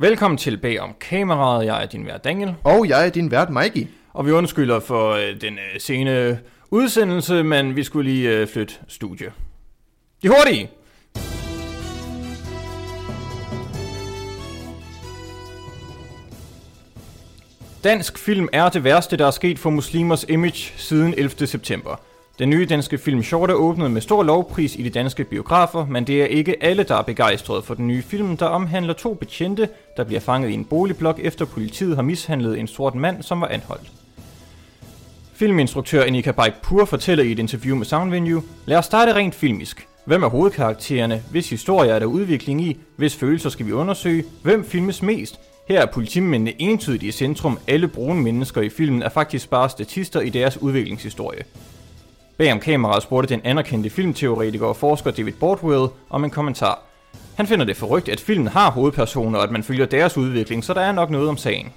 [0.00, 1.66] Velkommen til Bag om kameraet.
[1.66, 2.54] Jeg er din vært Daniel.
[2.64, 3.86] Og jeg er din vært Mikey.
[4.12, 8.74] Og vi undskylder for øh, den øh, sene udsendelse, men vi skulle lige øh, flytte
[8.88, 9.32] studie.
[10.22, 10.70] De hurtige!
[17.84, 21.46] Dansk film er det værste, der er sket for muslimers image siden 11.
[21.46, 21.96] september.
[22.40, 26.06] Den nye danske film Short er åbnet med stor lovpris i de danske biografer, men
[26.06, 29.68] det er ikke alle, der er begejstrede for den nye film, der omhandler to betjente,
[29.96, 33.46] der bliver fanget i en boligblok efter politiet har mishandlet en sort mand, som var
[33.46, 33.92] anholdt.
[35.34, 39.88] Filminstruktør Enika Pur fortæller i et interview med Soundvenue, lad os starte rent filmisk.
[40.04, 41.22] Hvem er hovedkaraktererne?
[41.30, 42.76] Hvis historie er der udvikling i?
[42.96, 44.24] Hvis følelser skal vi undersøge?
[44.42, 45.40] Hvem filmes mest?
[45.68, 47.58] Her er politimændene entydigt i centrum.
[47.68, 51.42] Alle brune mennesker i filmen er faktisk bare statister i deres udviklingshistorie.
[52.40, 56.82] Bag om kameraet spurgte den anerkendte filmteoretiker og forsker David Bordwell om en kommentar.
[57.36, 60.74] Han finder det forrygt, at filmen har hovedpersoner, og at man følger deres udvikling, så
[60.74, 61.72] der er nok noget om sagen.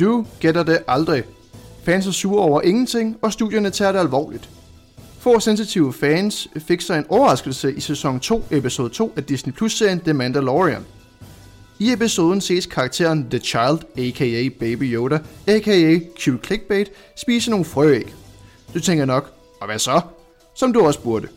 [0.00, 1.22] Du gætter det aldrig.
[1.84, 4.50] Fans er sure over ingenting, og studierne tager det alvorligt.
[5.18, 10.00] Få sensitive fans fik sig en overraskelse i sæson 2, episode 2 af Disney Plus-serien
[10.00, 10.86] The Mandalorian.
[11.78, 18.17] I episoden ses karakteren The Child, aka Baby Yoda, aka Q Clickbait, spise nogle frøæg.
[18.74, 20.00] Du tænker nok, og hvad så?
[20.54, 21.28] Som du også burde.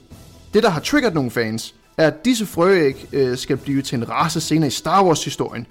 [0.53, 4.09] Det, der har triggeret nogle fans, er, at disse frøæg øh, skal blive til en
[4.09, 5.67] race senere i Star Wars-historien.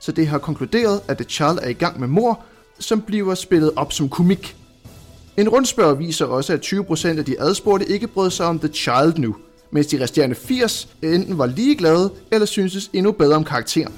[0.00, 2.40] Så det har konkluderet, at The Child er i gang med mor,
[2.78, 4.56] som bliver spillet op som komik.
[5.36, 9.18] En rundspørg viser også, at 20% af de adspurgte ikke brød sig om The Child
[9.18, 9.36] nu,
[9.70, 13.92] mens de resterende 80 enten var ligeglade eller syntes endnu bedre om karakteren.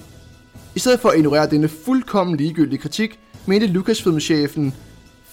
[0.74, 4.74] I stedet for at ignorere denne fuldkommen ligegyldige kritik, mente Lucasfilm-chefen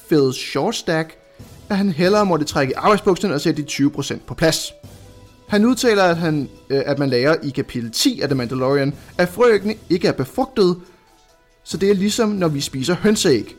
[0.08, 1.18] Phil Shortstack,
[1.74, 4.74] at han hellere måtte trække arbejdsbukserne og sætte de 20% på plads.
[5.48, 9.30] Han udtaler, at, han, øh, at man lærer i kapitel 10 af The Mandalorian, at
[9.30, 10.78] frøæggene ikke er befrugtet,
[11.64, 13.56] så det er ligesom når vi spiser hønseæg.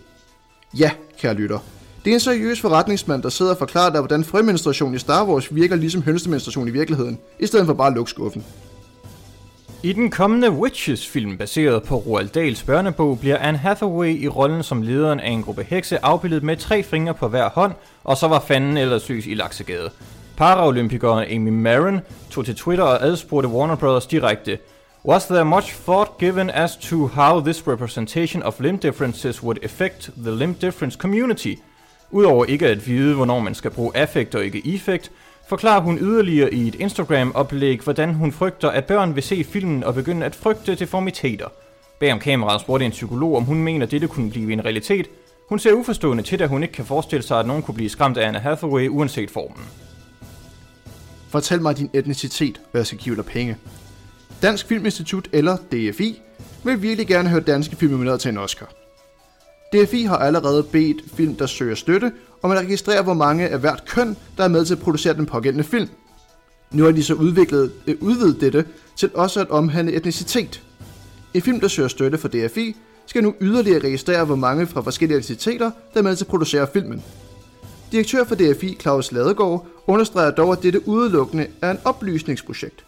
[0.79, 1.59] Ja, kære lytter.
[2.05, 5.55] Det er en seriøs forretningsmand, der sidder og forklarer dig, hvordan frømenstruation i Star Wars
[5.55, 8.45] virker ligesom hønsemenstruation i virkeligheden, i stedet for bare at lukke skuffen.
[9.85, 14.83] I den kommende Witches-film, baseret på Roald Dahls børnebog, bliver Anne Hathaway i rollen som
[14.83, 17.73] lederen af en gruppe hekse afbildet med tre fingre på hver hånd,
[18.05, 19.91] og så var fanden ellers lys i Laksegade.
[20.37, 22.01] Paraolympikeren Amy Marin
[22.31, 24.59] tog til Twitter og adspurgte Warner Brothers direkte,
[25.07, 30.11] Was there much thought given as to how this representation of limb differences would affect
[30.17, 31.55] the limb difference community?
[32.11, 35.11] Udover ikke at vide, hvornår man skal bruge affekt og ikke effekt,
[35.49, 39.95] forklarer hun yderligere i et Instagram-oplæg, hvordan hun frygter, at børn vil se filmen og
[39.95, 41.49] begynde at frygte deformiteter.
[42.01, 45.07] Bag om kameraet spurgte en psykolog, om hun mener, at dette kunne blive en realitet.
[45.49, 48.17] Hun ser uforstående til, at hun ikke kan forestille sig, at nogen kunne blive skræmt
[48.17, 49.65] af Anna Hathaway, uanset formen.
[51.29, 53.57] Fortæl mig din etnicitet, og jeg skal give dig penge.
[54.43, 56.21] Dansk Filminstitut eller DFI
[56.65, 58.73] vil virkelig gerne høre danske film nomineret til en Oscar.
[59.73, 62.13] DFI har allerede bedt film, der søger støtte,
[62.47, 65.27] hvor at registrere, hvor mange af hvert køn, der er med til at producere den
[65.27, 65.89] pågældende film.
[66.73, 68.65] Nu har de så udviklet, øh, udvidet dette
[68.97, 70.63] til også at omhandle etnicitet.
[71.35, 75.19] En film, der søger støtte for DFI, skal nu yderligere registrere, hvor mange fra forskellige
[75.19, 77.03] etniciteter, der er med til at producere filmen.
[77.93, 82.85] Direktør for DFI, Claus Ladegaard, understreger dog, at dette udelukkende er en oplysningsprojekt.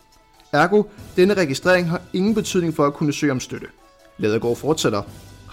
[0.52, 0.82] Ergo,
[1.16, 3.66] denne registrering har ingen betydning for at kunne søge om støtte.
[4.18, 5.02] Ladegaard fortsætter.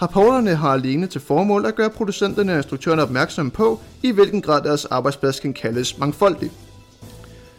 [0.02, 4.62] Rapporterne har alene til formål at gøre producenterne og instruktørerne opmærksomme på, i hvilken grad
[4.62, 6.50] deres arbejdsplads kan kaldes mangfoldig.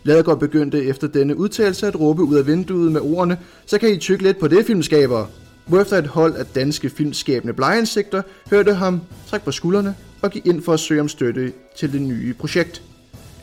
[0.04, 3.98] Ladegaard begyndte efter denne udtalelse at råbe ud af vinduet med ordene, så kan I
[3.98, 5.28] tykke lidt på det, filmskabere.
[5.66, 10.64] Hvorefter et hold af danske filmskabende blegeansigter hørte ham trække på skuldrene og give ind
[10.64, 12.82] for at søge om støtte til det nye projekt.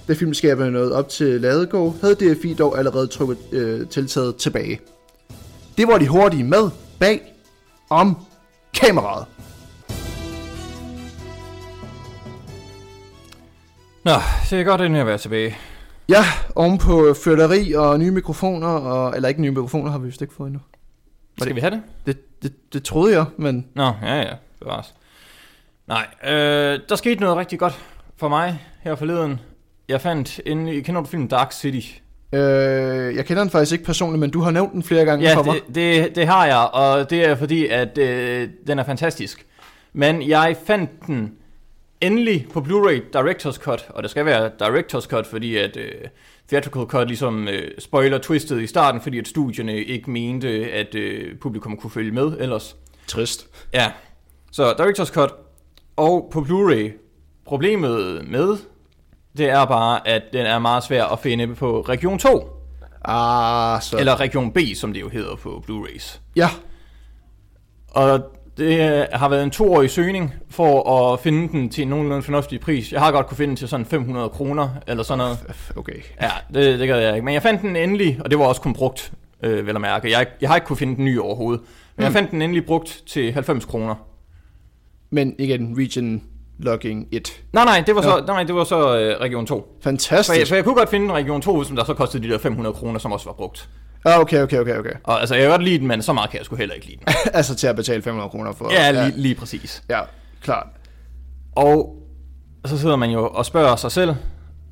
[0.08, 4.80] Da filmskaberne nåede op til Ladegaard, havde DFI dog allerede trukket øh, tiltaget tilbage.
[5.78, 7.34] Det var de hurtige med bag
[7.90, 8.16] om
[8.74, 9.26] kameraet.
[14.04, 14.12] Nå,
[14.50, 15.56] det er godt, at jeg være tilbage.
[16.08, 16.24] Ja,
[16.54, 20.34] oven på føleri og nye mikrofoner, og, eller ikke nye mikrofoner har vi vist ikke
[20.34, 20.60] fået endnu.
[21.36, 21.56] Skal det?
[21.56, 21.82] vi have det?
[22.06, 22.72] Det, det?
[22.72, 23.66] det troede jeg, men...
[23.74, 24.94] Nå, ja ja, bevares.
[25.86, 27.78] Nej, øh, der skete noget rigtig godt
[28.16, 29.40] for mig her forleden.
[29.88, 31.98] Jeg fandt en, kender du filmen Dark City?
[32.34, 35.36] Øh, jeg kender den faktisk ikke personligt, men du har nævnt den flere gange ja,
[35.36, 35.54] for mig.
[35.66, 39.46] Det, det, det har jeg, og det er fordi, at øh, den er fantastisk.
[39.92, 41.32] Men jeg fandt den
[42.00, 45.92] endelig på Blu-ray Director's Cut, og det skal være Director's Cut, fordi at øh,
[46.48, 51.38] Theatrical Cut ligesom øh, spoiler twistet i starten, fordi at studierne ikke mente, at øh,
[51.38, 52.76] publikum kunne følge med ellers.
[53.06, 53.46] Trist.
[53.74, 53.92] Ja,
[54.52, 55.34] så Director's Cut
[55.96, 56.98] og på Blu-ray.
[57.46, 58.56] Problemet med
[59.38, 62.48] det er bare, at den er meget svær at finde på Region 2.
[63.04, 63.98] Ah, så...
[63.98, 66.20] Eller Region B, som det jo hedder på Blu-rays.
[66.36, 66.48] Ja,
[67.88, 68.20] Og
[68.56, 72.60] det øh, har været en toårig søgning for at finde den til en nogenlunde fornuftig
[72.60, 72.92] pris.
[72.92, 75.38] Jeg har godt kunne finde den til sådan 500 kroner, eller sådan noget.
[75.76, 75.96] okay.
[76.22, 77.24] Ja, det, det gør jeg ikke.
[77.24, 79.12] Men jeg fandt den endelig, og det var også kun brugt,
[79.42, 80.10] øh, vel at mærke.
[80.10, 81.60] Jeg, jeg har ikke kunne finde den ny overhovedet.
[81.60, 82.04] Men mm.
[82.04, 83.94] jeg fandt den endelig brugt til 90 kroner.
[85.10, 86.22] Men igen, region
[86.64, 87.42] logging 1.
[87.52, 89.54] Nej, nej, det var så, nej, det var så øh, Region 2.
[89.54, 90.48] For jeg, Fantastisk.
[90.48, 92.74] for jeg kunne godt finde en Region 2, som der så kostede de der 500
[92.74, 93.68] kroner, som også var brugt.
[94.06, 94.92] Ja, okay, okay, okay, okay.
[95.04, 96.86] Og altså, jeg kan godt lide den, men så meget kan jeg sgu heller ikke
[96.86, 97.14] lide den.
[97.38, 98.72] altså til at betale 500 kroner for...
[98.72, 99.82] Ja, lige, lige præcis.
[99.90, 100.00] Ja,
[100.42, 100.66] klart.
[101.52, 101.96] Og
[102.64, 104.14] så sidder man jo og spørger sig selv,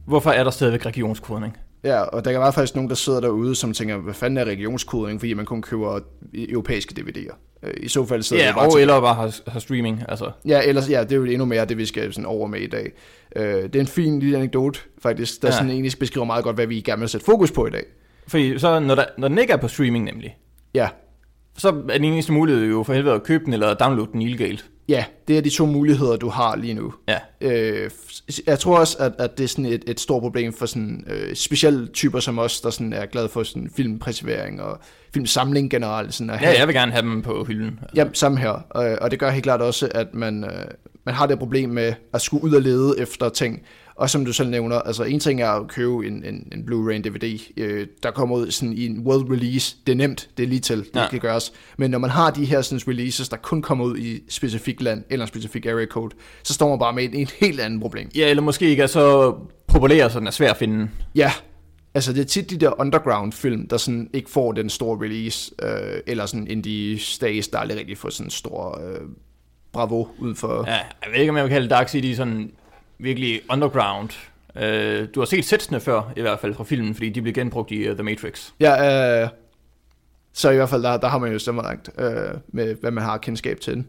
[0.07, 1.57] hvorfor er der stadigvæk regionskodning?
[1.85, 4.45] Ja, og der kan være faktisk nogen, der sidder derude, som tænker, hvad fanden er
[4.45, 6.01] regionskodning, fordi man kun køber
[6.35, 7.50] europæiske DVD'er.
[7.62, 10.31] Øh, I så fald sidder Ja, bare og til- eller bare har, har streaming, altså.
[10.47, 12.67] Ja, ellers, ja, det er jo endnu mere det, vi skal sådan over med i
[12.67, 12.93] dag.
[13.37, 15.53] Øh, det er en fin lille anekdote, faktisk, der Ja.
[15.53, 17.85] sådan egentlig beskriver meget godt, hvad vi gerne vil sætte fokus på i dag.
[18.29, 20.37] Fordi så, når, der, når den ikke er på streaming nemlig,
[20.75, 20.89] Ja,
[21.59, 24.65] så er den eneste mulighed jo for helvede at købe den eller downloade den illegalt.
[24.89, 26.95] ja det er de to muligheder, du har lige nu.
[27.09, 27.19] Ja.
[27.41, 27.91] Øh,
[28.47, 31.35] jeg tror også, at, at det er sådan et, et stort problem for sådan øh,
[31.37, 34.79] specielle typer som os, der sådan er glade for sådan filmpreservering og
[35.15, 36.15] filmsamling generelt.
[36.15, 37.81] Sådan at Ja, jeg vil gerne have dem på hylden.
[37.97, 38.53] Ja, samme her.
[38.77, 40.50] Øh, Og det gør helt klart også, at man, øh,
[41.06, 43.62] man har det problem med at skulle ud og lede efter ting.
[44.00, 46.93] Og som du selv nævner, altså en ting er at købe en, en, en Blu-ray,
[46.93, 49.76] en DVD, øh, der kommer ud sådan i en world release.
[49.87, 51.08] Det er nemt, det er lige til, det Ja.
[51.11, 51.52] kan gøres.
[51.79, 54.82] Men når man har de her sådan, releases, der kun kommer ud i et specifikt
[54.82, 57.81] land, eller en specifik area code, så står man bare med et, et helt andet
[57.81, 58.11] problem.
[58.17, 59.35] Ja, eller måske ikke er så
[59.67, 60.88] populær, så den er svær at finde.
[61.14, 61.32] Ja,
[61.94, 65.53] altså det er tit de der underground film, der sådan ikke får den store release,
[65.62, 69.00] øh, eller sådan indie stages, der aldrig rigtig får sådan en stor øh,
[69.73, 70.64] bravo ud for...
[70.67, 72.50] Ja, jeg ved ikke, om jeg vil kalde Dark City sådan
[73.02, 74.11] virkelig underground.
[74.55, 77.70] Uh, du har set sætsene før, i hvert fald fra filmen, fordi de blev genbrugt
[77.70, 78.50] i uh, The Matrix.
[78.61, 79.29] Ja, øh,
[80.32, 83.05] så i hvert fald, der, der har man jo stemmer langt øh, med, hvad man
[83.05, 83.85] har kendskab til.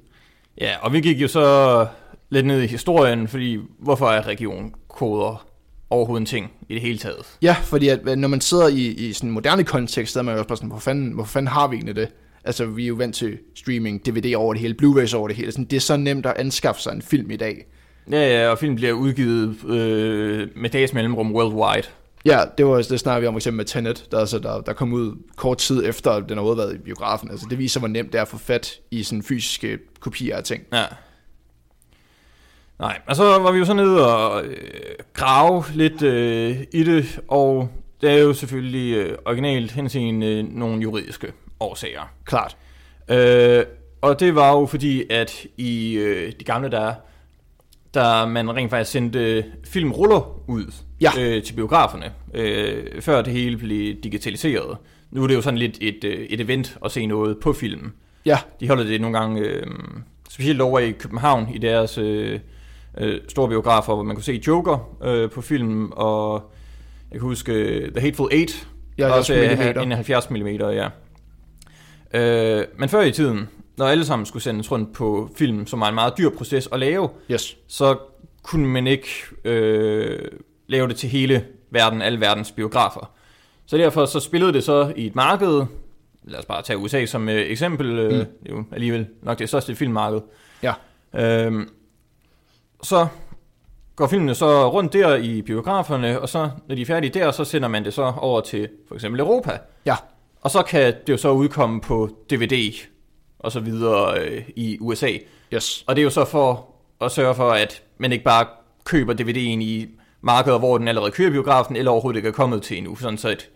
[0.61, 1.87] Ja, og vi gik jo så
[2.29, 5.47] lidt ned i historien, fordi hvorfor er regionkoder
[5.89, 7.37] overhovedet en ting i det hele taget?
[7.41, 10.23] Ja, fordi at, øh, når man sidder i, i sådan en moderne kontekst, så er
[10.23, 12.09] man jo også bare sådan, hvor fanden, hvor fanden har vi egentlig det?
[12.43, 15.51] Altså, vi er jo vant til streaming, DVD over det hele, Blu-rays over det hele.
[15.51, 17.65] Sådan, det er så nemt at anskaffe sig en film i dag.
[18.11, 21.87] Ja, ja, og filmen bliver udgivet øh, med dags mellemrum worldwide.
[22.25, 24.73] Ja, det var det snakker vi om for eksempel med Tenet, der, altså, der, der
[24.73, 27.31] kom ud kort tid efter, den har været i biografen.
[27.31, 30.43] Altså, det viser, hvor nemt det er at få fat i sådan fysiske kopier af
[30.43, 30.63] ting.
[30.73, 30.85] Ja.
[32.79, 34.57] Nej, og så var vi jo så nede og øh,
[35.13, 37.69] grave lidt øh, i det, og
[38.01, 42.11] det er jo selvfølgelig øh, originalt henseende øh, nogle juridiske årsager.
[42.25, 42.57] Klart.
[43.09, 43.65] Øh,
[44.01, 46.93] og det var jo fordi, at i øh, de gamle dage,
[47.93, 51.11] der man rent faktisk sendte filmruller ud Ja.
[51.19, 54.77] øh, til biograferne, øh, før det hele blev digitaliseret.
[55.11, 57.91] Nu er det jo sådan lidt et, øh, et event at se noget på film.
[58.25, 59.63] Ja, De holder det nogle gange, øh,
[60.29, 62.39] specielt over i København, i deres øh,
[62.97, 66.51] øh, store biografer, hvor man kunne se Joker øh, på film, og
[67.11, 68.67] jeg kan huske øh, The Hateful Eight,
[68.97, 69.81] Ja, også 70 millimeter.
[69.81, 70.87] en 70 mm, ja.
[72.59, 73.49] Øh, men før i tiden,
[73.81, 76.79] når alle sammen skulle sendes rundt på film, som var en meget dyr proces at
[76.79, 77.57] lave, yes.
[77.67, 77.97] så
[78.43, 79.07] kunne man ikke
[79.43, 80.19] øh,
[80.67, 83.11] lave det til hele verden, alle verdens biografer.
[83.65, 85.65] Så derfor så spillede det så i et marked,
[86.23, 88.17] lad os bare tage USA som øh, eksempel, øh, Mm.
[88.43, 90.21] det er jo alligevel nok det største filmmarked.
[90.63, 90.73] Ja.
[91.15, 91.69] Øhm,
[92.83, 93.07] så
[93.95, 97.43] går filmene så rundt der i biograferne, og så når de er færdige der, så
[97.45, 99.57] sender man det så over til for eksempel Europa.
[99.85, 99.95] Ja.
[100.41, 102.73] Og så kan det jo så udkomme på DVD
[103.41, 105.11] og så videre øh, i USA.
[105.53, 105.83] Yes.
[105.87, 106.67] Og det er jo så for
[107.01, 108.45] at sørge for, at man ikke bare
[108.83, 109.87] køber DVD'en i
[110.21, 113.29] markeder, hvor den allerede kører biografen, eller overhovedet ikke er kommet til endnu, sådan så
[113.29, 113.49] at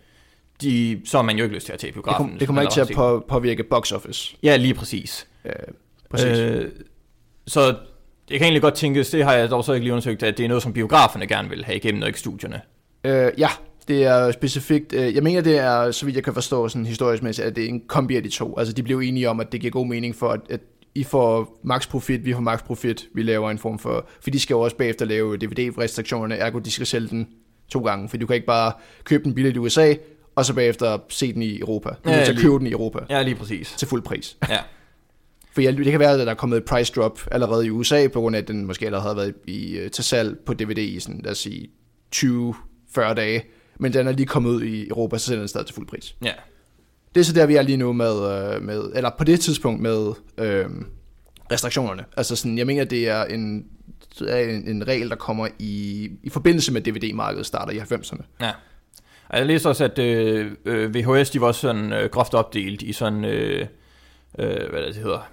[0.60, 2.28] de, så har man jo ikke lyst til at tage i Det, biografen.
[2.30, 4.36] kom, det kommer ikke til at på, påvirke box office.
[4.42, 5.26] Ja, lige præcis.
[5.44, 5.52] Øh,
[6.10, 6.38] præcis.
[6.38, 6.70] Øh,
[7.46, 7.60] så
[8.30, 10.44] jeg kan egentlig godt tænke, det har jeg dog så ikke lige undersøgt, at det
[10.44, 12.60] er noget, som biograferne gerne vil have igennem, og ikke studierne.
[13.04, 13.48] øh, ja,
[13.88, 14.92] det er specifikt.
[14.92, 17.64] Øh, jeg mener, det er, så vidt jeg kan forstå sådan historisk mæssigt, at det
[17.64, 18.58] er en kombi af de to.
[18.58, 20.60] Altså, de blev enige om, at det giver god mening for, at, at
[20.94, 24.06] I får max profit, vi får max profit, vi laver en form for...
[24.20, 27.28] For de skal jo også bagefter lave DVD-restriktionerne, ergo de skal sælge den
[27.68, 28.72] to gange, for du kan ikke bare
[29.04, 29.94] købe den billigt i USA,
[30.34, 31.88] og så bagefter se den i Europa.
[31.88, 33.74] Du Ja, ja, lige- købe den i Europa Ja, lige præcis.
[33.78, 34.36] til fuld pris.
[34.48, 34.58] Ja.
[35.54, 38.08] For jeg, det kan være, at der er kommet et price drop allerede i USA,
[38.08, 40.78] på grund af, at den måske allerede har været i, øh, til salg på DVD
[40.78, 41.68] i sådan, lad os sige,
[42.16, 43.44] 20-40 dage.
[43.78, 46.16] Men den er lige kommet ud i Europa, så sælger den stadig til fuld pris.
[46.24, 46.32] ja.
[47.14, 48.14] Det er så der, vi er lige nu med,
[48.54, 50.66] øh, med eller på det tidspunkt med øh,
[51.52, 52.04] restriktionerne.
[52.16, 53.66] Altså sådan, jeg mener, det er en,
[54.28, 58.22] er en, en regel, der kommer i, i forbindelse med DVD-markedet starter i 90'erne.
[58.40, 58.50] Ja.
[59.28, 62.92] Og jeg læste også, at øh, øh, VHS, de var sådan øh, groft opdelt i
[62.92, 63.66] sådan, øh,
[64.38, 65.28] øh, hvad det hedder,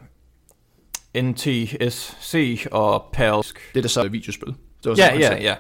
[1.22, 3.60] NTSC og PALSK.
[3.74, 4.48] Det er det så videospil.
[4.48, 5.44] Det var Ja, sådan, ja, sagde.
[5.44, 5.56] ja,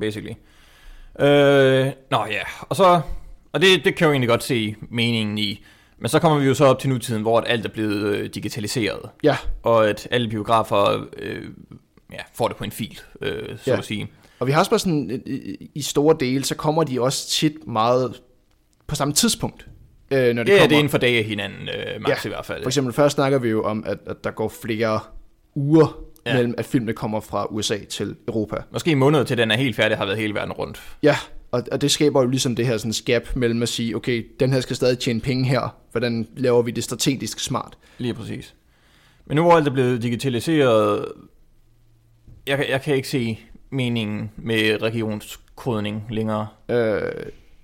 [0.00, 0.34] basically.
[1.20, 3.00] Øh, nå ja, og så,
[3.52, 5.64] og det, det kan jeg jo egentlig godt se meningen i,
[5.98, 9.10] men så kommer vi jo så op til nutiden, hvor alt er blevet øh, digitaliseret,
[9.22, 11.44] Ja, og at alle biografer øh,
[12.12, 13.78] ja, får det på en fil, øh, så Ja.
[13.78, 14.08] at sige.
[14.38, 17.28] og vi har også bare sådan, øh, øh, i store dele, så kommer de også
[17.28, 18.20] tit meget
[18.86, 19.66] på samme tidspunkt.
[20.10, 20.68] Øh, når det Ja, kommer.
[20.68, 22.62] det er inden for dage af hinanden, øh, max Ja, i hvert fald.
[22.62, 25.00] For eksempel først snakker vi jo om, at, at der går flere
[25.54, 26.34] uger Ja.
[26.34, 28.56] mellem, at filmene kommer fra USA til Europa.
[28.72, 30.82] Måske en måned til den er helt færdig, har været hele verden rundt.
[31.02, 31.16] Ja,
[31.50, 34.52] og, og det skaber jo ligesom det her sådan gap mellem at sige, okay, den
[34.52, 37.78] her skal stadig tjene penge her, hvordan laver vi det strategisk smart?
[37.98, 38.54] Lige præcis.
[39.26, 41.06] Men nu hvor alt er blevet digitaliseret,
[42.46, 43.38] jeg, kan- jeg kan ikke se
[43.70, 46.46] meningen med regionskodning længere.
[46.70, 47.02] Øh,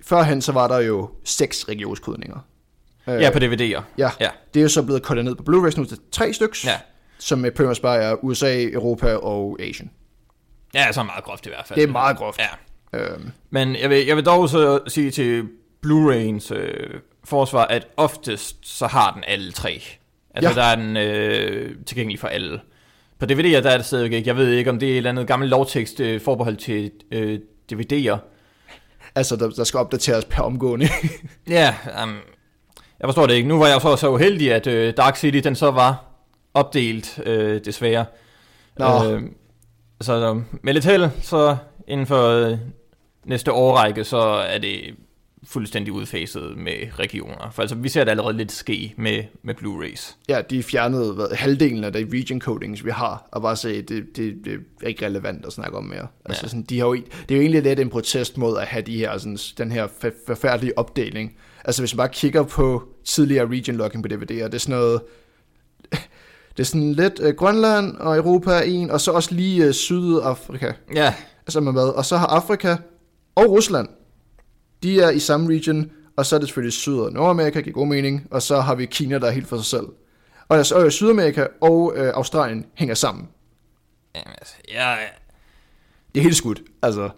[0.02, 2.38] førhen så var der jo seks regionskodninger.
[3.08, 3.82] Øh, Ja, på DVD'er.
[3.98, 4.28] ja, Ja.
[4.54, 6.76] det er jo så blevet kortet ned på Blu-rays nu til tre styks, Ja.
[7.18, 9.90] Som much bare er USA, Europa og Asien.
[10.74, 11.80] Ja, så meget groft i hvert fald.
[11.80, 12.40] Det er meget groft.
[12.92, 12.98] Ja.
[12.98, 13.18] Øh,
[13.50, 15.48] Men jeg vil, jeg vil dog så sige til
[15.86, 19.82] Blu-rayens øh, forsvar, at oftest så har den alle tre.
[20.34, 20.54] Altså Ja.
[20.54, 22.60] der er den øh, tilgængelig for alle.
[23.18, 24.28] På DVD'er der er det stadigvæk ikke.
[24.28, 27.38] Jeg ved ikke, om det er et eller andet gammel lovtekst øh, forbeholdt til øh,
[27.72, 28.16] DVD'er.
[29.14, 30.88] altså, der, der skal opdateres per omgående.
[31.48, 32.16] Ja, um,
[33.00, 33.48] jeg forstår det ikke.
[33.48, 36.05] Nu var jeg så så uheldig, at øh, Dark City den så var
[36.56, 38.04] opdelt, øh, desværre.
[38.78, 39.12] Nå.
[39.12, 39.22] Øh,
[40.00, 41.56] så med lidt held, så
[41.88, 42.58] inden for øh,
[43.24, 44.94] næste årrække, så er det
[45.44, 47.50] fuldstændig udfaset med regioner.
[47.52, 50.16] For altså, vi ser det allerede lidt ske med, med Blu-rays.
[50.28, 54.04] ja, de fjernede hvad, halvdelen af de region codings, vi har, og bare sagde, det,
[54.16, 56.06] det, det er ikke relevant at snakke om mere.
[56.24, 56.48] Altså, Ja.
[56.48, 58.96] sådan, de har jo, det er jo egentlig lidt en protest mod at have de
[58.98, 61.36] her, sådan, den her for- forfærdelige opdeling.
[61.64, 65.00] Altså, hvis man bare kigger på tidligere region logging på DVD'er, det er sådan noget...
[66.56, 69.72] Det er sådan lidt øh, Grønland og Europa er en, og så også lige øh,
[69.72, 70.72] Sydafrika.
[70.94, 71.14] Ja,
[71.46, 71.88] Altså med hvad?
[71.88, 72.76] Og så har Afrika
[73.34, 73.88] og Rusland,
[74.82, 77.86] de er i samme region, og så er det selvfølgelig Syd- og Nordamerika, giver god
[77.86, 79.86] mening, og så har vi Kina, der er helt for sig selv.
[80.48, 83.28] Og altså, øh, Sydamerika og øh, Australien hænger sammen.
[84.14, 84.96] Jamen, altså, ja,
[86.14, 87.10] Det er helt skudt, altså.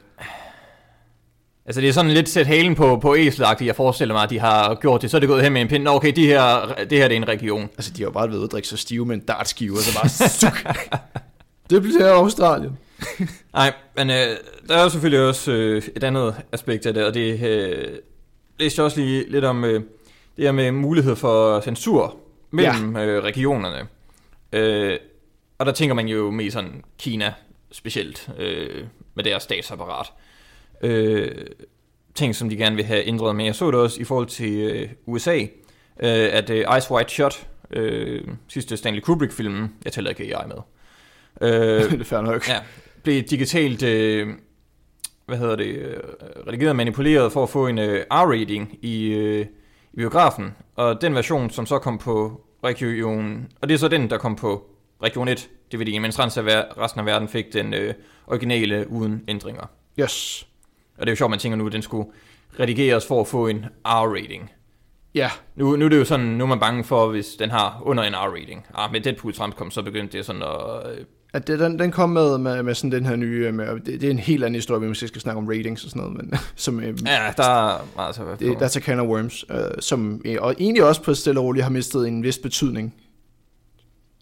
[1.69, 4.39] Altså det er sådan lidt sæt halen på, på æselagtigt, jeg forestiller mig, at de
[4.39, 5.11] har gjort det.
[5.11, 5.83] Så er det gået hen med en pind.
[5.83, 7.63] Nå, okay, de her, det her det er en region.
[7.63, 9.99] Altså, de har jo bare ved at drikke sig stive med en dartskive, og så
[10.01, 10.67] bare stuk.
[11.71, 12.79] det bliver Australien.
[13.55, 14.17] Nej, men øh,
[14.69, 17.89] der er jo selvfølgelig også øh, et andet aspekt af det, og det øh,
[18.59, 19.83] læste jeg også lige lidt om øh,
[20.37, 22.17] det her med mulighed for censur
[22.51, 23.07] mellem ja.
[23.07, 23.87] øh, regionerne.
[24.53, 24.99] Øh,
[25.59, 27.35] og der tænker man jo mest sådan Kina
[27.73, 28.85] specielt øh,
[29.15, 30.07] med deres statsapparat.
[30.82, 31.30] Øh,
[32.14, 34.52] ting, som de gerne vil have ændret, men jeg så det også i forhold til
[34.52, 35.49] øh, USA, øh,
[36.32, 40.56] at øh, Ice White Shot, øh, sidste Stanley Kubrick-filmen, jeg tæller ikke AI med,
[41.50, 42.49] øh, det er fair nok.
[42.49, 42.58] Ja,
[43.02, 44.28] blev digitalt, øh,
[45.26, 45.97] hvad hedder det, øh,
[46.47, 49.47] redigeret og manipuleret for at få en øh, R-rating i, øh,
[49.92, 50.54] i biografen.
[50.76, 54.37] Og den version, som så kom på region, og det er så den, der kom
[54.37, 54.70] på
[55.02, 57.94] region 1 DVD, mens resten af resten af verden fik den øh,
[58.26, 59.66] originale uden ændringer.
[60.00, 60.48] Yes.
[60.99, 62.09] Og det er jo sjovt, man tænker nu, at den skulle
[62.61, 64.50] redigeres for at få en R-rating.
[65.14, 67.83] Ja, Nu, nu er det jo sådan, nu er man bange for, hvis den har
[67.85, 68.67] under en R-rating.
[68.75, 72.11] Ah, med Deadpool fremkom, så begyndte det sådan at øh, at det, den, den kom
[72.11, 74.81] med, med, med sådan den her nye, med, det, det er en helt anden historie,
[74.81, 78.25] vi måske skal snakke om ratings og sådan noget, men som, øh, Ja, der er
[78.25, 81.40] være det, der er can of worms, øh, som øh, og egentlig også på stille
[81.40, 82.95] og roligt har mistet en vis betydning.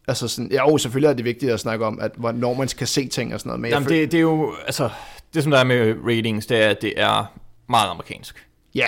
[0.08, 2.86] Altså sådan, ja, jo, selvfølgelig er det vigtigt at snakke om, at hvornår man skal
[2.86, 4.90] se ting og sådan noget, men Jamen, føl- det, det er jo, altså,
[5.34, 7.24] det som der er med ratings, det er, at det er
[7.68, 8.46] meget amerikansk.
[8.74, 8.86] ja,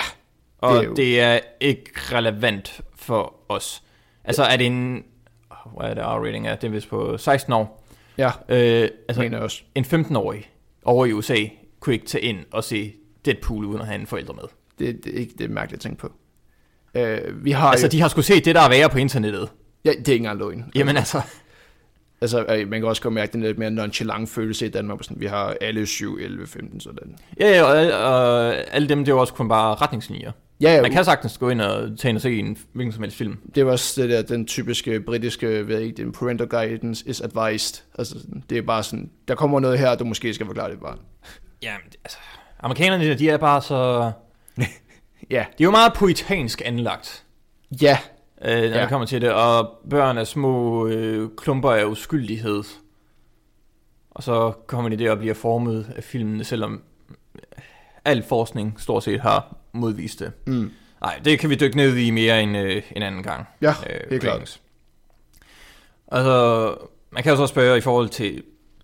[0.58, 3.82] Og Det er jo- det er ikke relevant for os.
[4.24, 5.04] Altså, er det en,
[5.78, 6.54] hvad er det R-rating er?
[6.56, 7.84] Det er vist på 16 år.
[8.18, 9.62] ja, Øh, altså, mener også.
[9.74, 10.50] en 15-årig
[10.84, 11.36] over i USA
[11.80, 14.42] kunne ikke tage ind og se Deadpool uden at have en forælder med.
[14.78, 16.12] Det, det, er ikke, det er mærkeligt at tænke på.
[16.94, 19.48] Øh, vi har Altså, jo, de har sgu set det, der er værre på internettet.
[19.84, 20.70] ja, det er ikke engang løgn.
[20.74, 21.20] Jamen altså,
[22.20, 24.98] Altså, man kan også godt mærke den lidt mere nonchalant følelse i Danmark.
[25.04, 27.16] Sådan, vi har alle 7, 11, 15, sådan.
[27.40, 30.32] ja, ja, og, og alle dem, det er jo også kun bare retningslinjer.
[30.60, 33.02] Ja, ja, Man kan sagtens gå ind og tage ind og se en hvilken som
[33.02, 33.36] helst film.
[33.54, 37.20] det var også det der, den typiske britiske, ved jeg ikke, den parental guidance is
[37.20, 37.82] advised.
[37.98, 38.14] Altså,
[38.50, 40.98] det er bare sådan, der kommer noget her, du måske skal forklare det barn.
[41.62, 42.18] Jamen, det- altså,
[42.60, 44.10] amerikanerne, de er bare så...
[45.30, 47.24] Ja, De er jo meget poetansk anlagt,
[47.82, 47.98] ja,
[48.44, 48.80] øh, når Ja.
[48.80, 52.62] det kommer til det, og børn er små øh, klumper af uskyldighed.
[54.10, 56.82] Og så kommer de der og bliver formet af filmene, selvom
[58.04, 60.32] al forskning stort set har modvist det.
[60.46, 60.70] Mm.
[61.00, 63.46] Nej, det kan vi dykke ned i mere en, øh, en anden gang.
[63.62, 64.60] Ja, øh, helt klart.
[66.12, 66.74] Altså,
[67.10, 68.42] man kan jo så spørge i forhold til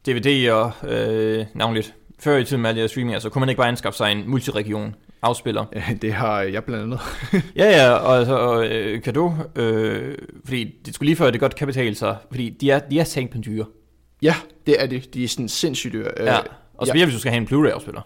[0.09, 3.69] DVD'er, øh, navnligt før i tiden med alle de streaming, altså kunne man ikke bare
[3.69, 4.95] anskaffe sig en multiregion
[5.25, 5.65] afspiller?
[5.75, 7.01] Ja, det har jeg blandt andet.
[7.57, 11.55] ja, ja, og altså, øh, kan du, øh, fordi det skulle lige før, det godt
[11.55, 13.65] kan betale sig, fordi de er, de er tænkt på dyre.
[14.23, 14.35] Ja,
[14.67, 15.15] det er det.
[15.15, 16.11] De er sådan sindssygt dyre.
[16.17, 16.39] Øh, Ja,
[16.75, 17.05] og så ja.
[17.05, 18.01] hvis du skal have en Blu-ray-afspiller,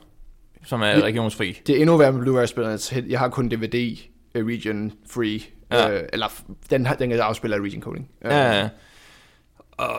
[0.64, 1.60] som er regionsfri.
[1.66, 3.04] Det er endnu værre med Blu-ray-spillerne.
[3.10, 3.98] Jeg har kun DVD
[4.38, 5.40] uh, region free.
[5.72, 5.90] Ja.
[5.90, 6.26] Øh, eller
[6.70, 8.08] den, har- den kan afspille af region coding.
[8.24, 8.68] Øh, Ja, ja.
[9.72, 9.90] Og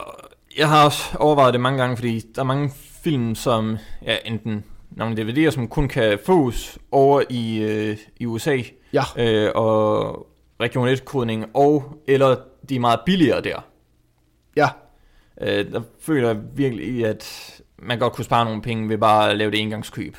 [0.58, 2.72] jeg har også overvejet det mange gange, fordi der er mange
[3.04, 8.58] film, som ja, enten nogle DVD'er, som kun kan fås over i, øh, i USA,
[8.94, 9.04] ja.
[9.18, 10.28] øh, og
[10.60, 12.36] Region 1-kodning, og eller
[12.70, 13.66] de er meget billigere der.
[14.56, 14.70] ja.
[15.42, 19.38] Øh, der føler jeg virkelig, at man godt kunne spare nogle penge ved bare at
[19.38, 20.18] lave det engangskøb.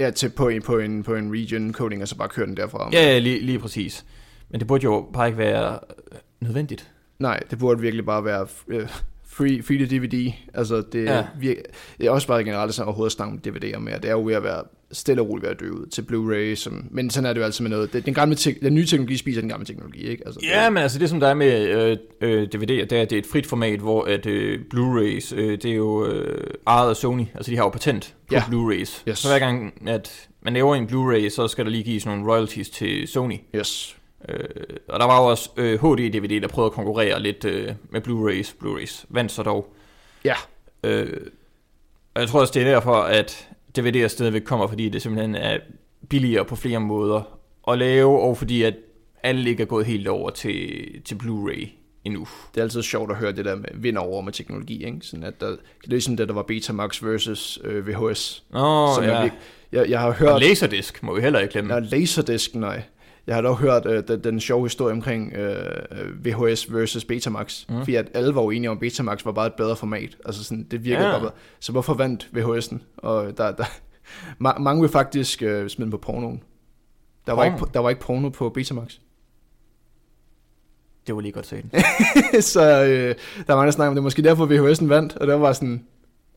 [0.00, 2.56] Ja, til på en, på en, på en region coding, og så bare køre den
[2.56, 2.90] derfra.
[2.92, 4.04] Ja, ja lige, lige præcis.
[4.48, 5.78] Men det burde jo bare ikke være
[6.12, 6.90] øh, nødvendigt.
[7.18, 8.88] Nej, det burde virkelig bare være øh,
[9.32, 10.32] free, free to DVD.
[10.54, 11.20] Altså, det, Ja.
[11.22, 11.62] vir-
[11.98, 13.96] det er også bare generelt sådan overhovedet snakke om DVD'er mere.
[13.98, 14.62] Det er jo ved at være
[14.92, 16.54] stille og roligt ved at dø ud til Blu-ray.
[16.56, 17.92] Som, men sådan er det jo altid med noget.
[17.92, 20.22] Det, den, gamle te- den nye teknologi spiser den gamle teknologi, ikke?
[20.26, 23.04] Altså, Ja, det, men altså det som der er med øh, øh, DVD'er, det er,
[23.04, 26.90] det er et frit format, hvor at øh, Blu-rays, øh, det er jo øh, ejet
[26.90, 28.40] af Sony, altså de har jo patent på Ja.
[28.40, 29.02] Blu-rays.
[29.08, 29.18] Yes.
[29.18, 32.70] Så hver gang, at man laver en Blu-ray, så skal der lige gives nogle royalties
[32.70, 33.36] til Sony.
[33.56, 33.96] Yes.
[34.28, 38.00] Øh, og der var jo også øh, HD-DVD, der prøvede at konkurrere lidt øh, med
[38.00, 38.54] Blu-rays.
[38.60, 39.74] Blu-rays vandt så dog.
[40.24, 40.34] Ja.
[40.84, 41.20] Øh,
[42.14, 43.48] og jeg tror også, det er derfor, at
[43.78, 45.58] DVD'er stadigvæk kommer, fordi det simpelthen er
[46.08, 47.38] billigere på flere måder
[47.68, 48.74] at lave, og fordi at
[49.22, 51.68] alle ikke er gået helt over til, til Blu-ray
[52.04, 52.28] endnu.
[52.54, 54.98] Det er altid sjovt at høre det der med vind over med teknologi, ikke?
[55.00, 58.44] Sådan at der, det er ligesom det, der var Betamax versus øh, VHS.
[58.50, 59.18] Nå, som ja.
[59.18, 59.30] jeg,
[59.72, 60.40] jeg, jeg har Og hørt...
[60.40, 61.74] Laserdisc må vi heller ikke glemme.
[61.74, 62.82] Ja, Laserdisc, nej.
[63.26, 67.68] Jeg har dog hørt øh, den, den sjove historie omkring øh, øh, VHS versus Betamax.
[67.68, 67.78] Mm.
[67.78, 70.16] Fordi at alle var jo enige om, at Betamax var bare et bedre format.
[70.24, 71.10] Altså sådan, det virkede Ja.
[71.12, 71.32] bare bedre.
[71.60, 72.76] Så hvorfor vandt VHS'en?
[72.96, 73.64] Og der, der,
[74.44, 76.42] ma- mange vil faktisk øh, smide på pornoen.
[77.26, 77.56] Der var, Porno?
[77.56, 78.92] ikke, der var ikke porno på Betamax.
[81.06, 81.64] Det var lige godt set.
[82.44, 83.14] så øh,
[83.46, 84.02] der er mange, der snakker om det.
[84.02, 85.16] Måske derfor VHS'en vandt.
[85.16, 85.86] Og det var sådan,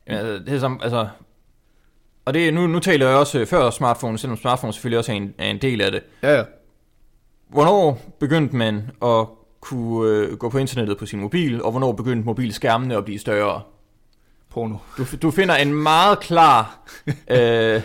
[0.08, 1.08] ja, det er som, altså...
[2.24, 5.16] Og det, nu, nu taler jeg også øh, før smartphone, selvom smartphone selvfølgelig også er
[5.16, 6.02] en, er en del af det.
[6.22, 6.42] ja ja.
[7.48, 9.26] Hvornår begyndte man at
[9.60, 13.62] kunne øh, gå på internettet på sin mobil, og hvornår begyndte mobilskærmene at blive større?
[14.50, 14.76] Porno.
[14.98, 16.88] Du, du finder en meget klar
[17.30, 17.82] øh,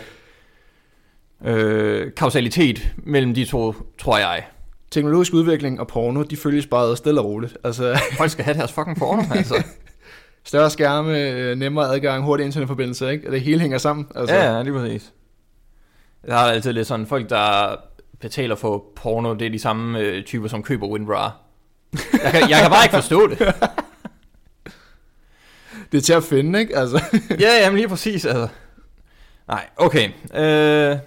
[1.44, 4.44] øh, kausalitet mellem de to, tror jeg.
[4.90, 7.56] Teknologisk udvikling og porno, de følges bare stille og roligt.
[7.64, 9.64] Altså, Folk skal have deres fucking porno, altså.
[10.44, 13.30] større skærme, øh, nemmere adgang, hurtig internetforbindelse, ikke?
[13.30, 14.06] Det hele hænger sammen.
[14.14, 15.12] Altså, Ja, ja, lige præcis.
[16.26, 17.76] Jeg har altid lidt sådan, folk der
[18.22, 21.36] betaler for porno, det er de samme øh, typer, som køber WinRAR.
[22.12, 23.38] Jeg kan, jeg kan bare ikke forstå det.
[25.92, 26.76] Det er til at finde, ikke?
[26.76, 27.02] Altså,
[27.40, 28.48] Ja, jamen lige præcis, altså.
[29.48, 30.08] Nej, okay.
[30.34, 30.98] Øh,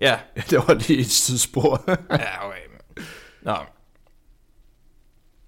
[0.00, 0.16] ja,
[0.50, 1.84] det var lige et tidsspor.
[2.10, 2.58] ja, okay.
[3.42, 3.54] Nå.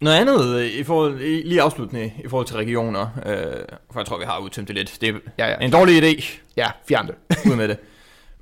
[0.01, 4.19] Noget andet øh, i forhold, lige afsluttende i forhold til regioner, øh, for jeg tror,
[4.19, 4.99] vi har udtømt det lidt.
[5.01, 5.57] Det er ja, ja.
[5.61, 6.25] en dårlig idé,
[6.57, 7.15] Ja, fjern det.
[7.51, 7.79] ud med det.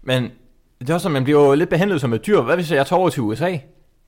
[0.03, 0.33] Men
[0.81, 2.41] det er også sådan, man bliver jo lidt behandlet som et dyr.
[2.41, 3.57] Hvad hvis jeg tager over til USA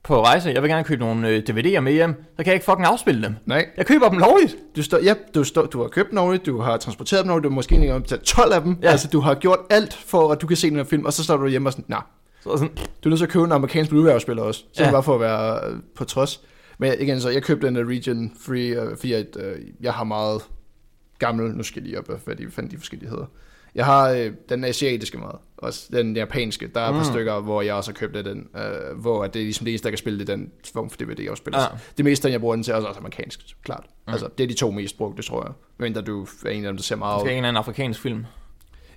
[0.03, 0.49] på rejse?
[0.49, 2.13] Jeg vil gerne købe nogle øh, DVD'er med hjem.
[2.13, 3.35] Så kan jeg ikke fucking afspille dem.
[3.45, 3.65] Nej.
[3.77, 4.55] Jeg køber dem lovligt.
[4.75, 7.43] Du, står, ja, du, står, du har købt dem lovligt, du har transporteret dem lovligt,
[7.43, 8.77] du har måske ikke betalt 12 af dem.
[8.81, 8.91] Ja.
[8.91, 11.23] Altså, du har gjort alt for, at du kan se den her film, og så
[11.23, 12.01] står du hjemme og sådan, nej,
[12.43, 14.63] Så sådan, du er nødt til at købe en amerikansk Blu-ray-afspiller også.
[14.73, 14.91] Så Ja.
[14.91, 16.41] bare for at være øh, på trods.
[16.77, 20.03] Men igen, så jeg købte den der Region Free, øh, fordi at, øh, jeg har
[20.03, 20.41] meget
[21.19, 23.25] gammel, nu skal jeg lige op, hvad de fandt de forskellige hedder.
[23.75, 26.67] Jeg har øh, den asiatiske meget, også den japanske.
[26.75, 27.13] Der er et par Mm.
[27.13, 29.83] stykker, hvor jeg også har købt af den, øh, hvor det er ligesom det eneste,
[29.85, 31.59] der kan spille det, den form for DVD-afspiller.
[31.59, 31.65] Ja.
[31.65, 31.77] Ja.
[31.97, 33.83] Det meste, jeg bruger den til, er også amerikansk, klart.
[33.87, 33.93] Mm.
[34.07, 34.11] Mm.
[34.13, 35.53] Altså, det er de to mest brugte, tror jeg.
[35.77, 37.21] Men du er en af dem, der ser meget...
[37.21, 38.25] skal en eller anden afrikansk film.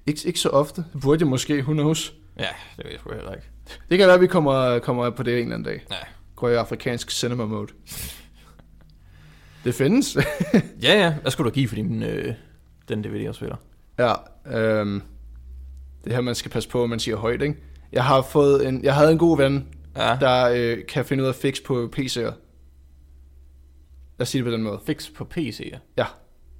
[0.06, 0.84] Ikke, ikke så ofte.
[0.92, 2.14] Det burde jeg måske, who knows.
[2.38, 3.46] Ja, det ved jeg sgu heller ikke.
[3.90, 5.84] Det kan være, at vi kommer, kommer på det en eller anden dag.
[5.90, 5.96] Ja.
[6.36, 7.72] Går i afrikansk cinema mode.
[9.64, 10.16] Det findes.
[10.82, 11.14] Ja, ja.
[11.22, 12.34] Hvad skulle du give for din, øh,
[12.88, 13.56] den DVD-afspiller?
[13.98, 14.12] Ja,
[14.58, 15.02] øhm,
[16.04, 17.56] det her, man skal passe på, at man siger højt, ikke?
[17.92, 20.16] Jeg har fået en, jeg havde en god ven, Ja.
[20.20, 22.20] der øh, kan finde ud af at fix på PC'er.
[24.18, 24.80] Lad os sige det på den måde.
[24.86, 25.78] Fix på PC'er.
[25.96, 26.06] Ja,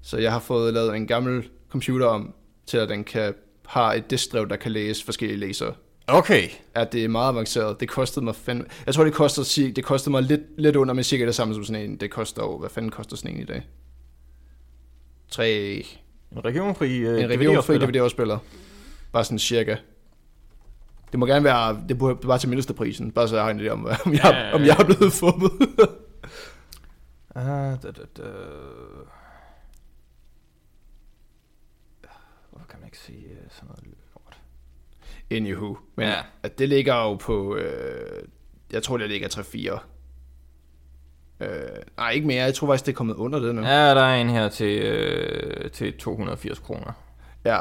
[0.03, 2.35] så jeg har fået lavet en gammel computer om,
[2.66, 3.35] til at den kan
[3.66, 5.75] har et diskdrev, der kan læse forskellige læsere.
[6.07, 6.49] Okay.
[6.75, 7.81] At det er meget avanceret.
[7.81, 8.64] Det kostede mig fandme...
[8.87, 11.55] Jeg tror, det kostede, sig- det kostede mig lidt, lidt under, men cirka det samme
[11.55, 11.96] som sådan en.
[11.96, 12.59] Det koster jo...
[12.59, 13.62] Hvad fanden koster sådan en i dag?
[15.31, 15.87] 3...
[16.32, 17.86] En regionfri øh, En regionfri DVD-afspiller.
[17.86, 18.38] DVD-afspiller.
[19.12, 19.76] Bare sådan cirka.
[21.12, 23.60] Det må gerne være, det burde bare til mindste prisen, bare så jeg har en
[23.60, 24.54] idé om, om, jeg, Ja, ja, ja.
[24.54, 25.50] om jeg er blevet fummet.
[27.36, 28.22] Uh, da, da, da.
[32.50, 33.84] Hvorfor kan man ikke sige uh, sådan noget
[34.14, 34.40] lort?
[35.30, 35.76] Anywho.
[35.96, 36.22] Men ja.
[36.42, 38.22] at det ligger jo på, øh,
[38.72, 39.80] jeg tror det ligger 3-4.
[41.40, 41.49] Øh,
[41.96, 42.42] nej, ikke mere.
[42.44, 43.62] Jeg tror faktisk, det er kommet under det nu.
[43.62, 46.92] Ja, der er en her til, øh, til 280 kroner.
[47.44, 47.59] ja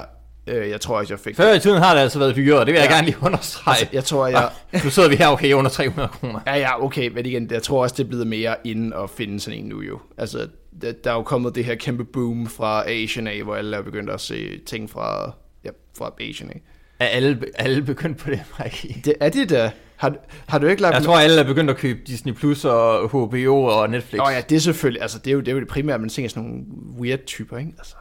[0.48, 2.68] øh, jeg tror også, jeg fik Før i tiden har det altså været dyrere, det
[2.68, 2.94] vil jeg Ja.
[2.96, 3.78] gerne lige understrege.
[3.80, 4.50] Altså, jeg tror, jeg...
[4.84, 6.40] Nu sidder vi her okay under 300 kroner.
[6.48, 9.40] Ja, ja, okay, men igen, jeg tror også, det er blevet mere inden at finde
[9.40, 10.00] sådan en nu jo.
[10.18, 10.48] Altså,
[10.82, 13.82] der, der er jo kommet det her kæmpe boom fra Asian af, hvor alle er
[13.82, 15.32] begyndt at se ting fra,
[15.66, 16.62] ja, fra Asian af.
[17.00, 18.90] Er alle, alle begyndt på det, Mikey?
[19.06, 19.72] Det er det da.
[19.98, 20.16] Har,
[20.48, 20.96] har du ikke lagt...
[20.96, 24.18] Jeg tror, alle er begyndt at købe Disney Plus og HBO og Netflix.
[24.18, 26.10] Nå ja, det er selvfølgelig, altså det er jo det, er jo det primære, man
[26.10, 26.64] tænker sådan nogle
[27.00, 27.72] weird typer, ikke?
[27.78, 27.96] Altså,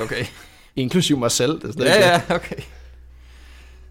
[0.00, 0.24] Okay.
[0.76, 1.60] inklusiv mig selv.
[1.60, 2.56] Det er Ja, ja, okay.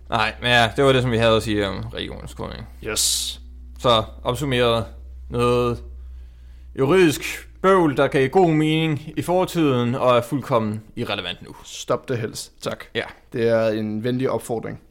[0.09, 2.67] Nej, men ja, det var det, som vi havde at sige om regionens kodning.
[2.81, 2.87] det.
[2.91, 3.39] Yes.
[3.79, 4.85] Så opsummeret
[5.29, 5.83] noget
[6.79, 11.55] juridisk bøvl, der kan give god mening i fortiden og er fuldkommen irrelevant nu.
[11.63, 12.61] Stop det helst.
[12.61, 12.85] Tak.
[12.95, 13.03] Ja.
[13.33, 14.81] Det er en venlig opfordring.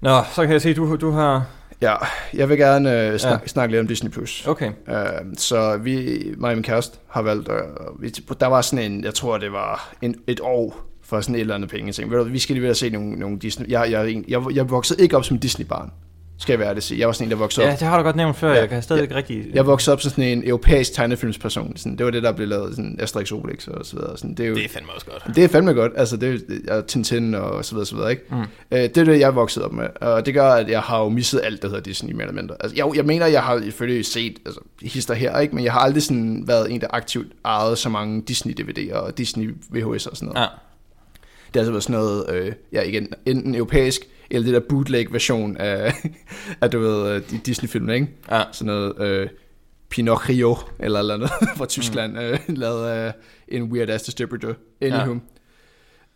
[0.00, 1.46] Nå, så kan jeg se, du, du har...
[1.82, 1.94] Ja,
[2.34, 3.46] jeg vil gerne øh, snak, Ja.
[3.46, 4.10] snakke lidt om Disney+.
[4.10, 4.46] Plus.
[4.46, 4.70] Okay.
[4.88, 4.94] Uh,
[5.36, 8.08] så vi, mig og min kæreste, har valgt, uh, vi,
[8.40, 11.54] der var sådan en, jeg tror det var en, et år for sådan et eller
[11.54, 11.86] andet penge.
[11.86, 13.68] Jeg tænkte, ved du, vi skal lige ved at se nogle, nogle Disney.
[13.68, 15.90] Jeg, jeg, jeg, jeg voksede ikke op som Disney-barn,
[16.40, 17.00] skal jeg være det sige.
[17.00, 17.78] Jeg var sådan en, der voksede Ja, op.
[17.80, 18.52] det har du godt nævnt før.
[18.52, 18.58] Ja.
[18.60, 19.46] Jeg kan stadig ikke rigtig...
[19.54, 21.76] Jeg voksede op som sådan en europæisk tegnefilmsperson.
[21.76, 24.16] Sådan, det var det, der blev lavet, sådan Asterix Obelix og så videre.
[24.18, 25.36] Sådan, det er jo, Det er fandme også godt.
[25.36, 25.92] det er fandme godt.
[25.96, 28.22] Altså, det er Tintin og så videre, så videre, ikke?
[28.30, 28.40] Mm.
[28.70, 29.86] Øh, det er det, jeg vokset op med.
[30.00, 32.54] Og det gør, at jeg har jo misset alt, der hedder Disney, mere eller mindre.
[32.60, 35.54] Altså, jeg, jeg mener, jeg har selvfølgelig set altså, hister her, ikke?
[35.54, 39.54] Men jeg har aldrig sådan været en, der aktivt ejede så mange Disney-DVD'er og Disney
[39.70, 40.40] VHS og sådan noget.
[40.40, 40.46] Ja.
[41.54, 44.00] Det har altså været sådan noget, øh, ja igen, enten europæisk,
[44.30, 45.94] eller det der bootleg-version af,
[46.60, 48.08] af du ved, øh, de Disney-filmene, ikke?
[48.30, 48.42] Ja.
[48.52, 49.28] Sådan noget øh,
[49.88, 52.18] Pinocchio, eller eller andet fra Tyskland, mm.
[52.18, 53.12] øh, lavet af
[53.48, 54.54] en weird-ass distributor.
[54.80, 55.18] Anywho.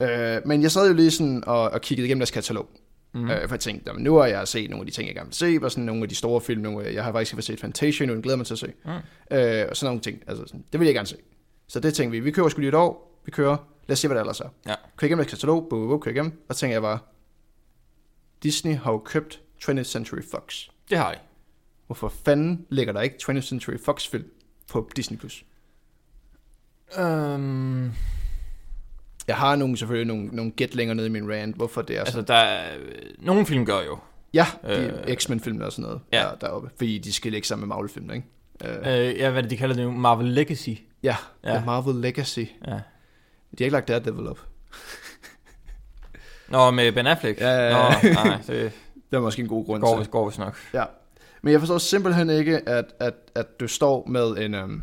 [0.01, 0.37] Ja.
[0.37, 2.69] Øh, men jeg sad jo lige sådan og, og kiggede igennem deres katalog.
[3.15, 3.31] Mm.
[3.31, 5.15] Øh, for jeg tænkte, "Nå, men nu har jeg set nogle af de ting, jeg
[5.15, 7.37] gerne vil se, og sådan nogle af de store film, nogle, jeg har faktisk ikke
[7.37, 8.73] fået set Fantasia, nu den glæder mig til at se.
[8.85, 8.91] Mm.
[9.37, 11.17] Øh, og sådan nogle ting, altså sådan, det vil jeg gerne se.
[11.69, 13.57] Så det tænkte vi, vi kører sgu lige et år, vi kører,
[13.89, 14.49] lad os se, hvad der ellers er.
[14.69, 14.75] Ja.
[14.97, 16.99] Kører igennem deres katalog, buh, buh, kører igennem, og tænker jeg bare,
[18.45, 20.61] Disney har jo købt 20th Century Fox.
[20.91, 21.21] Det har jeg.
[21.87, 24.25] Hvorfor fanden ligger der ikke 20th Century Fox film
[24.73, 25.19] på Disney+.
[25.19, 25.45] Plus?
[26.99, 27.93] Um,
[29.29, 32.01] Jeg har nogle, selvfølgelig nogle, nogle gæt længere nede i min rant, hvorfor det er
[32.01, 32.27] altså, sådan.
[32.29, 32.79] der er...
[33.19, 33.99] Nogle film gør jo.
[34.35, 36.19] Ja, de øh, X-Men-film og sådan noget ja.
[36.19, 38.27] der, deroppe, fordi de skal ligge sammen med Marvel-film, ikke?
[38.65, 39.91] Uh, Øh, ja, hvad det, de kalder det nu?
[39.93, 40.69] Marvel Legacy.
[41.03, 41.55] ja, ja.
[41.57, 42.39] The Marvel Legacy.
[42.67, 42.71] Ja.
[42.71, 42.75] De
[43.59, 44.47] har ikke lagt Daredevil op.
[46.49, 47.41] Nå, med Ben Affleck.
[47.41, 47.99] Ja, ja, ja.
[48.03, 48.73] Nå, nej, det
[49.11, 50.11] Det er måske en god grund går til.
[50.11, 50.57] går vist nok.
[50.75, 50.85] Ja.
[51.43, 54.55] Men jeg forstår simpelthen ikke, at, at, at du står med en...
[54.55, 54.83] Um,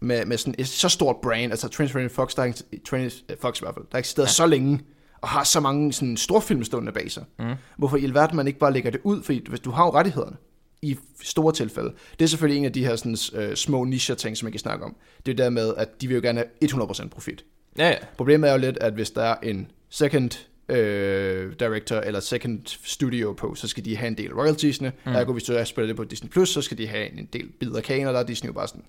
[0.00, 3.60] med, med sådan et så stort brand, altså 20th Fox, der er ikke, 20th Fox
[3.60, 4.32] i hvert fald, der har eksisteret ja.
[4.32, 4.80] så længe,
[5.20, 7.24] og har så mange sådan storfilm stående bag sig.
[7.38, 7.54] Mm.
[7.76, 10.36] Hvorfor i alverden man ikke bare lægger det ud, fordi hvis du har jo rettighederne
[10.82, 11.92] i store tilfælde.
[12.18, 14.58] Det er selvfølgelig en af de her sådan, øh, små nicher ting, som man kan
[14.58, 14.96] snakke om.
[15.26, 17.44] Det er der med, at de vil jo gerne have 100% profit.
[17.78, 17.96] Ja, ja.
[18.16, 20.30] Problemet er jo lidt, at hvis der er en second
[20.68, 24.92] øh, director eller second studio på, så skal de have en del af royaltiesne.
[25.06, 25.12] Mm.
[25.12, 27.76] Ergo, hvis du spiller det på Disney+, Plus, så skal de have en del bidder
[27.76, 28.84] af kagen, og der er Disney jo bare sådan,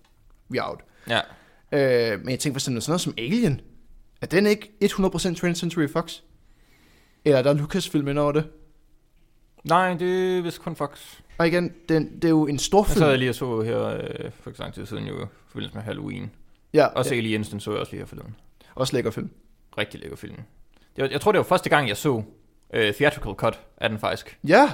[0.50, 0.80] vi er out.
[1.10, 1.20] ja.
[1.72, 3.62] Øh, men jeg tænker for eksempel sådan noget som Alien.
[4.22, 6.20] Er den ikke 100% 20th Century Fox?
[7.26, 8.48] Eller er der Lucasfilm ind over det?
[9.64, 11.00] Nej, det er vist kun Fox.
[11.38, 13.00] Og igen, den, det er jo en stor Jeg film.
[13.00, 15.76] sad lige og så her øh, for ikke så lang tid siden jo, i forbindelse
[15.76, 16.32] med Halloween.
[16.74, 18.36] ja, Også ja, Aliens, den så jeg også lige her forleden.
[18.76, 19.30] også lækker film.
[19.78, 20.36] Rigtig lækker film.
[20.96, 22.24] Det var, jeg tror, det var første gang, jeg så
[22.74, 24.38] øh, theatrical cut af den faktisk.
[24.48, 24.74] Ja,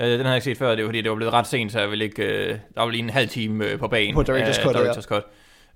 [0.00, 1.72] Øh, den havde jeg ikke set før, det var fordi, det var blevet ret sent,
[1.72, 4.14] så jeg ville ikke, øh, der var lige en halv time øh, på banen.
[4.14, 4.92] På director's af cut, ja.
[4.92, 5.22] director's cut.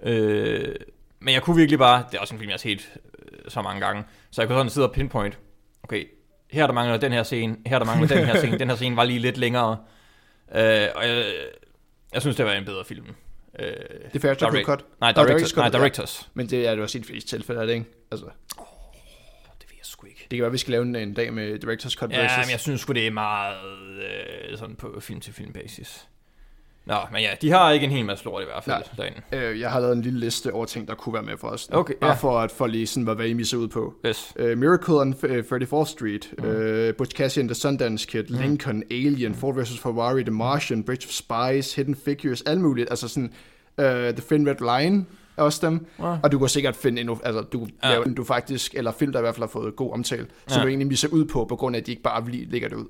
[0.03, 0.75] Øh,
[1.21, 3.63] men jeg kunne virkelig bare, det er også en film, jeg har set øh, så
[3.63, 5.39] mange gange, så jeg kunne sådan sidde og pinpoint,
[5.83, 6.05] okay,
[6.51, 8.69] her er der mangler den her scene, her er der mangler den her scene, den
[8.69, 9.71] her scene var lige lidt længere,
[10.55, 11.25] øh, og jeg,
[12.15, 13.07] jeg synes, det var en bedre film.
[13.59, 14.85] Øh, det er Theatrical Direct- Cut.
[15.01, 15.79] nej, directors, director's nej, cut, ja.
[15.79, 16.29] directors.
[16.35, 17.87] Men det er det også i de fleste tilfælde, er det ikke?
[18.11, 18.27] Altså,
[19.61, 20.16] Det ved jeg sgu ikke.
[20.16, 22.47] det kan være, vi skal lave en, en dag med Director's Cut Ja, versus.
[22.47, 23.57] men jeg synes sgu, det er meget
[24.51, 26.09] øh, sådan på film-til-film basis.
[26.87, 29.21] Nå, men ja, de har ikke en hel masse lort i hvert fald derinde.
[29.33, 31.69] Øh, jeg har lavet en lille liste over ting, der kunne være med for os.
[31.73, 32.17] Okay, Bare ja.
[32.17, 33.95] for at få lige sådan, hvad I misser ud på.
[34.07, 34.33] Yes.
[34.41, 36.45] Uh, Miracle on uh, 34th Street, mm.
[36.49, 38.39] uh, Butch Cassidy and the Sundance Kid, mm.
[38.41, 39.79] Lincoln, Alien, Ford vs.
[39.79, 42.91] Ferrari, The Martian, Bridge of Spies, Hidden Figures, alt muligt.
[42.91, 43.33] Altså sådan,
[43.79, 45.05] uh, The Thin Red Line,
[45.37, 45.87] også dem.
[45.99, 46.17] Ja.
[46.23, 47.93] Og du kan sikkert finde endnu, altså du, Ja.
[47.93, 48.03] ja.
[48.17, 50.63] du faktisk, eller film, der i hvert fald har fået god omtale, som Ja.
[50.63, 52.77] du egentlig viser ud på, på grund af, at de ikke bare lige lægger det
[52.77, 52.87] ud.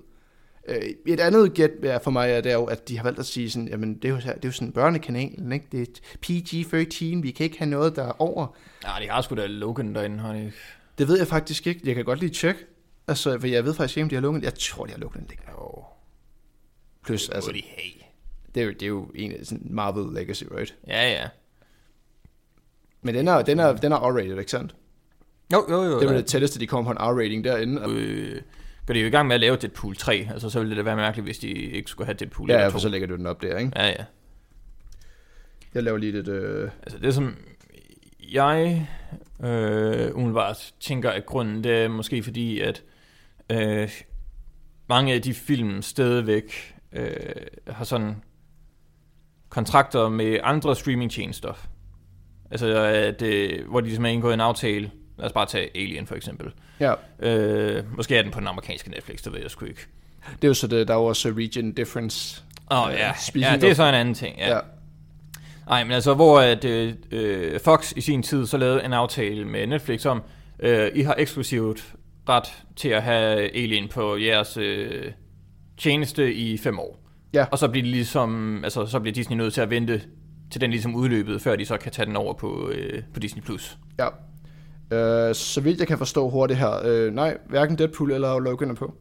[0.68, 1.70] Øh, Et andet gæt
[2.02, 4.04] for mig er, det er jo, at de har valgt at sige sådan, jamen det
[4.04, 5.66] er jo, det er jo sådan børnekanalen, ikke?
[5.72, 5.86] Det er
[6.26, 8.56] PG-13, vi kan ikke have noget, der er over.
[8.84, 10.52] Ja, de har sgu da Logan derinde, har de ikke?
[10.98, 11.80] Det ved jeg faktisk ikke.
[11.84, 12.60] Jeg kan godt lige tjekke.
[13.08, 15.20] Altså, for jeg ved faktisk ikke, om de har lukket Jeg tror, de har lukket
[15.20, 15.52] den liggende.
[15.52, 15.84] Jo,
[17.04, 18.02] Plus, altså, altså, de have.
[18.54, 20.74] det er jo, det er jo en af sådan Marvel Legacy, right?
[20.86, 21.28] Ja, ja.
[23.06, 24.74] Men den er, den er, den er R-rated, ikke sandt?
[25.52, 26.00] Jo, jo, jo.
[26.00, 26.18] Det var ja.
[26.18, 27.82] det tætteste, de kom på en R-rating derinde.
[27.88, 28.42] Øh,
[28.86, 30.82] går de jo i gang med at lave Deadpool 3, altså så ville det da
[30.82, 32.78] være mærkeligt, hvis de ikke skulle have Deadpool ja, 1 ja, for 2.
[32.78, 33.72] så lægger du den op der, ikke?
[33.76, 34.04] Ja, ja.
[35.74, 36.28] Jeg laver lige lidt...
[36.28, 36.70] Øh...
[36.82, 37.36] Altså det som
[38.32, 38.88] jeg
[39.44, 42.82] øh, umiddelbart tænker, at grunden det er måske fordi, at
[43.52, 43.90] øh,
[44.88, 47.10] mange af de film stadigvæk øh,
[47.66, 48.22] har sådan
[49.48, 51.68] kontrakter med andre streamingtjenester.
[52.50, 54.90] Altså at, øh, hvor de ligesom har indgået en aftale.
[55.18, 56.52] Lad os bare tage Alien for eksempel.
[56.80, 59.80] Ja, Øh, måske er den på den amerikanske Netflix, det ved jeg sgu ikke.
[60.32, 62.42] det er jo så det, der er også region difference.
[62.70, 63.12] Åh oh, Øh, ja.
[63.18, 64.38] speaking ja, det er så en anden ting.
[64.38, 64.54] Ja.
[64.54, 64.60] Ja.
[65.68, 69.44] Nej, men altså, hvor at, øh, øh, Fox i sin tid så lavede en aftale
[69.44, 70.22] med Netflix om,
[70.58, 71.94] øh, I har eksklusivt
[72.28, 75.12] ret til at have Alien på jeres øh,
[75.78, 76.98] tjeneste i fem år.
[77.34, 77.46] Ja.
[77.50, 80.02] Og så bliver, de ligesom, altså, så bliver Disney nødt til at vente
[80.50, 83.42] til den ligesom udløbet, før de så kan tage den over på, øh, på Disney+.
[83.42, 83.78] Plus.
[83.98, 84.08] Ja.
[84.90, 88.74] Øh, så vidt jeg kan forstå hurtigt her, øh, nej, hverken Deadpool eller Logan er
[88.74, 88.94] på.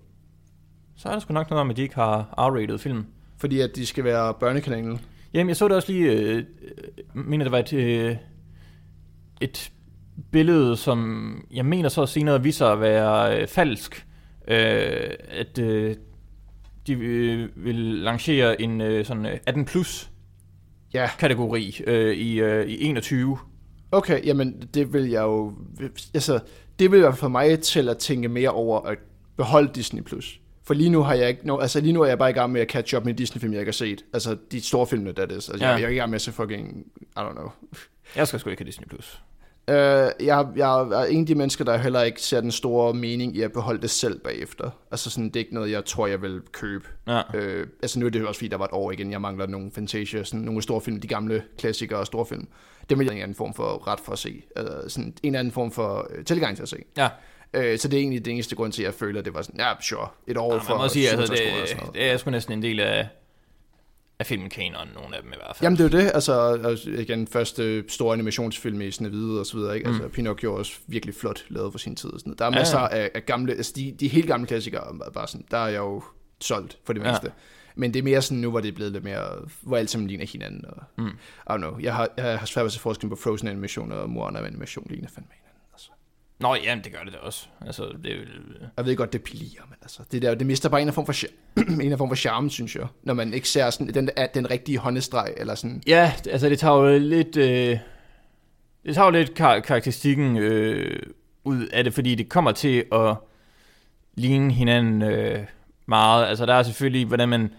[0.95, 3.05] Så er der sgu nok noget om, at de ikke har R-rated film.
[3.38, 4.99] Fordi at de skal være børnekanalen.
[5.34, 6.43] Jamen, jeg så det også lige, øh, øh,
[7.13, 8.15] mener det var et, øh,
[9.41, 9.71] et
[10.31, 14.08] billede, som jeg mener så senere viser sig at være øh, falsk.
[14.47, 15.95] Øh, at øh,
[16.88, 20.12] de øh, vil lancere en øh, sådan øh, 18 plus
[20.95, 23.38] Ja, kategori øh, i, øh, i 21.
[23.91, 25.53] okay, jamen det vil jeg jo...
[26.13, 26.39] Altså,
[26.79, 28.97] det vil i hvert fald få mig til at tænke mere over at
[29.38, 30.01] beholde Disney+.
[30.01, 30.39] Plus.
[30.63, 31.47] For lige nu har jeg ikke...
[31.47, 33.53] No, altså lige nu er jeg bare i gang med at catch up med Disney-film,
[33.53, 34.05] jeg ikke har set.
[34.13, 35.34] Altså de store film, der er det.
[35.34, 35.67] Altså, ja.
[35.69, 36.86] Jeg, jeg er i gang med at se fucking...
[37.01, 37.49] I don't know.
[38.15, 38.88] Jeg skal sgu ikke have Disney+.
[38.88, 39.21] Plus.
[39.67, 43.36] Uh, jeg, jeg er en af de mennesker, der heller ikke ser den store mening
[43.36, 44.69] i at beholde det selv bagefter.
[44.91, 46.88] Altså sådan, det er ikke noget, jeg tror, jeg vil købe.
[47.08, 47.21] Ja.
[47.34, 49.12] Øh, altså nu er det også fordi, der var et år igen.
[49.12, 52.47] Jeg mangler nogle Fantasia, sådan nogle store film, de gamle klassikere og store film.
[52.89, 54.43] Det vil jeg en anden form for ret for at se.
[54.56, 56.78] Altså, sådan en anden form for øh, tilgang til at se.
[56.97, 57.10] Ja,
[57.56, 59.41] Øh, så det er egentlig det eneste grund til, at jeg føler, at det var
[59.41, 61.86] sådan, ja, sure, et år ja for man må sige, altså, 67 kroner og sådan
[61.86, 63.08] det, det er sgu næsten en del af,
[64.19, 65.62] af filmkanonen, nogle af dem i hvert fald.
[65.65, 69.75] Jamen det er jo det, altså igen, første store animationsfilm i Snehvide og så videre,
[69.78, 69.88] ikke?
[69.88, 72.39] Altså Pinocchio er også virkelig flot lavet for sin tid og sådan noget.
[72.39, 72.54] Der er Mm.
[72.54, 72.88] Ja, masser ja.
[72.97, 75.78] af, af gamle, altså de, de helt gamle klassikere, er bare sådan, der er jeg
[75.78, 76.04] jo
[76.41, 77.12] solgt for det Ja.
[77.12, 77.32] meste.
[77.75, 79.28] Men det er mere sådan nu, hvor det er blevet lidt mere,
[79.62, 80.65] hvor alt sammen ligner hinanden.
[80.65, 81.08] Og, Mm.
[81.08, 83.91] I don't know, jeg har, jeg har svært ved at se forskel på Frozen animation
[83.91, 85.32] og Moana animation ligner fandme.
[85.32, 85.44] Altså.
[86.39, 87.47] Nå, jamen, det gør det da også.
[87.65, 88.29] Altså, det er vel...
[88.77, 91.05] Jeg ved godt, det pilier, men altså, det, der, det mister bare en af form
[91.05, 91.13] for,
[91.83, 92.87] en af form for charme, synes jeg.
[93.03, 96.75] Når man ikke ser sådan, den, den rigtige håndestreg, eller sådan, Ja, altså det tager
[96.75, 97.37] jo lidt...
[97.37, 97.77] Øh,
[98.85, 100.99] det tager jo lidt kar- karakteristikken øh,
[101.43, 103.15] ud af det, fordi det kommer til at
[104.15, 105.45] ligne hinanden øh,
[105.85, 106.25] meget.
[106.25, 107.53] Altså der er selvfølgelig, hvordan man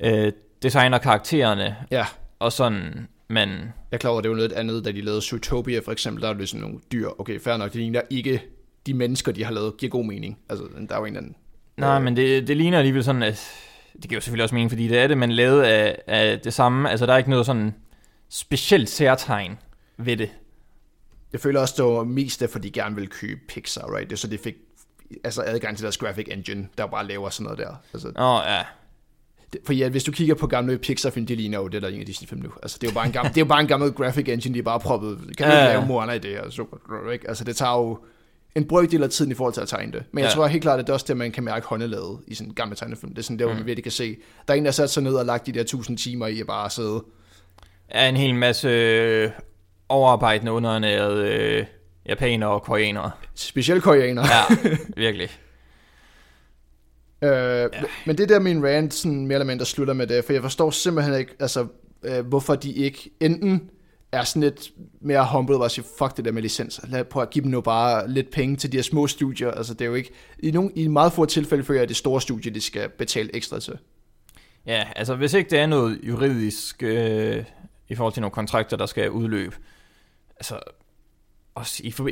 [0.00, 2.06] øh, designer karaktererne, ja,
[2.38, 3.48] og sådan man...
[3.48, 6.22] Jeg er klar over, at det var noget andet, da de lavede Zootopia for eksempel,
[6.22, 7.08] der er det sådan nogle dyr.
[7.18, 8.42] Okay, fair nok, det ligner ikke
[8.86, 10.38] de mennesker, de har lavet, giver god mening.
[10.48, 11.36] Altså, der er jo en eller anden...
[11.76, 13.50] Nej, men det, det ligner alligevel sådan, at...
[13.92, 16.54] Det giver jo selvfølgelig også mening, fordi det er det, man lavede af, af det
[16.54, 16.90] samme.
[16.90, 17.74] Altså der er ikke noget sådan
[18.28, 19.58] specielt særtegn
[19.96, 20.30] ved det.
[21.32, 24.10] Jeg føler også, det var mest derfor, de gerne ville købe Pixar, right?
[24.10, 24.54] Det er så de fik
[25.24, 27.74] altså adgang til deres graphic engine, der bare laver sådan noget der.
[27.92, 28.62] Altså, Åh, ja.
[29.52, 31.92] Det, for ja, hvis du kigger på gamle Pixar-film, de ligner jo det, der er
[31.92, 32.48] en af Disney-film nu.
[32.62, 34.54] Altså, det er jo bare en gammel, det er jo bare en gammel graphic engine,
[34.54, 35.18] de er bare proppet.
[35.38, 35.72] Kan du Ja, ikke ja.
[35.76, 36.50] lave Moana i det her?
[36.50, 37.28] Super, ikke?
[37.28, 37.98] Altså, det tager jo
[38.54, 40.02] en brøkdel af tiden i forhold til at tegne det.
[40.12, 40.34] Men jeg Ja.
[40.34, 42.54] tror helt klart, at det er også det, man kan mærke håndelavet i sådan en
[42.54, 43.12] gammel tegnefilm.
[43.12, 43.58] Det er sådan der, hvor Mm.
[43.58, 44.16] man virkelig kan se.
[44.48, 46.46] Der er en, der sat sig ned og lagt de der tusind timer i at
[46.46, 47.04] bare sidde.
[47.88, 49.30] er en hel masse øh,
[49.88, 51.64] overarbejdende, underernærede øh,
[52.06, 53.10] japanere og koreanere.
[53.34, 54.26] Specielt koreanere.
[54.26, 54.56] Ja,
[54.96, 55.28] virkelig.
[57.22, 57.68] Øh, ja.
[58.06, 60.70] Men det der min rant sådan mere eller mindre slutter med det, for jeg forstår
[60.70, 61.66] simpelthen ikke, altså,
[62.02, 63.70] øh, hvorfor de ikke enten
[64.12, 66.86] er sådan lidt mere humble og siger, fuck det der med licenser.
[66.86, 69.50] Lad prøve at give dem nu bare lidt penge til de her små studier.
[69.50, 71.96] Altså det er jo ikke, i, nogle, i meget få tilfælde føler jeg, at det
[71.96, 73.78] store studie, de skal betale ekstra til.
[74.66, 77.44] Ja, altså hvis ikke det er noget juridisk øh,
[77.88, 79.56] i forhold til nogle kontrakter, der skal udløbe,
[80.36, 80.58] altså
[81.54, 82.08] også i, for,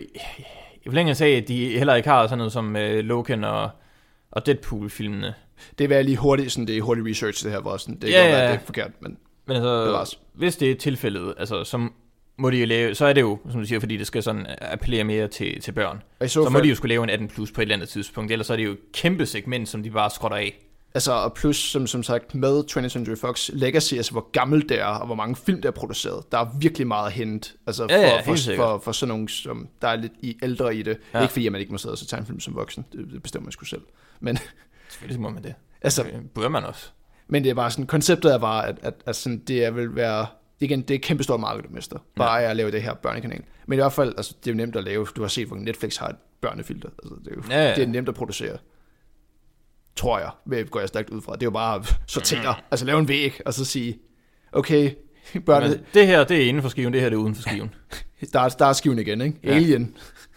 [0.83, 3.71] i forlængelse af, at de heller ikke har sådan noget som øh, Logan og,
[4.33, 5.35] og Deadpool-filmene.
[5.79, 8.11] Det vil jeg lige hurtigt, sådan det er hurtigt research det her, hvor sådan, det,
[8.11, 9.17] Ja, ja, ja, det er forkert, men
[9.47, 10.19] Men altså, Bevares.
[10.35, 11.93] hvis det er tilfældet, altså som
[12.39, 14.47] må de jo lave, så er det jo, som du siger, fordi det skal sådan
[14.61, 16.03] appellere mere til, til børn.
[16.25, 17.75] I Så, så, fald, må de jo skulle lave en 18 plus på et eller
[17.75, 20.67] andet tidspunkt, ellers så er det jo et kæmpe segment, som de bare skrotter af.
[20.95, 24.81] Altså, og plus, som, som sagt, med 20th Century Fox Legacy, altså hvor gammelt det
[24.81, 27.51] er, og hvor mange film, der er produceret, der er virkelig meget at hente.
[27.67, 30.37] Altså, for, Ja, ja, for, for, for, for sådan nogle, som der er lidt i,
[30.43, 30.99] ældre i det.
[31.15, 31.23] Ja.
[31.23, 33.45] Ikke fordi, at man ikke må sidde og se tegnefilm som voksen, det, det bestemmer
[33.45, 33.83] man sgu selv.
[34.21, 34.39] Men,
[34.89, 35.55] Selvfølgelig må man det.
[35.83, 36.91] altså, Det bør man også.
[37.29, 39.95] men det er bare sådan, konceptet er bare, at, at, at sådan, det er vil
[39.97, 40.27] være,
[40.61, 41.99] igen, det er et kæmpe stort marked, du mister.
[42.17, 42.51] Bare ja.
[42.51, 43.43] at lave det her børnekanal.
[43.67, 45.07] Men i hvert fald, altså, det er jo nemt at lave.
[45.17, 46.89] Du har set, hvor Netflix har et børnefilter.
[47.03, 47.75] Altså, det, er jo, Ja, ja.
[47.75, 48.59] det er nemt at producere.
[49.97, 51.33] Tror jeg, ved- går jeg stærkt ud fra.
[51.35, 52.65] Det er jo bare at sortere, Mm.
[52.71, 53.99] altså lave en væg, og så sige,
[54.53, 54.91] okay,
[55.47, 57.43] børne, Men det her, det er inden for skiven, det her det er uden for
[57.43, 57.75] skiven.
[58.33, 59.39] der, er- der er skiven igen, ikke?
[59.45, 59.51] Ja.
[59.55, 59.97] Alien,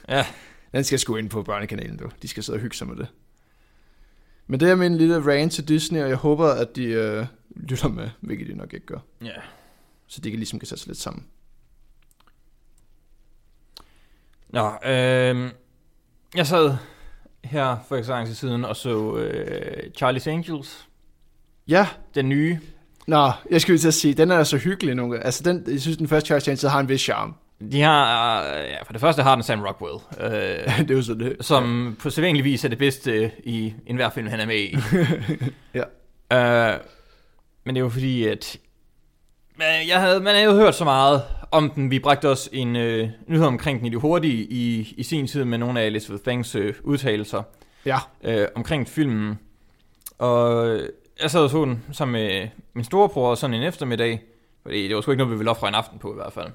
[0.10, 0.26] Ja,
[0.74, 2.10] den skal sgu ind på børnekanalen, du.
[2.22, 3.08] De skal sidde og hygge sig med det.
[4.48, 7.26] Men det er min lille rant til Disney, og jeg håber, at de øh,
[7.56, 9.00] lytter med, hvilket de nok ikke gør.
[9.22, 9.32] ja.
[10.08, 11.26] Så de kan ligesom kan sætte sig lidt sammen.
[14.50, 15.52] Nå, øh,
[16.36, 16.76] jeg sad
[17.44, 20.88] her for ikke så lang tid siden og så øh, Charlie's Angels,
[21.68, 22.60] Ja, den nye.
[23.08, 25.26] Nå, jeg skulle til at sige, den er så hyggelig nogle gange.
[25.26, 27.34] Altså, den, jeg synes, den første Charles Chance har en vis charme.
[27.72, 31.02] De har, øh, ja, for det første har den Sam Rockwell, øh, det er jo
[31.02, 31.36] så det.
[31.42, 34.76] som på sædvanlig vis er det bedste i enhver film, han er med i.
[36.34, 36.74] Ja.
[36.74, 36.80] Øh,
[37.64, 38.58] men det er jo fordi, at
[39.88, 41.22] jeg havde, man havde jo hørt så meget
[41.52, 41.92] om den.
[41.92, 45.44] Vi bragte også en øh, nyhed omkring den i det hurtige i, i sin tid
[45.46, 47.44] med nogle af Elizabeth Banks øh, udtalelser
[47.86, 49.40] Ja, øh, omkring filmen.
[50.18, 50.68] Og
[51.22, 54.22] jeg sad og så den sammen med min storebror sådan en eftermiddag.
[54.64, 56.48] Fordi det var sgu ikke noget, vi ville ofre en aften på i hvert fald.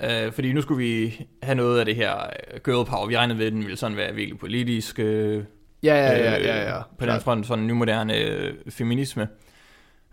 [0.00, 3.06] Øh, fordi nu skulle vi have noget af det her øh, girl power.
[3.06, 4.98] Vi regnede med, at den ville sådan være virkelig politisk.
[4.98, 5.44] Øh,
[5.82, 6.74] ja, ja, ja, ja.
[6.76, 6.82] ja.
[6.98, 9.28] på den front, sådan nymoderne øh, feminisme.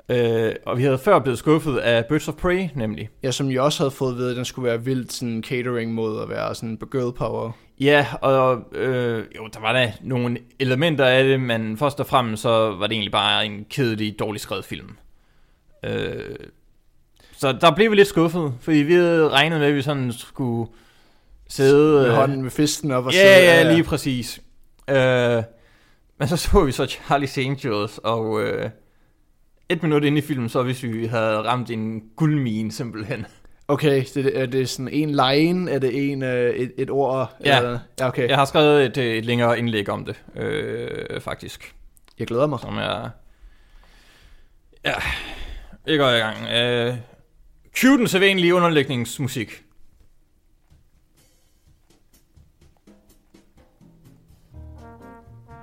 [0.09, 3.09] Øh, og vi havde før blevet skuffet af Birds of Prey, nemlig.
[3.23, 6.21] Ja, som jeg også havde fået ved, at den skulle være vildt sådan catering mod
[6.21, 7.51] at være sådan girl power.
[7.79, 12.41] Ja, og øh, jo, der var da nogle elementer af det, men først og fremmest
[12.41, 14.89] så var det egentlig bare en kedelig, dårlig skrevet film.
[15.85, 16.35] Øh,
[17.41, 20.71] så der blev vi lidt skuffet, fordi vi havde regnet med, at vi sådan skulle
[21.49, 21.93] sidde...
[22.01, 24.41] Med øh, hånden med fisten op og Ja, sidde- ja, lige præcis.
[24.89, 25.43] Øh,
[26.19, 28.69] men så så vi så Charlie's Angels, og øh,
[29.69, 33.25] et minut inde i filmen, så hvis vi havde ramt en guldmine simpelthen.
[33.67, 35.71] Okay, det, er det sådan en line?
[35.71, 37.35] Er det en, øh, et, et ord?
[37.45, 37.57] Ja.
[37.57, 37.79] Eller?
[37.99, 38.29] ja, okay.
[38.29, 41.75] Jeg har skrevet et, øh, et længere indlæg om det, øh, faktisk.
[42.19, 42.59] Jeg glæder mig.
[42.59, 43.09] Som er...
[44.85, 44.93] Ja,
[45.85, 46.37] vi går i gang.
[46.53, 46.95] Øh,
[47.77, 49.63] cue den sædvanlige underlægningsmusik.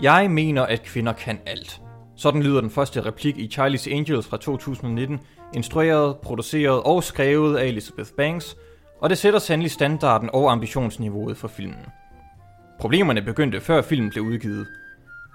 [0.02, 1.80] Jeg mener, at kvinder kan alt.
[2.16, 5.18] Sådan lyder den første replik i Charlie's Angels fra 2019,
[5.54, 8.56] instrueret, produceret og skrevet af Elizabeth Banks,
[9.00, 11.86] og det sætter sandelig standarden og ambitionsniveauet for filmen.
[12.80, 14.66] Problemerne begyndte før filmen blev udgivet.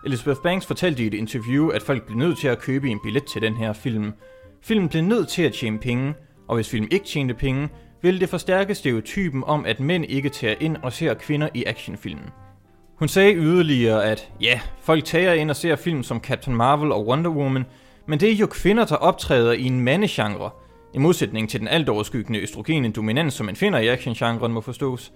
[0.06, 3.24] Elizabeth Banks fortalte i et interview, at folk blev nødt til at købe en billet
[3.26, 4.14] til den her film.
[4.62, 6.14] Filmen blev nødt til at tjene penge,
[6.48, 7.70] og hvis film ikke tjente penge,
[8.02, 12.26] ville det forstærke stereotypen om, at mænd ikke tager ind og ser kvinder i actionfilmen.
[12.96, 17.08] Hun sagde yderligere, at ja, folk tager ind og ser film som Captain Marvel og
[17.08, 17.66] Wonder Woman,
[18.08, 20.50] men det er jo kvinder, der optræder i en mandegenre,
[20.94, 25.12] i modsætning til den alt overskyggende østrogene dominans, som man finder i actiongenren må forstås.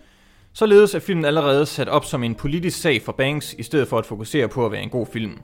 [0.54, 3.98] Således er filmen allerede sat op som en politisk sag for Banks, i stedet for
[3.98, 5.38] at fokusere på at være en god film.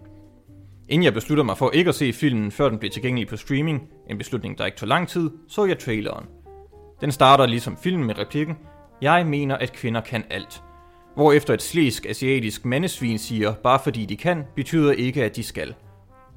[0.93, 3.81] Inden jeg besluttede mig for ikke at se filmen, før den blev tilgængelig på streaming,
[4.09, 6.25] en beslutning, der ikke tog lang tid, så jeg traileren.
[7.01, 8.57] Den starter ligesom filmen med replikken,
[9.01, 10.63] Jeg mener, at kvinder kan alt.
[11.15, 15.75] Hvorefter et slæsk asiatisk mandesvin siger, bare fordi de kan, betyder ikke, at de skal.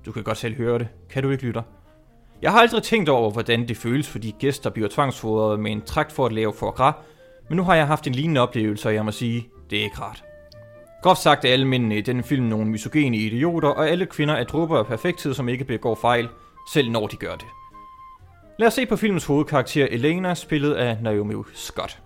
[0.06, 1.62] Du kan godt selv høre det, kan du ikke lytte?
[2.42, 5.82] Jeg har aldrig tænkt over, hvordan det føles for de gæster bliver tvangsfodret med en
[5.82, 6.94] trakt for at lave for gras,
[7.48, 10.00] men nu har jeg haft en lignende oplevelse, og jeg må sige, det er ikke
[10.00, 10.25] rart.
[11.06, 14.44] Groft sagt er alle mændene i denne film nogle misogene idioter, og alle kvinder er
[14.44, 16.28] drupper af perfekthed, som ikke begår fejl,
[16.72, 17.46] selv når de gør det.
[18.58, 21.98] Lad os se på filmens hovedkarakter Elena, spillet af Naomi Scott.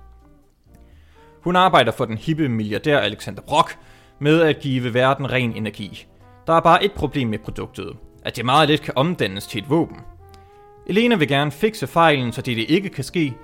[1.40, 3.78] Hun arbejder for den hippe milliardær Alexander Brock
[4.18, 6.06] med at give verden ren energi.
[6.46, 9.70] Der er bare et problem med produktet, at det meget let kan omdannes til et
[9.70, 9.96] våben.
[10.86, 13.34] Elena vil gerne fikse fejlen, så det, ikke kan ske.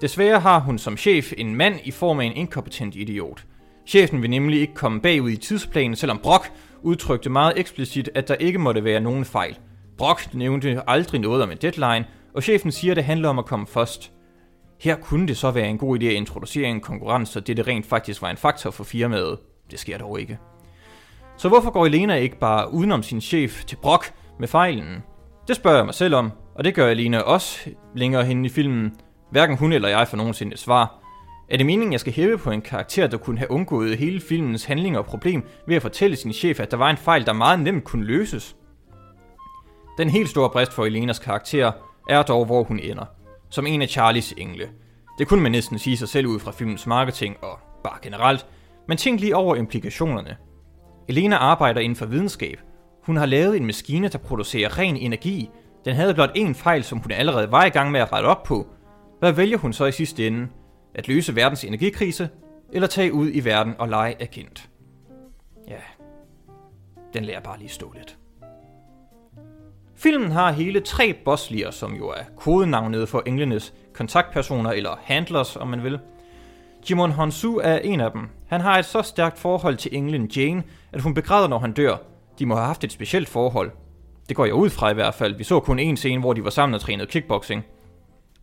[0.00, 3.44] Desværre har hun som chef en mand i form af en inkompetent idiot.
[3.86, 6.52] Chefen vil nemlig ikke komme bagud i tidsplanen, selvom Brock
[6.82, 9.58] udtrykte meget eksplicit, at der ikke måtte være nogen fejl.
[9.98, 13.46] Brock nævnte aldrig noget om en deadline, og chefen siger, at det handler om at
[13.46, 14.12] komme først.
[14.80, 17.86] Her kunne det så være en god idé at introducere en konkurrence, så det rent
[17.86, 19.38] faktisk var en faktor for firmaet.
[19.70, 20.38] Det sker dog ikke.
[21.36, 25.02] Så hvorfor går Elena ikke bare udenom sin chef til Brock med fejlen?
[25.48, 28.92] Det spørger jeg mig selv om, og det gør Elena også længere hen i filmen.
[29.30, 30.99] Hverken hun eller jeg får nogensinde et svar.
[31.50, 34.64] Er det meningen, jeg skal hæve på en karakter, der kunne have undgået hele filmens
[34.64, 37.60] handling og problem ved at fortælle sin chef, at der var en fejl, der meget
[37.60, 38.56] nemt kunne løses?
[39.98, 41.72] Den helt store brist for Elenas karakter
[42.08, 43.04] er dog, hvor hun ender.
[43.48, 44.68] Som en af Charlies engle.
[45.18, 48.46] Det kunne man næsten sige sig selv ud fra filmens marketing og bare generelt,
[48.88, 50.36] men tænk lige over implikationerne.
[51.08, 52.60] Elena arbejder inden for videnskab.
[53.02, 55.50] Hun har lavet en maskine, der producerer ren energi.
[55.84, 58.42] Den havde blot én fejl, som hun allerede var i gang med at rette op
[58.42, 58.66] på.
[59.18, 60.48] Hvad vælger hun så i sidste ende?
[60.94, 62.28] At løse verdens energikrise,
[62.72, 64.70] eller tage ud i verden og lege agent?
[65.68, 65.80] Ja,
[67.14, 68.16] den lærer bare lige stå lidt.
[69.94, 75.68] Filmen har hele tre bosslier, som jo er kodenavnet for englenes kontaktpersoner eller handlers, om
[75.68, 75.98] man vil.
[76.90, 78.28] Jimon Honsu er en af dem.
[78.48, 80.62] Han har et så stærkt forhold til englen Jane,
[80.92, 81.96] at hun begræder, når han dør.
[82.38, 83.70] De må have haft et specielt forhold.
[84.28, 85.34] Det går jeg ud fra i hvert fald.
[85.34, 87.64] Vi så kun en scene, hvor de var sammen og trænede kickboxing.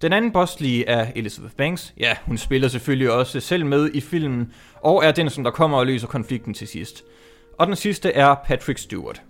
[0.02, 1.94] Den anden bosslige er Elizabeth Banks.
[2.00, 5.78] Ja, hun spiller selvfølgelig også selv med i filmen, og er den, som der kommer
[5.78, 7.04] og løser konflikten til sidst.
[7.60, 9.22] Og den sidste er Patrick Stewart.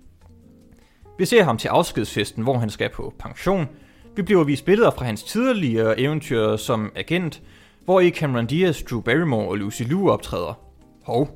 [1.20, 3.68] Vi ser ham til afskedsfesten, hvor han skal på pension.
[4.16, 7.42] Vi bliver vist billeder fra hans tidligere eventyr som agent,
[7.86, 10.60] hvor i Cameron Diaz, Drew Barrymore og Lucy Liu optræder.
[11.04, 11.30] Hov,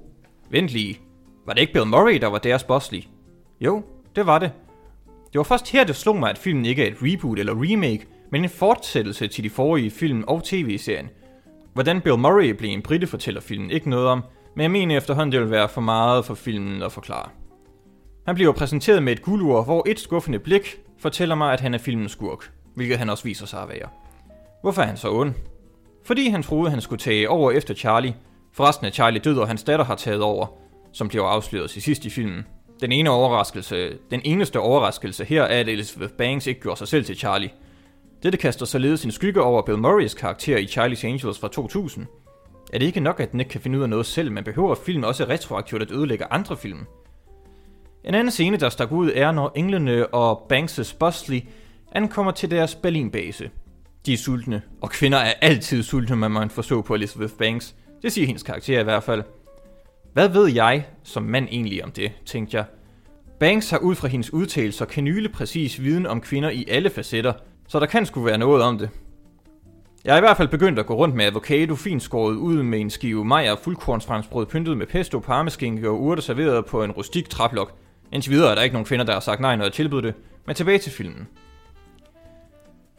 [0.49, 0.99] vent lige.
[1.45, 3.07] Var det ikke Bill Murray, der var deres bosslige?
[3.61, 3.83] Jo,
[4.15, 4.51] det var det.
[5.05, 8.07] Det var først her, det slog mig, at filmen ikke er et reboot eller remake,
[8.31, 11.09] men en fortsættelse til de forrige film og tv-serien.
[11.73, 14.23] Hvordan Bill Murray blev en brite fortæller filmen ikke noget om,
[14.55, 17.29] men jeg mener efterhånden, det vil være for meget for filmen at forklare.
[18.25, 21.77] Han bliver præsenteret med et guldur, hvor et skuffende blik fortæller mig, at han er
[21.77, 23.89] filmens skurk, hvilket han også viser sig at være.
[24.61, 25.33] Hvorfor er han så ond?
[26.05, 28.15] Fordi han troede, han skulle tage over efter Charlie.
[28.53, 30.47] Forresten er Charlie død, og hans datter har taget over,
[30.93, 32.45] som bliver afsløret til sidst i filmen.
[32.81, 37.05] Den, ene overraskelse, den eneste overraskelse her er, at Elizabeth Banks ikke gjorde sig selv
[37.05, 37.49] til Charlie.
[38.23, 42.05] Dette kaster således en skygge over Bill Murrays karakter i Charlie's Angels fra 2000.
[42.73, 44.75] Er det ikke nok, at den ikke kan finde ud af noget selv, men behøver
[44.75, 46.79] film også retroaktivt at ødelægge andre film?
[48.03, 51.41] En anden scene, der stak ud, er, når englene og Banks' Bosley
[51.91, 53.49] ankommer til deres Berlin-base.
[54.05, 57.75] De er sultne, og kvinder er altid sultne, man man forstå på Elizabeth Banks.
[58.01, 59.23] Det siger hendes karakter i hvert fald.
[60.13, 62.65] Hvad ved jeg som mand egentlig om det, tænkte jeg.
[63.39, 67.33] Banks har ud fra hendes udtalelser kanyle præcis viden om kvinder i alle facetter,
[67.71, 68.89] så der kan skulle være noget om det.
[70.05, 72.79] Jeg er i hvert fald begyndt at gå rundt med avocado fint skåret ud med
[72.79, 77.73] en skive majer fuldkornsfransbrød pyntet med pesto, parmeskinke og urter serveret på en rustik traplok.
[78.11, 80.13] Indtil videre er der ikke nogen kvinder, der har sagt nej, når jeg tilbyder det,
[80.45, 81.27] men tilbage til filmen.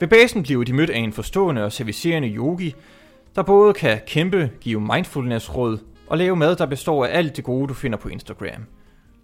[0.01, 2.75] Ved basen bliver de mødt af en forstående og servicerende yogi,
[3.37, 7.68] der både kan kæmpe, give mindfulness-råd og lave mad, der består af alt det gode,
[7.68, 8.66] du finder på Instagram.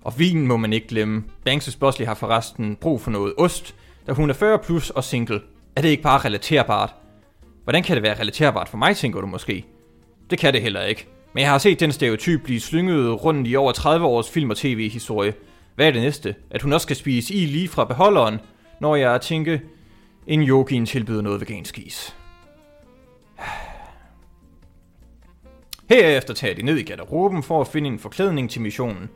[0.04, 1.24] Og vinen må man ikke glemme.
[1.48, 3.74] Banks' Bosley har forresten brug for noget ost,
[4.08, 5.40] da hun er 40 plus og single.
[5.76, 6.94] Er det ikke bare relaterbart?
[7.64, 9.64] Hvordan kan det være relaterbart for mig, tænker du måske?
[10.30, 11.06] Det kan det heller ikke.
[11.32, 14.56] Men jeg har set den stereotyp blive slynget rundt i over 30 års film- og
[14.56, 15.34] tv-historie.
[15.74, 16.34] Hvad er det næste?
[16.50, 18.40] At hun også skal spise i lige fra beholderen,
[18.80, 19.58] når jeg tænker,
[20.26, 22.16] en yogien tilbyder noget vegansk is.
[25.88, 29.08] Herefter tager de ned i garderoben for at finde en forklædning til missionen.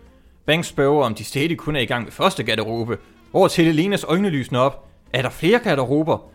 [0.46, 2.98] Banks spørger, om de stadig kun er i gang med første garderobe,
[3.32, 4.88] hvor til Elenas øjne lysner op.
[5.12, 6.30] Er der flere garderober?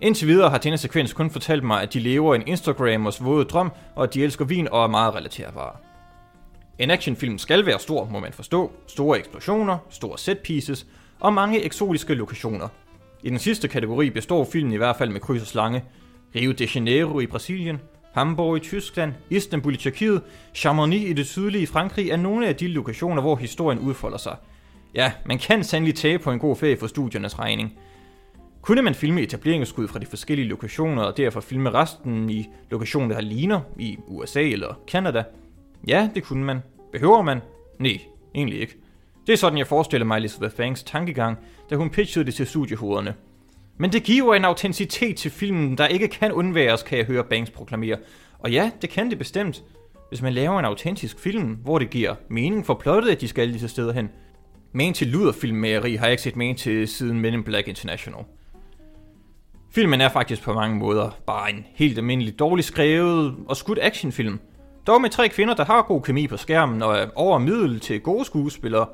[0.00, 3.72] Indtil videre har denne sekvens kun fortalt mig, at de lever en Instagrammers våde drøm,
[3.96, 5.72] og at de elsker vin og er meget relaterbare.
[6.78, 8.72] En actionfilm skal være stor, må man forstå.
[8.86, 10.86] Store eksplosioner, store set pieces
[11.20, 12.68] og mange eksotiske lokationer.
[13.22, 15.84] I den sidste kategori består filmen i hvert fald med kryds og slange.
[16.34, 17.80] Rio de Janeiro i Brasilien,
[18.14, 20.22] Hamburg i Tyskland, Istanbul i Tyrkiet,
[20.54, 24.36] Chamonix i det sydlige Frankrig er nogle af de lokationer, hvor historien udfolder sig.
[24.94, 27.78] Ja, man kan sandelig tage på en god ferie for studiernes regning.
[28.62, 33.20] Kunne man filme etableringsskud fra de forskellige lokationer, og derfor filme resten i lokationer, der
[33.20, 35.24] ligner i USA eller Canada?
[35.88, 36.62] Ja, det kunne man.
[36.92, 37.40] Behøver man?
[37.78, 37.98] Nej,
[38.34, 38.76] egentlig ikke.
[39.26, 41.38] Det er sådan, jeg forestiller mig Elizabeth Banks tankegang,
[41.70, 43.14] da hun pitchede det til studiehovederne.
[43.78, 47.50] Men det giver en autenticitet til filmen, der ikke kan undværes, kan jeg høre Banks
[47.50, 47.96] proklamere.
[48.38, 49.62] Og ja, det kan det bestemt.
[50.08, 53.42] Hvis man laver en autentisk film, hvor det giver mening for plottet, at de skal
[53.42, 54.10] alle disse steder hen.
[54.72, 58.24] Men til luderfilmmageri har jeg ikke set men til siden Men in Black International.
[59.74, 64.40] Filmen er faktisk på mange måder bare en helt almindelig dårligt skrevet og skudt actionfilm.
[64.86, 68.00] Dog med tre kvinder, der har god kemi på skærmen og er over middel til
[68.00, 68.86] gode skuespillere,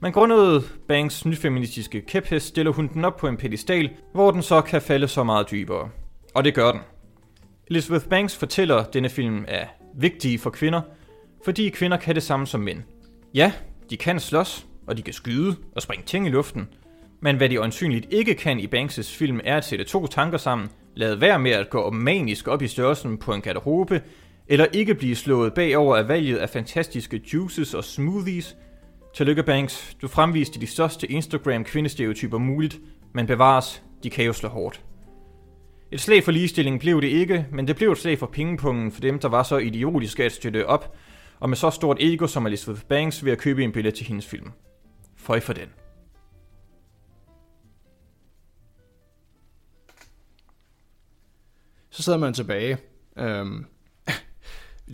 [0.00, 4.60] men grundet Banks nyfeministiske kæphest stiller hun den op på en pedestal, hvor den så
[4.60, 5.88] kan falde så meget dybere.
[6.34, 6.80] Og det gør den.
[7.66, 9.64] Elizabeth Banks fortæller, at denne film er
[9.94, 10.80] vigtig for kvinder,
[11.44, 12.82] fordi kvinder kan det samme som mænd.
[13.34, 13.52] Ja,
[13.90, 16.68] de kan slås, og de kan skyde og springe ting i luften,
[17.20, 20.68] men hvad de øjensynligt ikke kan i Banks' film er at sætte to tanker sammen
[20.96, 24.02] lade være med at gå manisk op i størrelsen på en garderobe,
[24.48, 28.56] eller ikke blive slået bagover af valget af fantastiske juices og smoothies.
[29.14, 32.78] Tillykke Banks, du fremviste de største Instagram kvindestereotyper muligt,
[33.14, 34.80] men bevares, de kan jo slå hårdt.
[35.92, 39.00] Et slag for ligestilling blev det ikke, men det blev et slag for pengepungen for
[39.00, 40.96] dem, der var så idiotiske at støtte op,
[41.40, 44.26] og med så stort ego som Elizabeth Banks ved at købe en billet til hendes
[44.26, 44.52] film.
[45.28, 45.68] Føj for den.
[51.90, 52.78] Så sidder man tilbage.
[53.18, 53.64] Øhm,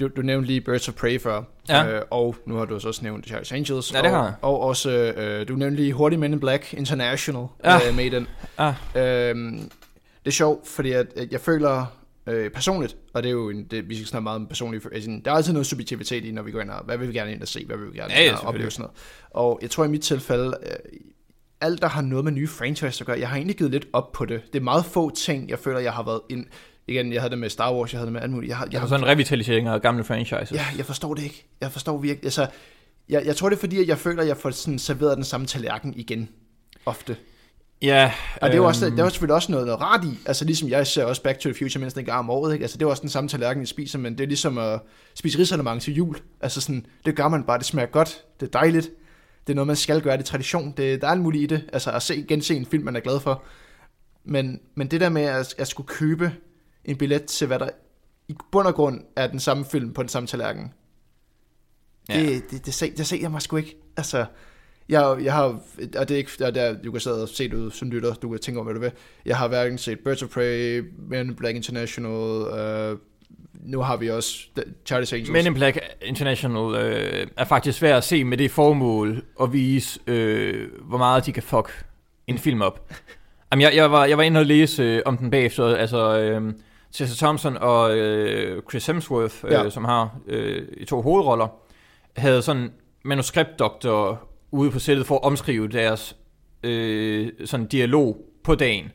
[0.01, 1.87] du, du nævnte lige Birds of Prey før, Ja.
[1.93, 4.35] øh, og nu har du så også nævnt Charles Angels, Ja, det har og, jeg.
[4.43, 7.89] og også, øh, du nævnte lige Hurtig Men in Black International Ja.
[7.89, 8.27] øh, med den.
[8.59, 9.59] Ah, Øhm,
[10.25, 11.87] det er sjovt, fordi at, at jeg føler
[12.27, 15.21] øh, personligt, og det er jo en, det, vi skal snakke meget om personligt, altså,
[15.25, 17.33] der er altid noget subjektivitet i, når vi går ind og, hvad vil vi gerne
[17.33, 18.97] ind og se, hvad vil vi gerne Ja, ja, opleve sådan noget.
[19.31, 20.99] Og jeg tror i mit tilfælde, øh,
[21.61, 24.13] alt der har noget med nye franchise at gøre, jeg har egentlig givet lidt op
[24.13, 24.43] på det.
[24.53, 26.47] Det er meget få ting, jeg føler, jeg har været ind,
[26.87, 28.65] igen, jeg havde det med Star Wars, jeg havde det med alt muligt, jeg har,
[28.65, 30.53] jeg jeg har har, sådan en revitalisering af gamle franchises.
[30.53, 31.47] ja, jeg forstår det ikke.
[31.61, 32.47] Jeg forstår virkelig, altså,
[33.09, 35.25] jeg, jeg tror det er fordi, at jeg føler, at jeg får sådan serveret den
[35.25, 36.29] samme tallerken igen,
[36.87, 37.17] ofte.
[37.85, 40.19] Ja Og det er også, øhm, der er selvfølgelig også noget, noget rart i.
[40.27, 42.53] Altså ligesom jeg ser også Back to the Future mindst en gang om året.
[42.53, 42.63] Ikke?
[42.63, 44.81] Altså det er også den samme tallerken, jeg spiser, men det er ligesom at
[45.15, 46.17] spise risalemang til jul.
[46.41, 48.91] Altså sådan, det gør man bare, det smager godt, det er dejligt.
[49.47, 50.75] Det er noget, man skal gøre, det er tradition.
[50.77, 51.71] Det, der er alt muligt i det.
[51.73, 53.43] Altså at se, gense en film, man er glad for.
[54.25, 56.33] Men, men det der med at, at skulle købe
[56.85, 57.69] en billet til, hvad der
[58.29, 60.73] i bund og grund er den samme film på den samme tallerken.
[62.09, 62.21] Ja.
[62.21, 63.77] Det, det, det, det, det ser jeg mig sgu ikke.
[63.97, 64.27] Altså,
[64.89, 65.45] jeg, jeg har,
[65.97, 68.15] og det er ikke, og der, du kan sidde og se det ud som lytter,
[68.15, 68.93] du kan tænke over, hvad du vil.
[69.27, 72.99] Jeg har hverken set Birds of Prey, Men in Black International, øh,
[73.53, 74.47] nu har vi også
[74.91, 75.31] Charlie's Angels.
[75.31, 80.01] Men in Black International øh, er faktisk værd at se med det formål at vise,
[80.07, 81.85] øh, hvor meget de kan fuck
[82.27, 82.93] en film op.
[83.53, 86.53] Jamen, jeg, jeg, var, jeg var inde og læse øh, om den bagefter, altså øh,
[86.93, 89.71] Tessa Thompson og øh, Chris Hemsworth, øh, ja.
[89.71, 91.49] som har øh, i to hovedroller,
[92.17, 92.73] havde sådan
[93.05, 96.17] manuskriptdoktor ude på sættet for at omskrive deres
[96.63, 98.89] øh, sådan dialog på dagen.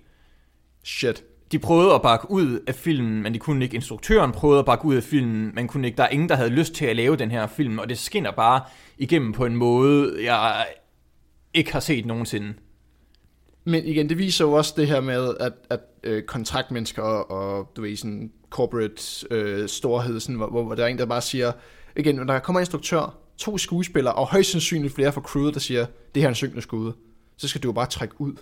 [0.84, 1.24] Shit.
[1.52, 3.76] De prøvede at bakke ud af filmen, men de kunne ikke.
[3.76, 5.98] Instruktøren prøvede at bakke ud af filmen, men kunne ikke.
[5.98, 8.32] Der er ingen, der havde lyst til at lave den her film, og det skinner
[8.32, 8.62] bare
[8.98, 10.66] igennem på en måde, jeg
[11.54, 12.54] ikke har set nogensinde.
[13.64, 17.82] Men igen, det viser jo også det her med, at, at øh, kontraktmennesker og, du
[17.82, 21.52] ved, sådan corporate øh, storhed, sådan, hvor, hvor der er en, der bare siger,
[21.98, 25.60] igen, når der kommer en instruktør, to skuespillere, og højst sandsynligt flere fra crewet, der
[25.60, 25.86] siger,
[26.16, 26.94] det her er en synkende skud,
[27.38, 28.34] så skal du jo bare trække ud.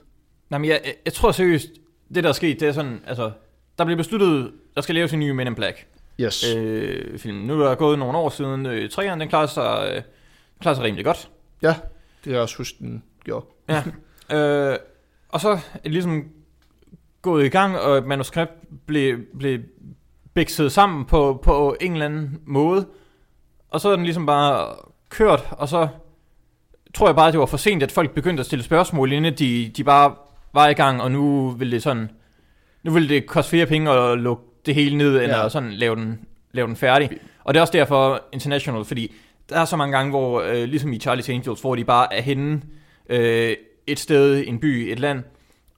[0.49, 1.67] Nej, men jeg, jeg, tror seriøst,
[2.15, 3.31] det der er sket, det er sådan, altså,
[3.77, 5.87] der blev besluttet, der skal laves en ny Men in Black
[6.19, 6.55] Yes.
[6.55, 7.37] øh, film.
[7.37, 10.01] Nu er der gået nogle år siden, øh, træerne, den klarer sig, øh,
[10.59, 11.29] klarer sig rimelig godt.
[11.61, 11.75] Ja,
[12.23, 13.45] det har jeg også husket, den gjorde.
[13.69, 13.83] Ja.
[14.37, 14.77] øh,
[15.29, 16.25] og så er ligesom
[17.21, 18.51] gået i gang, og et manuskript
[18.85, 19.59] blev, blev
[20.33, 22.87] bikset sammen på, på en eller anden måde.
[23.69, 24.75] Og så er den ligesom bare
[25.09, 25.87] kørt, og så
[26.93, 29.33] tror jeg bare, at det var for sent, at folk begyndte at stille spørgsmål, inden
[29.33, 30.15] de, de bare
[30.53, 32.09] var i gang, og nu ville det sådan,
[32.83, 35.45] nu ville det koste flere penge at lukke det hele ned, end Ja.
[35.45, 36.19] at sådan lave den,
[36.51, 37.09] lave den færdig.
[37.43, 39.13] Og det er også derfor International, fordi
[39.49, 42.21] der er så mange gange, hvor øh, ligesom i Charlie's Angels, hvor de bare er
[42.21, 42.61] henne
[43.09, 43.55] øh,
[43.87, 45.23] et sted, en by, et land,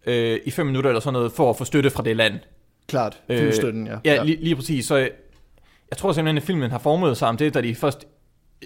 [0.05, 2.33] øh, i fem minutter eller sådan noget, for at få støtte fra det land.
[2.87, 3.97] Klart, Øh, filmstøtten, ja.
[4.05, 4.85] Ja, lige, lige præcis.
[4.85, 5.09] Så
[5.91, 8.07] jeg, jeg tror simpelthen, at filmen har formet sig om det, da de først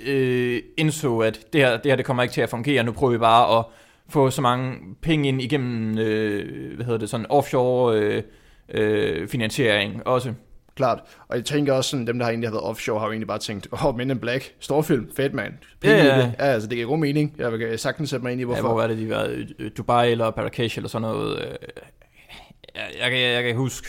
[0.06, 2.84] øh, indså, at det her, det her det kommer ikke til at fungere.
[2.84, 3.66] Nu prøver vi bare at
[4.10, 8.24] få så mange penge ind igennem, øh, hvad hedder det, sådan offshore øh,
[8.70, 10.34] øh, finansiering også.
[10.76, 11.00] Klart.
[11.28, 13.28] Og jeg tænker også, sådan, dem, der har egentlig har været offshore, har jo egentlig
[13.28, 15.54] bare tænkt, åh, oh, Men in Black, storfilm, fedt mand.
[15.82, 16.22] Penge Ja, ja.
[16.22, 16.34] det.
[16.40, 17.36] ja, altså det giver god mening.
[17.38, 18.68] Jeg vil sagtens sætte mig ind i, Ja, hvorfor.
[18.68, 19.28] hvor er det, de var?
[19.60, 21.40] Øh, Dubai eller Marrakesh eller sådan noget.
[21.40, 21.46] Øh,
[22.76, 23.88] jeg, jeg, kan, jeg kan huske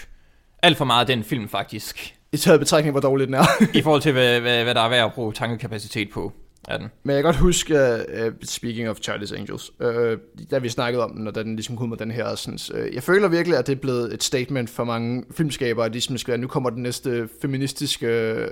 [0.63, 3.77] alt for meget af den film faktisk, I taget betragtning, hvor dårligt den er.
[3.79, 6.33] i forhold til, hvad, hvad, hvad der er værd at bruge tankekapacitet på.
[6.69, 6.89] Er den.
[7.03, 10.19] Men jeg kan godt huske, uh, speaking of Charlie's Angels, uh,
[10.51, 12.95] da vi snakkede om den, og da den ligesom kom med den her, sådan, uh,
[12.95, 16.19] jeg føler virkelig, at det er blevet et statement for mange filmskabere, at de ligesom
[16.19, 18.07] skal være, nu kommer den næste feministiske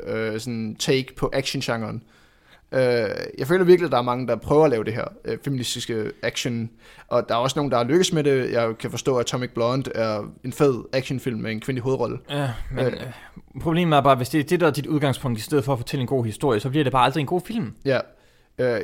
[0.07, 2.03] uh, sådan, take på actiongenren.
[2.73, 2.79] Uh,
[3.39, 6.13] jeg føler virkelig, at der er mange, der prøver at lave det her uh, feministiske
[6.23, 6.71] action,
[7.09, 8.53] og der er også nogen, der har lykkes med det.
[8.53, 12.19] Jeg kan forstå, at Atomic Blonde er en fed actionfilm med en kvindelig hovedrolle.
[12.31, 12.93] Ja, men Øh.
[12.93, 13.61] øh.
[13.61, 15.79] problemet er bare, hvis det er det, der er dit udgangspunkt, i stedet for at
[15.79, 17.75] fortælle en god historie, så bliver det bare aldrig en god film.
[17.85, 18.01] Ja.
[18.59, 18.81] Øh,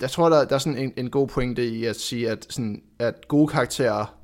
[0.00, 2.82] jeg tror, der, der er sådan en, en god pointe i at sige, at, sådan,
[2.98, 4.16] at gode karakterer,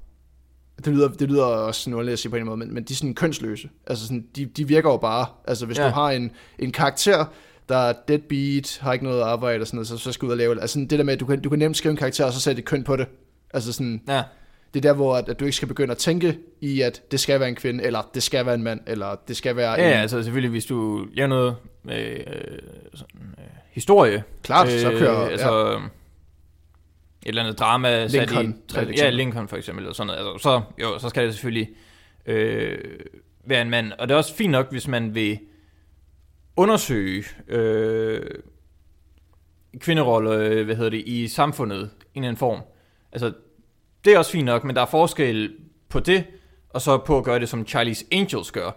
[0.85, 2.97] det lyder, det lyder også noget at sige på en måde, men, men de er
[2.97, 3.69] sådan kønsløse.
[3.87, 5.27] Altså sådan, de, de virker jo bare.
[5.49, 5.79] Altså hvis.
[5.79, 5.85] Ja.
[5.85, 7.25] du har en, en karakter,
[7.69, 10.37] der er deadbeat, har ikke noget arbejde og sådan noget, så, så skal ud og
[10.37, 12.33] lave Altså det der med, at du kan, du kan nemt skrive en karakter, og
[12.33, 13.07] så sætte et køn på det.
[13.55, 14.23] Altså sådan, Ja,
[14.75, 17.21] Det er der, hvor at, at du ikke skal begynde at tænke i, at det
[17.21, 19.77] skal være en kvinde, eller det skal være en mand, eller det skal være Ja,
[19.87, 19.91] en...
[19.91, 22.59] ja, altså selvfølgelig, hvis du laver noget med øh,
[22.95, 24.23] sådan, øh, historie.
[24.43, 28.77] Klart, så kører- Øh, altså, et eller andet drama sat Lincoln, i...
[28.77, 29.11] er et Ja.
[29.11, 30.19] Lincoln for eksempel, eller sådan noget.
[30.33, 31.69] Altså, så, jo, så skal det selvfølgelig
[32.27, 32.79] øh,
[33.47, 33.93] være en mand.
[33.99, 35.39] Og det er også fint nok, hvis man vil
[36.57, 38.21] undersøge øh,
[39.79, 42.61] kvinderolle, øh, hvad hedder det, i samfundet i en anden form.
[43.13, 43.33] Altså,
[44.05, 45.55] det er også fint nok, men der er forskel
[45.89, 46.25] på det,
[46.71, 48.71] og så på at gøre det, som Charlie's Angels gør,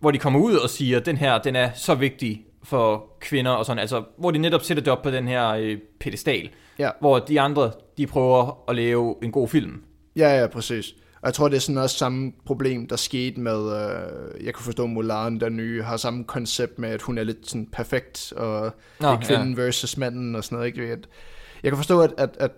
[0.00, 3.50] hvor de kommer ud og siger, at den her, den er så vigtig for kvinder
[3.50, 6.90] og sådan, altså, hvor de netop sætter det op på den her øh, pedestal, Ja.
[7.00, 9.82] hvor de andre, de prøver at lave en god film.
[10.16, 10.94] Ja, ja, præcis.
[11.20, 14.64] Og jeg tror, det er sådan også samme problem, der skete med, øh, jeg kunne
[14.64, 18.72] forstå, Mulan, der nye, har samme koncept med, at hun er lidt sådan perfekt, og
[19.00, 20.66] Nå, det er kvinden versus manden og sådan noget.
[20.66, 20.92] Ikke?
[20.92, 21.08] At,
[21.62, 22.50] jeg kan forstå, at, at, at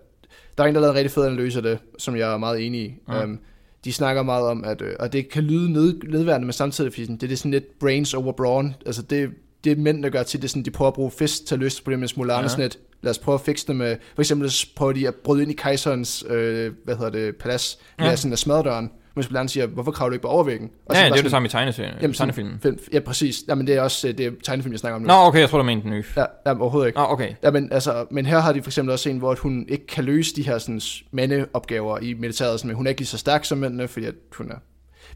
[0.58, 2.66] der er en, der lavet en rigtig fed analyse af det, som jeg er meget
[2.66, 2.94] enig i.
[3.08, 3.14] Mm.
[3.14, 3.38] Um,
[3.84, 7.04] de snakker meget om, at øh, og det kan lyde ned, nedværende, men samtidig, fordi
[7.04, 8.74] sådan, det er sådan lidt brains over brawn.
[8.86, 9.30] Altså det,
[9.64, 11.58] det er mænd, der gør til det, sådan, de prøver at bruge fist til at
[11.58, 12.44] løse problemet, mens Mulan Ja.
[12.44, 15.08] er sådan lidt, lad os prøve at fikse det med, for eksempel så prøver de
[15.08, 18.16] at bryde ind i kejserens, øh, hvad hedder det, palads, med Ja.
[18.16, 20.70] sådan at smadre døren, mens Mulan siger, hvorfor kravler du ikke på overvæggen?
[20.86, 22.58] Og Ja, ja, det er det sådan, samme i tegneserien, Jamen, tegnefilmen.
[22.62, 23.42] film, ja, præcis.
[23.48, 25.06] Jamen, det er også øh, det er tegnefilm, jeg snakker om nu.
[25.08, 26.04] Nå, okay, jeg tror, du mente den nye.
[26.16, 26.98] Ja, jamen, overhovedet ikke.
[26.98, 27.32] Nå, okay.
[27.42, 30.04] Ja, men, altså, men her har de for eksempel også en, hvor hun ikke kan
[30.04, 30.80] løse de her sådan,
[31.12, 32.60] mandeopgaver i militæret.
[32.60, 34.54] Sådan, men hun er ikke lige så stærk som mændene, fordi at hun er...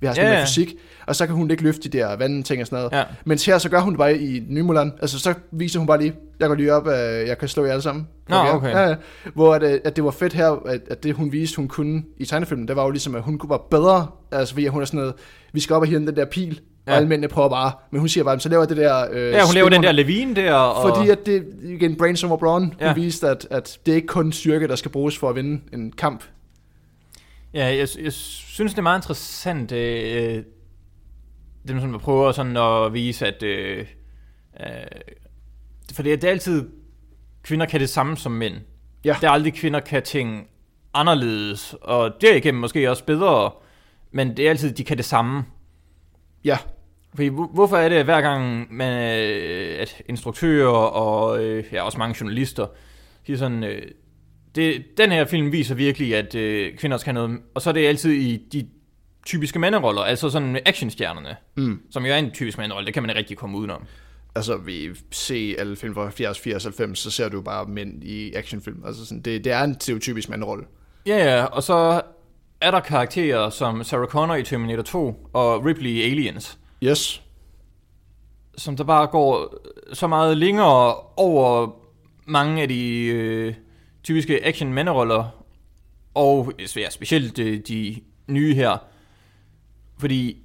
[0.01, 0.39] Vi har sådan yeah.
[0.41, 0.75] med fysik,
[1.07, 2.93] og så kan hun ikke løfte de der vandting og sådan noget.
[2.93, 3.03] Ja.
[3.25, 4.93] Mens her, så gør hun det bare i Mulan.
[5.01, 7.71] Altså, så viser hun bare lige, jeg går lige op, at jeg kan slå jer
[7.71, 8.09] alle sammen.
[8.29, 8.89] Nå, okay.
[8.89, 8.95] Ja.
[9.35, 12.03] Hvor at, øh, at det var fedt her, at, at det hun viste, hun kunne
[12.17, 14.07] i tegnefilmen, det var jo ligesom, at hun kunne være bedre.
[14.33, 15.15] Altså, fordi hun er sådan noget,
[15.53, 16.91] vi skal op og hive den der pil, Ja.
[16.93, 17.73] og alle mændene prøver bare.
[17.91, 19.07] Men hun siger bare, så laver det der...
[19.13, 20.95] Øh, Ja, hun laver den der levine der, og...
[20.95, 22.95] fordi at det, igen, Brains over Braun, hun Ja.
[22.95, 25.93] viste, at, at det er ikke kun styrke, der skal bruges for at vinde en
[25.99, 26.25] kamp.
[27.55, 30.45] Ja, jeg, jeg synes, det er meget interessant, øh,
[31.69, 33.43] dem som prøver sådan at vise, at...
[33.43, 33.87] Øh,
[34.61, 34.67] øh,
[35.95, 36.71] for det er, det er altid,
[37.43, 38.55] kvinder kan det samme som mænd.
[39.05, 39.17] Ja.
[39.21, 40.49] Det er aldrig, kvinder kan ting
[40.95, 43.53] anderledes, og derigennem måske også bedre,
[44.11, 45.45] men det er altid, de kan det samme.
[46.45, 46.59] Ja,
[47.15, 51.83] Fordi hvor- hvorfor er det, at hver gang man, øh, at instruktører og øh, ja,
[51.83, 52.67] også mange journalister
[53.27, 53.83] siger sådan, øh,
[54.55, 57.87] det, den her film viser virkelig, at øh, kvinder skal noget, og så er det
[57.87, 58.69] altid i de
[59.27, 61.81] typiske manderoller, altså sådan actionstjernerne, mm.
[61.91, 63.83] som jo er en typisk manderolle, det kan man ikke rigtig komme udenom.
[64.35, 68.35] altså vi ser alle film fra 70, 80, 90, så ser du bare mænd i
[68.35, 68.83] actionfilm.
[68.87, 70.65] Altså sådan, det, det er en stereotypisk mandrolle.
[71.07, 72.01] Ja, ja, og så
[72.61, 77.23] er der karakterer som Sarah Connor i Terminator 2 og Ripley i Aliens, Yes.
[78.57, 79.55] som der bare går
[79.93, 81.77] så meget længere over
[82.27, 83.55] mange af de øh,
[84.05, 85.45] typiske action manderoller
[86.15, 88.79] og ja, specielt øh, de nye her.
[89.99, 90.43] Fordi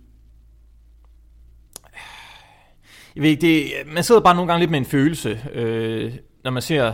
[3.15, 6.51] jeg ved ikke, det, man sidder bare nogle gange lidt med en følelse, øh, når
[6.51, 6.93] man ser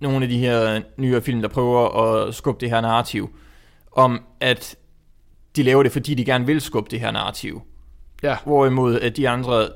[0.00, 3.36] nogle af de her nyere film, der prøver at skubbe det her narrativ,
[3.92, 4.76] om at
[5.56, 7.62] de laver det, fordi de gerne vil skubbe det her narrativ.
[8.22, 9.68] Ja, Hvorimod at de andre,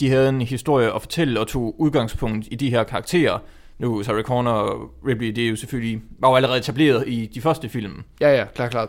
[0.00, 3.38] de havde en historie at fortælle og tog udgangspunkt i de her karakterer.
[3.78, 7.40] Nu Sarah Connor og Ripley, det er jo selvfølgelig, var jo allerede etableret i de
[7.40, 8.02] første film.
[8.20, 8.88] ja, ja, klart, klart.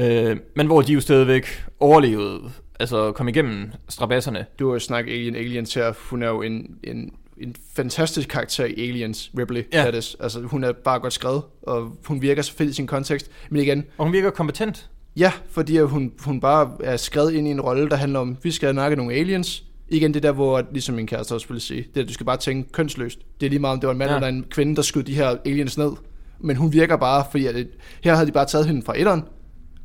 [0.00, 2.40] Øh, men hvor de jo stadigvæk overlevede,
[2.80, 4.46] altså kom igennem strabasserne.
[4.58, 5.92] Du har jo snakket Alien Aliens her.
[6.10, 9.62] Hun er jo en, en, en fantastisk karakter i Aliens, Ripley.
[9.72, 9.84] Ja.
[9.84, 9.90] Ja.
[10.20, 13.30] Altså, hun er bare godt skrevet, og hun virker så fedt i sin kontekst.
[13.50, 14.90] Men igen, Og hun virker kompetent.
[15.16, 18.50] Ja, fordi hun, hun bare er skrevet ind i en rolle, der handler om, vi
[18.50, 19.64] skal nakke nogle aliens.
[19.90, 22.26] Igen det der, hvor, ligesom min kæreste også ville sige, det er, at du skal
[22.26, 23.18] bare tænke kønsløst.
[23.40, 24.16] Det er lige meget, om det var en mand ja.
[24.16, 25.92] eller en kvinde, der skød de her aliens ned.
[26.40, 27.68] Men hun virker bare, fordi at det,
[28.04, 29.24] her havde de bare taget hende fra etteren,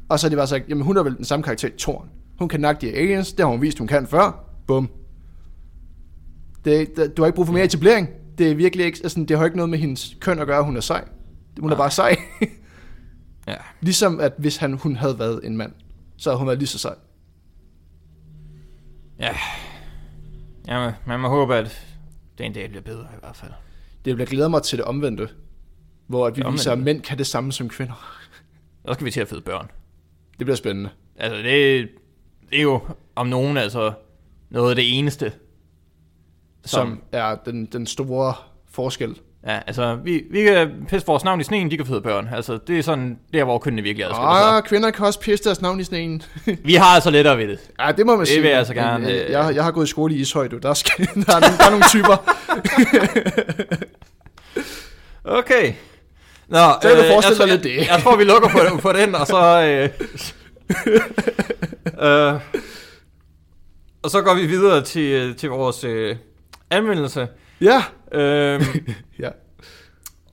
[0.09, 2.09] og så har de bare sagt, jamen hun er vel den samme karakter i toren.
[2.39, 4.45] Hun kan nakke de aliens, det har hun vist, hun kan før.
[4.67, 4.89] Bum.
[6.65, 8.09] Det, det, du har ikke brug for mere etablering.
[8.37, 10.77] Det er virkelig ikke, altså, det har ikke noget med hendes køn at gøre, hun
[10.77, 11.07] er sej.
[11.59, 11.83] Hun er Nej.
[11.83, 12.15] bare sej.
[13.47, 13.55] Ja.
[13.81, 15.71] Ligesom at hvis han, hun havde været en mand,
[16.17, 16.95] så havde hun været lige så sej.
[19.19, 19.35] Ja.
[20.67, 21.87] Ja man må håbe, at
[22.37, 23.51] det en dag bliver bedre i hvert fald.
[24.05, 25.29] Det bliver glæder mig til det omvendte,
[26.07, 26.93] hvor at vi Det viser, at omvendte.
[26.93, 28.19] mænd kan det samme som kvinder.
[28.87, 29.67] Så skal vi til at føde børn.
[30.39, 30.89] Det bliver spændende.
[31.15, 31.89] Altså, det,
[32.49, 32.81] det er jo
[33.15, 33.93] om nogen, altså
[34.49, 35.33] noget af det eneste.
[36.65, 38.33] Som, som er den, den store
[38.65, 39.19] forskel.
[39.47, 42.29] Ja, altså, vi, vi kan pisse vores navn i sneen, de kan føde børn.
[42.35, 44.55] Altså, det er sådan, der hvor kønnene virkelig adskiller sig.
[44.57, 46.21] Ah, kvinder kan også pisse deres navn i sneen.
[46.65, 47.59] Vi har altså lettere ved det.
[47.79, 48.41] Ja, det må man Det sige.
[48.41, 50.47] vil jeg altså Men, gerne, øh, øh, Jeg, jeg har gået i skole i Ishøj,
[50.47, 50.57] du.
[50.57, 52.17] Der, skal, der, er, nogle, der er nogle typer.
[55.25, 55.73] Okay.
[56.47, 57.87] Nå, Så kan du øh, forestille jeg, dig lidt jeg, det.
[57.91, 59.61] jeg tror, vi lukker på, på den, og så...
[59.63, 59.89] Øh,
[62.01, 62.39] øh,
[64.03, 66.15] og så går vi videre til, til vores øh,
[66.69, 67.27] anmeldelse.
[67.61, 67.83] Ja.
[68.11, 68.61] Øh,
[69.19, 69.29] Ja.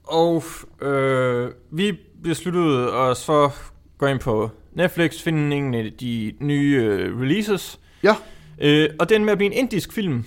[0.05, 0.45] og
[0.83, 3.53] øh, vi besluttede os for at
[3.99, 7.79] gå ind på Netflix, finde en af de nye øh, releases.
[8.03, 8.15] Ja.
[8.61, 10.25] Øh, og den med at blive en indisk film.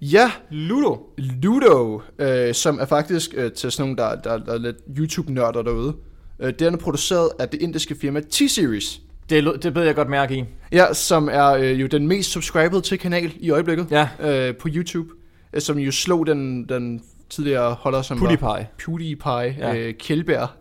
[0.00, 1.14] Ja, Ludo.
[1.18, 5.62] Ludo, øh, som er faktisk øh, til sådan nogle, der, der, der er lidt YouTube-nørder
[5.62, 5.96] derude.
[6.40, 9.00] Øh, den er produceret af det indiske firma T-Series.
[9.30, 10.44] Det, det bed jeg godt mærke i.
[10.72, 14.68] Ja, som er øh, jo den mest subscribed til kanal i øjeblikket Ja, øh, på
[14.74, 15.08] YouTube.
[15.56, 18.68] Øh, som jo slog den, den tidligere holder, som var PewDiePie.
[18.78, 19.76] PewDiePie, Ja.
[19.76, 20.56] øh, Kjeldbær.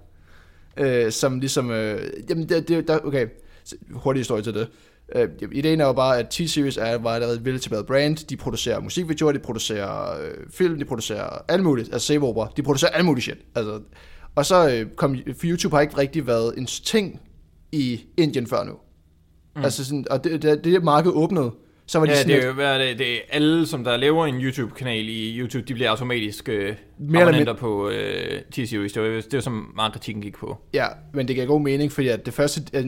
[0.77, 3.27] Øh, som ligesom, øh, jamen det, det, der, okay,
[3.91, 4.67] hurtig historie til det.
[5.15, 8.27] Øh, ideen er jo bare, at T-Series er, var allerede et veletableret brand.
[8.27, 11.93] De producerer musikvideoer, de producerer øh, film, de producerer alt muligt.
[11.93, 12.47] Altså save.
[12.57, 13.37] De producerer alt muligt shit.
[13.55, 13.79] Altså,
[14.35, 17.21] og så øh, kom, for YouTube har ikke rigtig været en ting
[17.71, 18.73] i Indien før nu.
[19.55, 19.63] Mm.
[19.63, 21.51] Altså sådan, og det, det, det marked åbnede,
[21.87, 23.97] så var de Ja, sådan det er hvad er det, det er alle, som der
[23.97, 28.93] laver en YouTube-kanal i YouTube, de bliver automatisk øh, Mere abonnenter på øh, T-Series.
[28.93, 30.57] Det var det var som meget kritikken gik på.
[30.73, 32.61] Ja, men det gav god mening, fordi at det første...
[32.73, 32.85] Øh,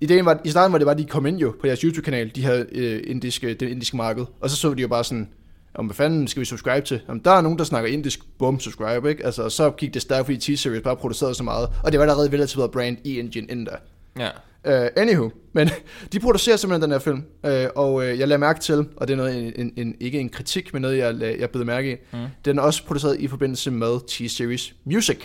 [0.00, 2.32] ideen var, I starten var det bare, at de kom ind jo på deres YouTube-kanal,
[2.34, 5.28] de her øh, indiske, det indiske marked, og så så de jo bare sådan,
[5.74, 7.00] om hvad fanden skal vi subscribe til?
[7.08, 9.26] Om der er nogen, der snakker indisk, bum, subscribe, ikke?
[9.26, 12.04] Altså, og så gik det stærkt, fordi T-Series bare producerede så meget, og det var
[12.04, 13.72] allerede vel brand i Indien inden da.
[14.18, 14.28] Ja.
[14.68, 15.70] Uh, anywho, men
[16.12, 19.12] de producerer simpelthen den her film, uh, og uh, jeg lader mærke til, og det
[19.12, 21.96] er noget, en, en, en, ikke en kritik, men noget, jeg, jeg blev mærke i,
[22.12, 22.26] Mm.
[22.44, 25.18] den er også produceret i forbindelse med T-Series Music,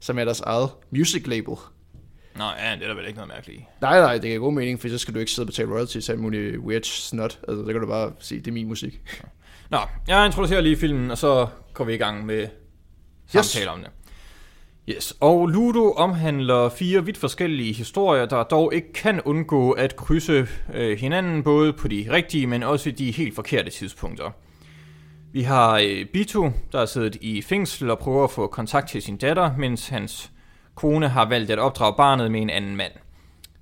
[0.00, 1.54] som er deres eget music label.
[2.36, 3.64] Nå, ja, det er der vel ikke noget mærkeligt i.
[3.80, 6.04] Nej, nej, det giver god mening, for så skal du ikke sidde og betale royalties
[6.04, 7.38] til alt muligt weird snot.
[7.48, 9.00] Altså, så kan du bare sige, det er min musik.
[9.70, 9.78] Nå,
[10.08, 12.46] jeg introducerer lige filmen, og så går vi i gang med
[13.26, 13.90] samtale om det.
[14.90, 20.48] Yes, og Ludo omhandler fire vidt forskellige historier, der dog ikke kan undgå at krydse
[20.74, 24.30] øh, hinanden, både på de rigtige, men også de helt forkerte tidspunkter.
[25.32, 29.02] Vi har øh, Bito, der er siddet i fængsel og prøver at få kontakt til
[29.02, 30.30] sin datter, mens hans
[30.74, 32.92] kone har valgt at opdrage barnet med en anden mand.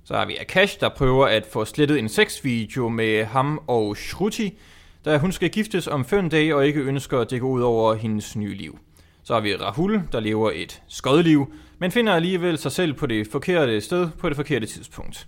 [0.03, 4.59] Så har vi Akash, der prøver at få slettet en sexvideo med ham og Shruti,
[5.05, 7.93] da hun skal giftes om fem dage og ikke ønsker at det går ud over
[7.93, 8.79] hendes nye liv.
[9.27, 13.27] Så har vi Rahul, der lever et skodliv, men finder alligevel sig selv på det
[13.31, 15.27] forkerte sted på det forkerte tidspunkt.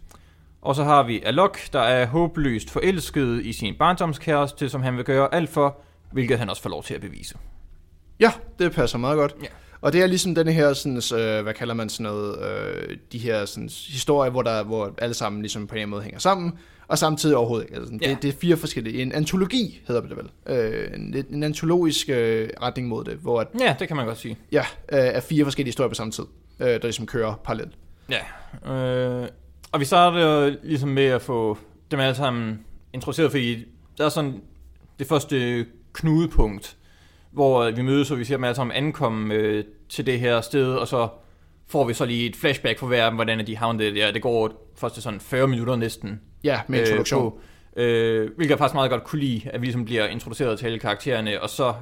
[0.62, 5.06] Og så har vi Alok, der er håbløst forelsket i sin barndomskæreste, som han vil
[5.06, 5.78] gøre alt for,
[6.12, 7.38] hvilket han også får lov til at bevise.
[8.20, 9.36] Ja, det passer meget godt.
[9.42, 9.48] Ja.
[9.82, 13.18] Og det er ligesom denne her, sådan, øh, hvad kalder man sådan noget, øh, de
[13.18, 16.52] her sådan, historier, hvor, der, hvor alle sammen ligesom på en måde hænger sammen,
[16.88, 17.76] og samtidig overhovedet ikke.
[17.78, 18.10] Altså, Ja.
[18.10, 19.02] det, det er fire forskellige.
[19.02, 20.56] En antologi hedder det vel.
[20.58, 24.18] Øh, en, en antologisk øh, retning mod det, hvor at, Ja, det kan man godt
[24.18, 24.38] sige.
[24.52, 26.24] ja, øh, er fire forskellige historier på samme tid,
[26.60, 27.72] øh, der ligesom kører parallelt.
[28.10, 29.28] Ja, øh,
[29.72, 31.58] og vi starter ligesom med at få
[31.92, 32.60] dem alle sammen
[32.94, 33.66] introduceret, fordi
[33.98, 34.42] der er sådan
[35.00, 36.78] det første knudepunkt,
[37.32, 40.74] hvor vi mødes, og vi ser dem alle sammen ankomme øh, til det her sted,
[40.74, 41.08] og så
[41.68, 44.12] får vi så lige et flashback for hver af dem, hvordan de havnet der.
[44.12, 46.22] Det går først til sådan 40 minutter næsten.
[46.44, 47.26] Ja, med introduktion.
[47.26, 50.60] Øh, på, øh, hvilket jeg faktisk meget godt kunne lide, at vi ligesom bliver introduceret
[50.60, 51.74] til alle karaktererne, og så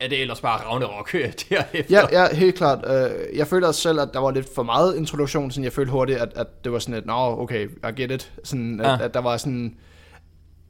[0.00, 1.84] er det ellers bare Ragnarok øh, derefter.
[1.90, 2.84] Ja, ja, helt klart.
[2.88, 5.92] Øh, Jeg føler også selv, at der var lidt for meget introduktion, sådan jeg følte
[5.92, 8.32] hurtigt, at, at det var sådan et, nå, okay, I get it.
[8.44, 9.04] Sådan, at, Ja.
[9.04, 9.76] at der var sådan,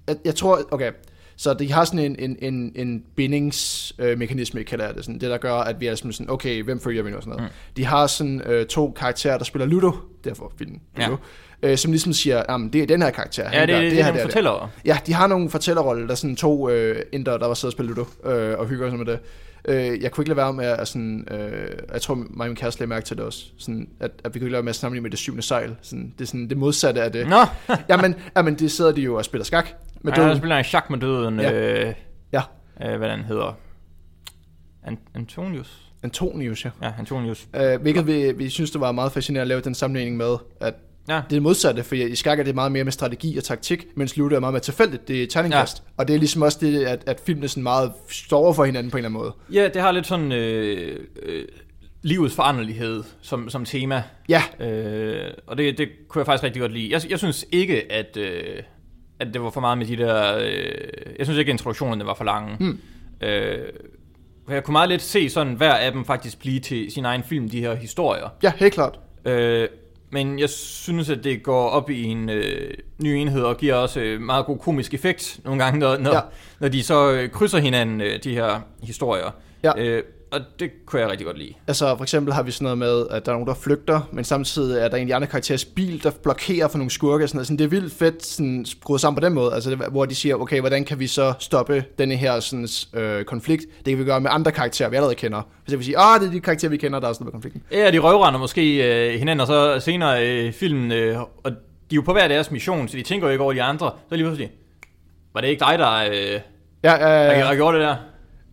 [0.07, 0.93] at jeg tror, okay,
[1.39, 5.39] så de har sådan en, en, en, en bindingsmekanisme, kalder jeg det, sådan, det der
[5.39, 7.51] gør, at vi er sådan, sådan, okay, hvem følger vi nu og sådan noget.
[7.51, 7.75] Mm.
[7.77, 9.93] De har sådan øh, to karakterer, der spiller Ludo,
[10.25, 11.17] derfor filmen Ludo,
[11.63, 11.71] ja.
[11.71, 13.43] øh, som ligesom siger, jamen, det er den her karakter.
[13.43, 14.71] Ja, han det, gør det, det, det, her, fortæller.
[14.85, 17.77] Ja, de har nogle fortællerrolle, der er sådan to øh, indere, der var siddet og
[17.77, 19.19] spille Ludo øh, og hygger sig med det.
[19.65, 22.57] Øh, jeg kunne ikke lade være med at sådan, øh, jeg tror mig og min
[22.57, 24.71] kæreste lagde mærke til det også, sådan, at, at vi kunne ikke lade være med
[24.71, 25.77] at sammenligne med det syvende sejl.
[25.83, 27.29] Sådan, det er sådan det modsatte af det.
[27.29, 27.45] Nå,
[27.89, 29.69] Jamen, jamen, det sidder de jo og spiller skak
[30.03, 30.39] med ja, han døden.
[30.39, 31.41] spiller en chak med døden.
[31.41, 31.53] Ja.
[31.89, 31.95] Øh,
[32.33, 32.43] Ja.
[32.85, 33.59] øh, hvad den hedder.
[34.83, 35.83] An- Antonius?
[36.03, 36.71] Antonius, ja.
[36.83, 37.49] Ja, Antonius.
[37.57, 40.75] Øh, hvilket vi, vi synes, det var meget fascinerende at lave den sammenligning med, at
[41.09, 43.45] Ja, det er det modsatte, for i skak er det meget mere med strategi og
[43.45, 45.83] taktik, mens Ludo er meget mere tilfældigt, det er terningkast.
[45.87, 45.93] Ja.
[45.97, 48.91] Og det er ligesom også det, at, at filmene sådan meget står over for hinanden
[48.91, 49.33] på en eller anden måde.
[49.63, 51.45] ja det har lidt sådan øh, øh,
[52.03, 54.03] livets foranderlighed som, som tema.
[54.29, 56.89] Ja, Øh, og det, det kunne jeg faktisk rigtig godt lide.
[56.93, 58.63] Jeg, jeg synes ikke, at, øh,
[59.21, 60.39] at det var for meget med de der...
[60.39, 62.57] Øh, jeg synes ikke, at introduktionerne var for lange.
[62.61, 62.79] Mm.
[63.27, 63.59] Øh,
[64.47, 67.23] for jeg kunne meget let se sådan hver af dem faktisk blive til sin egen
[67.23, 68.29] film, de her historier.
[68.43, 68.99] ja, helt klart.
[69.25, 69.69] Øh,
[70.11, 72.71] men jeg synes, at det går op i en øh,
[73.03, 76.21] ny enhed og giver også øh, meget god komisk effekt nogle gange, når, når, Ja.
[76.61, 79.31] når de så øh, krydser hinanden, øh, de her historier.
[79.63, 79.73] Ja.
[79.79, 81.55] Øh, og det kunne jeg rigtig godt lide.
[81.67, 84.25] Altså for eksempel har vi sådan noget med, at der er nogen, der flygter, men
[84.25, 87.29] samtidig er der en af de andre karakterers bil, der blokerer for nogle skurke.
[87.29, 87.47] Sådan noget.
[87.47, 90.35] Sådan, det er vildt fedt sådan, skruet sammen på den måde, altså, hvor de siger,
[90.35, 93.65] okay, hvordan kan vi så stoppe denne her sådan, øh, konflikt?
[93.77, 95.43] Det kan vi gøre med andre karakterer, vi allerede kender.
[95.65, 97.33] Hvis jeg vil sige, ah, det er de karakterer, vi kender, der er sådan noget
[97.33, 97.63] konflikten.
[97.73, 98.77] Ja, de røvrender måske
[99.13, 101.57] øh, hinanden, og så senere i øh, filmen, øh, og de
[101.93, 103.91] er jo på hver deres mission, så de tænker jo ikke over de andre.
[104.09, 104.51] Så lige pludselig,
[105.35, 106.41] var det ikke dig, der, øh,
[106.85, 107.97] Ja, ja, der, der gjorde det der?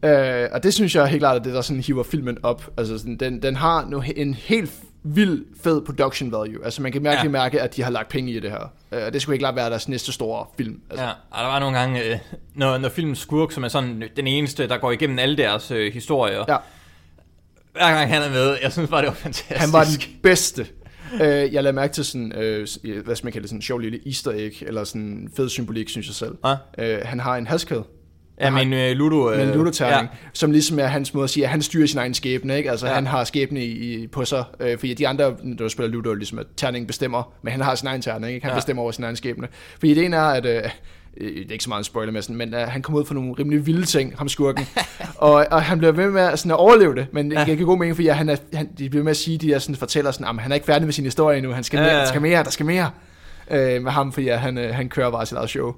[0.05, 2.69] Øh, og det synes jeg helt klart er det, der sådan hiver filmen op.
[2.77, 4.71] Altså sådan, den, den har nu en helt
[5.03, 6.65] vild fed production value.
[6.65, 7.29] Altså man kan virkelig ja.
[7.31, 8.71] Mærke, at de har lagt penge i det her.
[8.91, 10.79] Øh, det skulle ikke klart være deres næste store film.
[10.89, 12.17] Altså, Ja, og der var nogle gange, øh,
[12.55, 15.93] når, når filmen Skurk, som er sådan den eneste, der går igennem alle deres øh,
[15.93, 16.57] historier, Ja.
[17.73, 19.59] hver gang han er med, jeg synes bare, det var fantastisk.
[19.59, 20.67] Han var den bedste.
[21.13, 22.67] Øh, jeg lavede mærke til sådan, øh,
[23.05, 25.89] hvad skal man kalde det, sådan en sjov lille easter egg, eller sådan fed symbolik,
[25.89, 26.35] synes jeg selv.
[26.45, 27.83] Ja, Øh, han har en halskæde
[28.39, 29.31] ja men øh, Ludo...
[29.31, 30.27] Øh, med en ludoterning, Ja, ja.
[30.33, 32.71] som ligesom er hans måde at sige, at han styrer sin egen skæbne, ikke?
[32.71, 32.91] Altså Ja.
[32.91, 32.95] ja.
[32.95, 36.45] han har skæbne i, på sig, øh, fordi de andre, du spiller ludo, ligesom at
[36.57, 38.43] terningen bestemmer, men han har sin egen terning, ikke?
[38.45, 38.55] Han Ja.
[38.55, 38.57] ja.
[38.57, 39.47] bestemmer over sin egen skæbne.
[39.79, 40.61] Fordi ideen er, at, øh,
[41.17, 43.05] øh, det er ikke så meget en spoiler med sådan, men uh, han kommer ud
[43.05, 44.65] for nogle rimelig vilde ting, ham skurken,
[45.15, 47.39] og, og han bliver ved med at, sådan, at overleve det, men Ja.
[47.39, 47.45] ja.
[47.45, 49.59] det giver god mening, fordi han er, han, de bliver med at sige, de der
[49.59, 51.83] sådan, fortæller sådan, at han er ikke færdig med sin historie endnu, han skal, Ja,
[51.85, 51.99] mere, ja.
[51.99, 52.89] der skal mere, der skal mere
[53.51, 55.75] øh, med ham, fordi at han, øh, han kører bare sit eget show.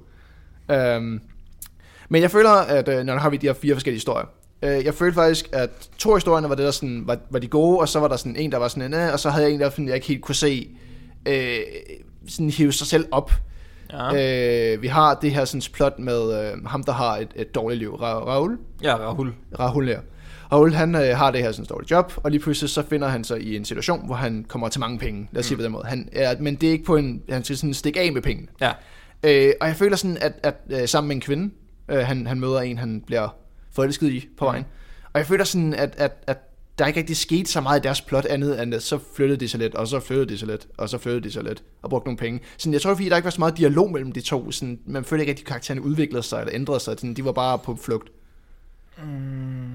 [0.96, 1.20] Um,
[2.08, 4.26] men jeg føler, at øh, når har vi de her fire forskellige historier,
[4.62, 7.78] øh, jeg følte faktisk, at to historierne var det der sådan, var, var de gode,
[7.78, 9.60] og så var der sådan en, der var sådan en, og så havde jeg en,
[9.60, 10.68] der sådan, jeg ikke helt kunne se,
[11.28, 11.58] øh,
[12.28, 13.32] sådan hive sig selv op.
[13.92, 14.14] ja.
[14.14, 14.74] Ja.
[14.74, 17.78] Øh, vi har det her sådan plot med øh, ham, der har et, et dårligt
[17.78, 18.58] liv, Ra- Raoul.
[18.82, 19.32] ja Rahul.
[19.58, 19.96] Rahul, ja.
[20.52, 23.24] Raoul, han øh, har det her sådan dårligt job, og lige pludselig så finder han
[23.24, 25.28] sig i en situation, hvor han kommer til mange penge.
[25.32, 25.58] Lad os sige Mm.
[25.58, 25.84] på den måde.
[25.86, 28.48] Han, er, men det er ikke på en, han skal sådan stikke af med pengene.
[28.60, 28.72] Ja,
[29.22, 31.50] Øh, og jeg føler sådan, at, at øh, sammen med en kvinde,
[31.88, 33.28] øh, han, han møder en, han bliver
[33.72, 34.64] forelsket i på vejen.
[35.12, 36.38] Og jeg føler sådan, at, at, at
[36.78, 39.48] der ikke rigtig skete så meget i deres plot andet, end at så flyttede de
[39.48, 41.90] så lidt, og så flyttede de så lidt, og så flyttede de så lidt, og
[41.90, 42.40] brugte nogle penge.
[42.58, 44.50] Sådan, jeg tror, fordi der ikke var så meget dialog mellem de to.
[44.50, 46.94] Sådan, man følte ikke, at de karaktererne udviklede sig eller ændrede sig.
[46.98, 48.10] Sådan, de var bare på flugt.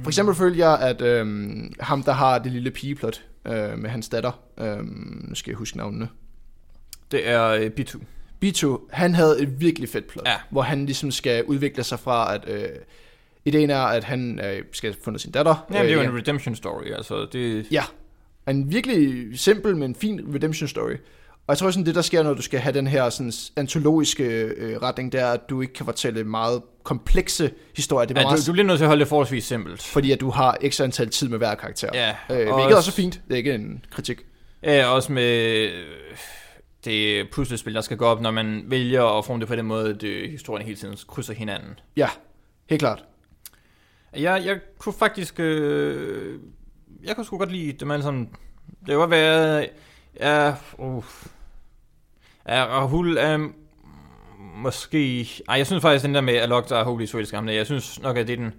[0.04, 4.10] For eksempel følte jeg, at øhm, ham, der har det lille pigeplot øh, med hans
[4.10, 6.08] datter, øhm, nu skal jeg huske navnene,
[7.12, 8.00] det er øh, Bitu.
[8.44, 10.34] Bito, han havde et virkelig fedt plot, Ja.
[10.50, 12.64] hvor han ligesom skal udvikle sig fra, at øh,
[13.46, 15.66] ideen er, at han øh, skal have fundet sin datter.
[15.74, 17.66] Ja, det er jo øh, en redemption story, altså det...
[17.72, 17.84] Ja,
[18.48, 20.92] en virkelig simpel, men fin redemption story.
[21.32, 24.24] Og jeg tror sådan, det der sker, når du skal have den her sådan, antologiske
[24.24, 28.08] øh, retning, det er, at du ikke kan fortælle meget komplekse historier.
[28.08, 29.82] Det er Ja, meget, du, du bliver nødt til at holde det forholdsvis simpelt.
[29.82, 31.90] fordi at du har ekstra antal tid med hver karakter.
[31.94, 33.14] Ja, øh, hvilket også er fint.
[33.28, 34.22] Det er ikke en kritik.
[34.64, 35.38] Ja, også med
[35.68, 35.72] øh,
[36.86, 39.90] det puslespil, der skal gå op, når man vælger at forme det på den måde,
[39.90, 41.80] at øh, historien hele tiden krydser hinanden.
[41.98, 42.10] Ja,
[42.70, 43.04] helt klart.
[44.16, 45.40] Jeg, jeg kunne faktisk...
[45.40, 46.40] Øh,
[47.04, 48.30] jeg kunne sgu godt lide dem alle sammen.
[48.80, 49.68] Det kan godt være...
[50.20, 51.04] Ja, uh,
[52.48, 53.50] ja, Rahul er
[54.56, 55.22] måske...
[55.50, 58.02] Ej, jeg synes faktisk, den der med Alok, der er Holy Swedish gamle, jeg synes
[58.02, 58.54] nok, at det er den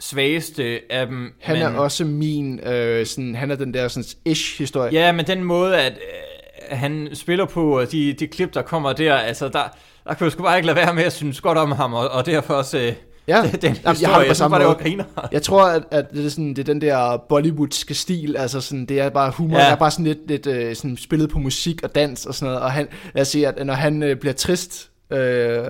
[0.00, 1.34] svageste af dem.
[1.40, 4.92] Han men, er også min, øh, sådan, han er den der sådan ish-historie.
[4.92, 6.35] Ja, men den måde, at øh,
[6.68, 9.62] han spiller på, og de, de klip, der kommer der, altså, der,
[10.04, 12.08] der kunne jeg sgu bare ikke lade være med at synes godt om ham, og,
[12.08, 12.78] og derfor også...
[12.78, 12.92] Øh,
[13.28, 15.28] Ja, den Jamen, historie, jeg har det på synes samme det var måde.
[15.32, 18.86] Jeg tror, at, at det, er sådan, det er den der Bollywoodske stil, altså sådan,
[18.86, 19.64] det er bare humor, Ja.
[19.64, 19.70] ja.
[19.70, 22.62] er bare sådan lidt, lidt øh, sådan spillet på musik og dans og sådan noget,
[22.62, 25.64] og han, lad os sige, at når han øh, bliver trist, øh,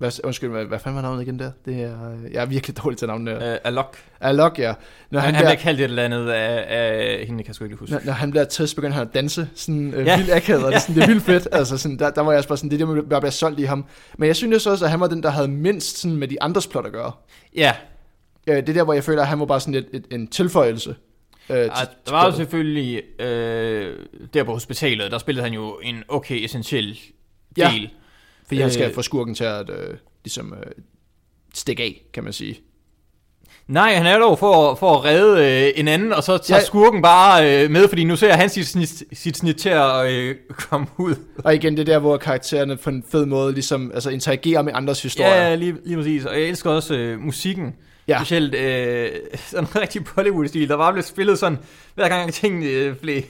[0.00, 1.50] hvad, undskyld, hvad, hvad fanden var navnet igen der?
[1.64, 3.52] Det er, øh, jeg er virkelig dårlig til navnet der.
[3.52, 3.96] Øh, Alok.
[4.20, 4.74] Alok, ja.
[5.10, 7.64] Når Han, han, han bliver, kaldt et eller andet af, af hende, kan jeg sgu
[7.64, 7.94] ikke huske.
[7.94, 10.10] når, når han bliver trist, begynder han at danse sådan øh, Ja.
[10.12, 10.16] ja.
[10.16, 10.76] vildt akavet, og det, Ja.
[10.76, 11.48] er sådan, det er vildt fedt.
[11.52, 13.60] Altså, sådan, der, der var jeg også bare sådan, det er det, bare bliver solgt
[13.60, 13.84] i ham.
[14.18, 16.66] Men jeg synes også, at han var den, der havde mindst sådan, med de andres
[16.66, 17.12] plot at gøre.
[17.56, 17.72] Ja,
[18.46, 20.26] Øh, det er der, hvor jeg føler, at han var bare sådan et, et, en
[20.28, 20.94] tilføjelse.
[21.50, 21.76] Øh, til, og
[22.06, 23.96] der var jo selvfølgelig, øh,
[24.34, 26.98] der på hospitalet, der spillede han jo en okay essentiel
[27.56, 27.72] Ja.
[28.50, 28.94] Fordi han skal Øh.
[28.94, 29.94] få skurken til at øh,
[30.24, 30.72] ligesom, øh,
[31.54, 32.60] stikke af, kan man sige.
[33.66, 36.64] Nej, han er dog for, for at redde øh, en anden, og så tager Ja.
[36.64, 40.36] skurken bare øh, med, fordi nu ser han sit snit, sit snit til at øh,
[40.50, 41.14] komme ud.
[41.44, 44.72] Og igen, det er der, hvor karaktererne på en fed måde ligesom, altså, interagerer med
[44.76, 45.34] andres historier.
[45.48, 46.24] Ja, lige, lige præcis.
[46.24, 47.74] Og jeg elsker også øh, musikken.
[48.08, 48.18] Ja.
[48.18, 50.68] Specielt øh, sådan en rigtig Bollywood-stil.
[50.68, 51.58] Der bare blev spillet sådan,
[51.94, 53.22] hver gang tingene øh, blev,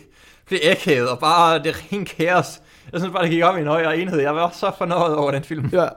[0.46, 2.46] blev akavet, og bare det ren kaos.
[2.92, 4.20] Jeg synes bare, det gik op i en højere enhed.
[4.20, 5.68] Jeg var så fornøjet over den film.
[5.72, 5.88] Ja.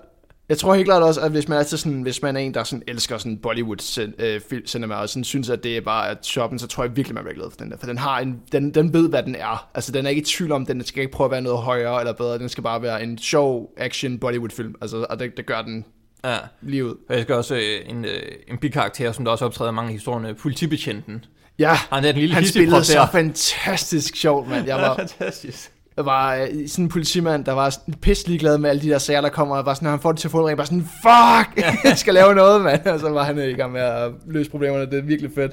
[0.49, 2.53] Jeg tror helt klart også, at hvis man er, til sådan, hvis man er en,
[2.53, 6.17] der sådan elsker sådan Bollywood øh, cinema, og sådan synes, at det er bare at
[6.25, 7.77] shoppen, så tror jeg virkelig, man bliver glad for den der.
[7.77, 9.69] For den, har en, den, den ved, hvad den er.
[9.75, 11.99] Altså, den er ikke i tvivl om, den skal ikke prøve at være noget højere
[11.99, 12.37] eller bedre.
[12.39, 14.75] Den skal bare være en sjov action Bollywood-film.
[14.81, 15.85] Altså, og det, det gør den
[16.25, 16.37] Ja.
[16.61, 16.95] Lige ud.
[17.09, 19.93] Og jeg skal også øh, en, øh, en bikarakter, som der også optræder mange af
[19.93, 21.25] historierne, politibetjenten.
[21.59, 23.07] Ja, Han er den lille han spillede så der.
[23.07, 24.67] fantastisk sjovt, mand.
[24.67, 25.71] Jeg var, fantastisk.
[25.97, 29.29] Var øh, sådan en politimand, der var pisselig glad med alle de der sager, der
[29.29, 32.13] kommer, og var sådan, når han får det til fodring, bare sådan, fuck, jeg skal
[32.13, 32.85] lave noget, mand.
[32.85, 35.51] Og så var han i gang med at løse problemerne, det er virkelig fedt.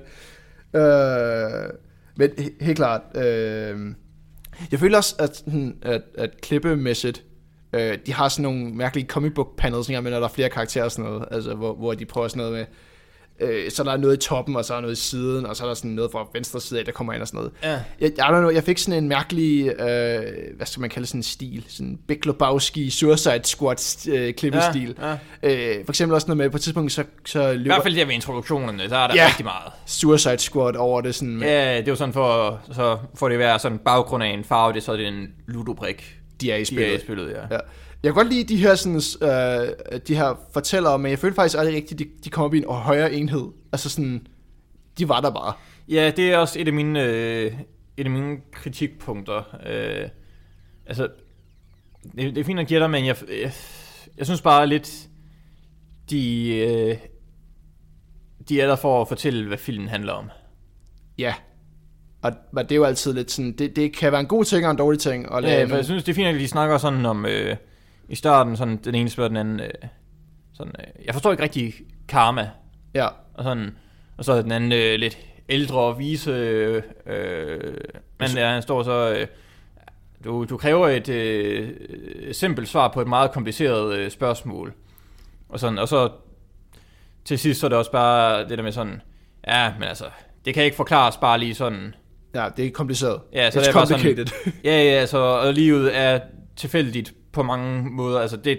[0.75, 1.71] Øh,
[2.17, 3.79] men he- helt klart, øh,
[4.71, 5.45] jeg føler også, at,
[5.83, 7.25] at, at klippemæssigt,
[7.73, 10.85] øh, de har sådan nogle mærkelige comic book panels, med, når der er flere karakterer
[10.85, 12.65] og sådan noget, altså, hvor, hvor de prøver sådan noget med,
[13.41, 15.57] øh, så der er noget i toppen, og så er der noget i siden, og
[15.57, 17.53] så er der sådan noget fra venstre side af, der kommer ind og sådan noget.
[17.63, 17.79] Ja.
[18.01, 20.23] Jeg, I don't know, jeg fik sådan en mærkelig, øh,
[20.57, 24.95] hvad skal man kalde sådan en stil, sådan Big Lebowski Suicide Squad øh, klippestil.
[25.01, 25.79] Ja, ja.
[25.79, 27.97] Øh, for eksempel også noget med, på et tidspunkt, så, så I løber hvert fald
[27.97, 29.27] der ved introduktionerne, der er der Ja.
[29.27, 29.73] rigtig meget.
[29.87, 33.39] Suicide Squad over det sådan, med, Ja, det er jo sådan for, så får det
[33.39, 36.17] være sådan baggrund af en farve, det er så det en ludobrik.
[36.41, 36.95] de er i De er spillet.
[36.97, 37.55] i spillet, ja.
[37.55, 37.61] Ja.
[38.03, 41.59] Jeg kan godt lide de her, sådan, øh, de her fortællere, men jeg føler faktisk
[41.59, 43.49] aldrig rigtigt, de, de kommer op i en højere enhed.
[43.73, 44.27] Altså sådan,
[44.99, 45.53] de var der bare.
[45.89, 47.53] Ja, det er også et af mine, øh,
[47.97, 49.59] et af mine kritikpunkter.
[49.67, 50.09] Øh,
[50.87, 51.09] altså,
[52.17, 53.53] det, det er fint at give dig, men jeg, jeg,
[54.19, 55.09] jeg synes bare lidt,
[56.11, 56.97] de, øh,
[58.49, 60.31] de er der for at fortælle, hvad filmen handler om.
[61.19, 61.35] Ja.
[62.23, 64.65] Og, og det er jo altid lidt sådan, det, det kan være en god ting
[64.65, 65.35] og en dårlig ting.
[65.35, 67.57] At lave Ja, for jeg synes, det er fint, at de snakker sådan om, øh,
[68.11, 69.71] i starten, sådan den ene spørger den anden, øh,
[70.53, 71.75] sådan, øh, jeg forstår ikke rigtig
[72.09, 72.51] karma,
[72.95, 73.07] ja.
[73.35, 73.77] og sådan,
[74.19, 77.75] og så er den anden øh, lidt ældre og vise, øh, øh,
[78.19, 79.27] men der, han står så, øh,
[80.25, 81.71] du, du kræver et øh,
[82.33, 84.73] simpelt svar på et meget kompliceret øh, spørgsmål,
[85.49, 86.11] og sådan, og så
[87.25, 89.03] til sidst så er det også bare det der med sådan,
[89.49, 90.05] ja, men altså,
[90.45, 91.95] det kan ikke forklares bare lige sådan,
[92.35, 93.21] ja, det er kompliceret.
[93.33, 94.27] Ja, så It's det er bare sådan-.
[94.65, 96.21] Ja, ja, altså, og livet er
[96.57, 98.21] tilfældigt på mange måder.
[98.21, 98.59] Altså, det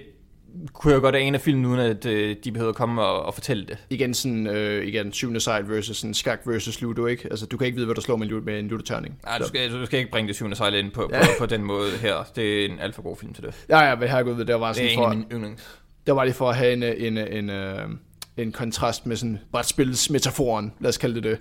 [0.74, 3.34] kunne jeg godt ane af filmen, uden at øh, de behøver at komme og, og
[3.34, 3.78] fortælle det.
[3.90, 7.28] igen sådan, øh, igen, syvende side versus sådan skak versus ludo, ikke?
[7.32, 9.20] Altså, du kan ikke vide, hvad du slår med en, med en ludo-terning.
[9.26, 11.22] Nej, du skal, du skal ikke bringe det syvende sejl ind på, på, Ja.
[11.40, 12.16] på den måde her.
[12.36, 13.66] Det er en alt for god film til det.
[13.70, 15.80] Ja, ja, men herregud, det var bare Det sådan er en for, af mine yndlings.
[16.08, 18.00] det var lige for at have en, en, en, en,
[18.38, 21.38] en kontrast med sådan brætspilsmetaforen, lad os kalde det det.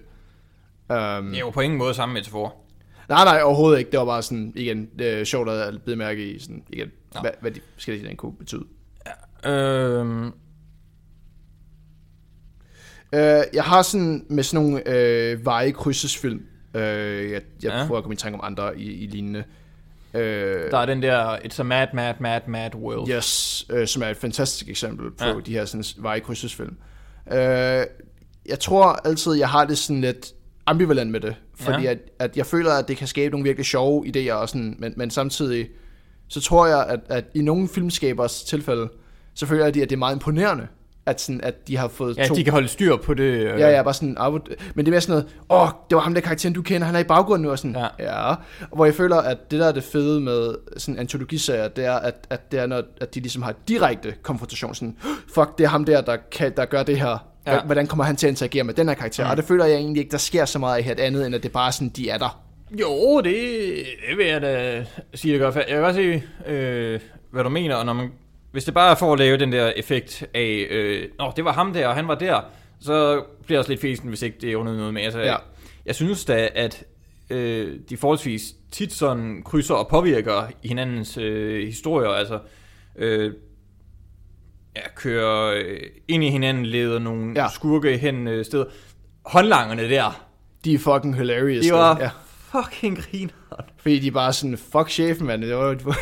[1.19, 2.55] Um, Det er jo på ingen måde samme metafor.
[3.11, 3.91] Nej, nej, overhovedet ikke.
[3.91, 7.21] Det var bare sådan, igen, det er sjovt at bide mærke i, sådan, igen, Nå.
[7.21, 8.65] hvad, hvad de forskellige ting kunne betyde.
[9.47, 10.33] Øhm,
[13.13, 13.19] Uh,
[13.53, 16.43] jeg har sådan med sådan nogle øh, veje krydsesfilm.
[16.75, 17.85] Uh, jeg jeg Ja.
[17.87, 19.45] prøver at komme i tanke om andre i, i lignende.
[20.15, 23.11] Uh, der er den der, it's a mad, mad, mad, mad world.
[23.11, 25.33] Yes, øh, som er et fantastisk eksempel på ja.
[25.35, 25.41] Ja.
[25.47, 26.77] de her sådan, vejkrydsesfilm.
[27.33, 27.39] Øh,
[28.47, 30.33] jeg tror altid, jeg har det sådan lidt
[30.71, 31.91] ambivalent med det, fordi Ja.
[31.91, 34.95] at, at jeg føler, at det kan skabe nogle virkelig sjove idéer, og sådan, men,
[34.97, 35.69] men samtidig
[36.29, 38.89] så tror jeg, at, at i nogle filmskabers tilfælde,
[39.35, 40.67] så føler jeg, at det er meget imponerende,
[41.07, 42.35] at, sådan, at de har fået Ja, to...
[42.35, 43.23] de kan holde styr på det.
[43.23, 44.17] Øh, Ja, ja, bare sådan,
[44.75, 46.87] men det er mere sådan noget, åh, oh, det var ham der karakteren, du kender,
[46.87, 47.87] han er i baggrunden nu, og sådan, ja.
[47.99, 48.29] Ja.
[48.29, 48.35] ja.
[48.75, 52.27] Hvor jeg føler, at det der er det fede med sådan antologiserier, det er, at,
[52.31, 54.97] at, det er, når, at de ligesom har direkte konfrontation, sådan,
[55.35, 57.63] fuck, det er ham der, der, kan, der gør det her, ja.
[57.65, 59.31] Hvordan kommer han til at interagere med den her karakter, mm.
[59.31, 61.53] og det føler jeg egentlig ikke, der sker så meget her, andet end at det
[61.53, 62.43] bare sådan, de er der.
[62.81, 63.35] Jo, det,
[64.11, 64.85] det vil jeg da
[65.15, 65.53] sige, det gør.
[65.53, 68.13] Jeg kan godt se, øh, hvad du mener, og når man,
[68.53, 71.53] hvis det bare er for at lave den der effekt af, øh, Nå, det var
[71.53, 72.41] ham der, og han var der,
[72.81, 75.03] så bliver det også lidt fesen, hvis ikke det er under noget med.
[75.03, 75.37] Altså, Ja.
[75.87, 76.85] Jeg synes da, at
[77.31, 82.39] øh, de forholdsvis tit sådan krydser og påvirker hinandens øh, historier, altså
[82.97, 83.33] øh,
[84.77, 87.49] ja, kører øh, ind i hinanden, leder nogle Ja.
[87.55, 88.65] skurke hen øh, steder.
[89.27, 90.27] Håndlangerne der,
[90.65, 91.67] De er fucking hilarious.
[91.67, 92.11] de var ja.
[92.59, 93.33] fucking griner.
[93.77, 95.43] Fordi de er bare sådan, fuck chefen, mand.
[95.43, 95.99] Det var, var,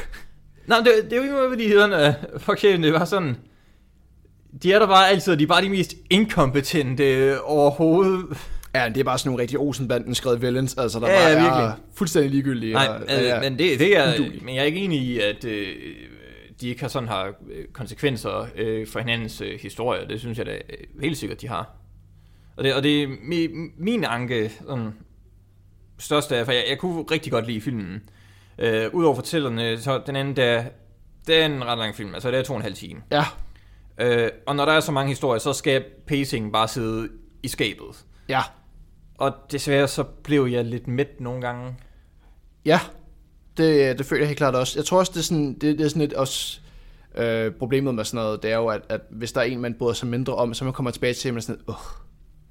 [0.67, 2.09] Nej, det, det er jo ikke noget, de hedder.
[2.35, 3.37] Uh, fuck chefen, det var sådan...
[4.63, 8.25] De er der bare altid, de er bare de mest inkompetente øh, overhovedet.
[8.75, 11.35] ja, det er bare sådan nogle rigtig Olsenbanden skrevet villains, altså der Ja, bare ja,
[11.39, 11.73] er virkelig.
[11.95, 12.73] fuldstændig ligegyldige.
[12.73, 13.41] Nej, og- øh, ja.
[13.41, 14.13] men det, det er,
[14.43, 15.67] men jeg er ikke enig i, at øh,
[16.61, 20.09] de ikke har sådan har øh, konsekvenser øh, for hinandens øh, historie.
[20.09, 20.59] Det synes jeg da
[21.01, 21.71] helt sikkert, de har.
[22.57, 24.93] Og det, og det er mi, min anke sådan,
[25.99, 28.03] største er, for jeg, jeg kunne rigtig godt lide filmen.
[28.59, 30.65] Øh, Udover fortællerne, så den anden, der,
[31.27, 33.03] det er en ret lang film, altså det er to og en halv time.
[33.11, 33.25] Ja,
[34.01, 37.09] Øh, og når der er så mange historier, så skal pacing bare sidde
[37.43, 38.05] i skabet.
[38.29, 38.41] ja,
[39.15, 41.77] Og desværre så blev jeg lidt mæt nogle gange.
[42.65, 42.81] ja.
[43.59, 44.79] Det, det føler jeg helt klart også.
[44.79, 46.61] Jeg tror også, det er sådan, det, det er sådan lidt også...
[47.17, 49.75] Øh, problemet med sådan noget, det er jo, at, at hvis der er en, man
[49.79, 51.75] bryder sig mindre om, så man kommer tilbage til, at man er sådan, uh.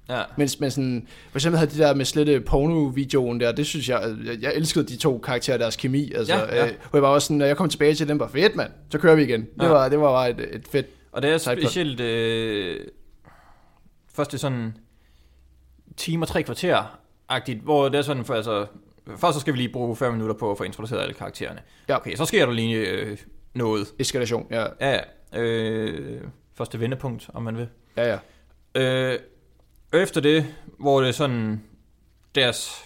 [0.09, 0.23] Ja.
[0.37, 4.15] Mens man sådan, for eksempel havde det der med slette porno-videoen der, det synes jeg,
[4.25, 6.65] jeg, jeg elskede de to karakterer, deres kemi, altså, Ja, ja.
[6.67, 8.71] Øh, hvor jeg var også sådan, når jeg kom tilbage til den, var fedt, mand,
[8.91, 9.41] så kører vi igen.
[9.41, 9.67] Det, Ja.
[9.67, 11.99] var, det var bare et, et fedt Og det er specielt...
[11.99, 12.79] Øh,
[14.13, 14.77] først det er sådan
[15.97, 16.99] time og tre kvarter
[17.29, 18.65] agtigt, hvor det er sådan, for altså,
[19.17, 21.61] først så skal vi lige bruge 5 minutter på at få introduceret alle karaktererne.
[21.89, 21.95] Ja.
[21.95, 23.17] Okay, så sker der lige øh,
[23.53, 23.87] noget.
[23.99, 24.65] Eskalation, ja.
[24.81, 24.99] Ja,
[25.33, 25.39] ja.
[25.41, 26.21] Øh,
[26.55, 27.67] første vendepunkt, om man vil.
[27.97, 28.17] Ja,
[28.75, 29.11] ja.
[29.13, 29.19] Øh,
[29.93, 31.63] efter det, hvor det sådan
[32.35, 32.85] deres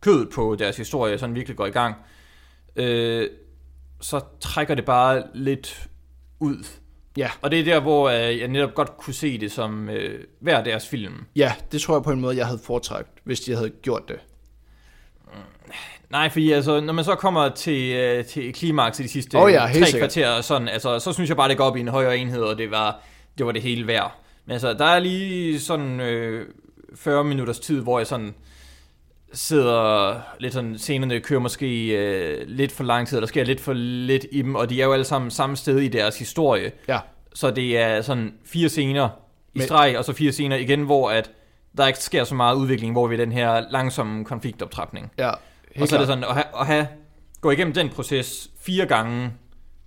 [0.00, 1.94] kød på deres historie sådan virkelig går i gang,
[2.76, 3.30] øh,
[4.00, 5.88] så trækker det bare lidt
[6.40, 6.64] ud.
[7.16, 7.30] Ja.
[7.42, 10.64] Og det er der, hvor øh, jeg netop godt kunne se det som øh, hver
[10.64, 11.24] deres film.
[11.36, 14.20] Ja, det tror jeg på en måde, jeg havde foretrækt, hvis de havde gjort det.
[16.10, 19.52] Nej, fordi altså, når man så kommer til, øh, til klimaks i de sidste Åh
[19.52, 19.98] ja, tre sikkert.
[19.98, 22.42] kvarter, og sådan, altså, så synes jeg bare, det går op i en højere enhed,
[22.42, 23.00] og det var
[23.38, 24.14] det, var det hele værd.
[24.46, 26.46] Men altså, der er lige sådan øh,
[26.94, 28.34] 40 minutters tid, hvor jeg sådan
[29.32, 33.60] sidder lidt sådan, scenerne kører måske øh, lidt for lang tid, og der sker lidt
[33.60, 36.72] for lidt i dem, og de er jo alle sammen samme sted i deres historie.
[36.88, 36.98] Ja,
[37.34, 39.08] Så det er sådan fire scener
[39.54, 41.30] i Men- streg, og så fire scener igen, hvor at
[41.76, 45.12] der ikke sker så meget udvikling, hvor vi er den her langsomme konfliktoptrapning.
[45.18, 45.30] ja.
[45.80, 46.88] Og så er det sådan, at have, at have,
[47.40, 49.32] gå igennem den proces fire gange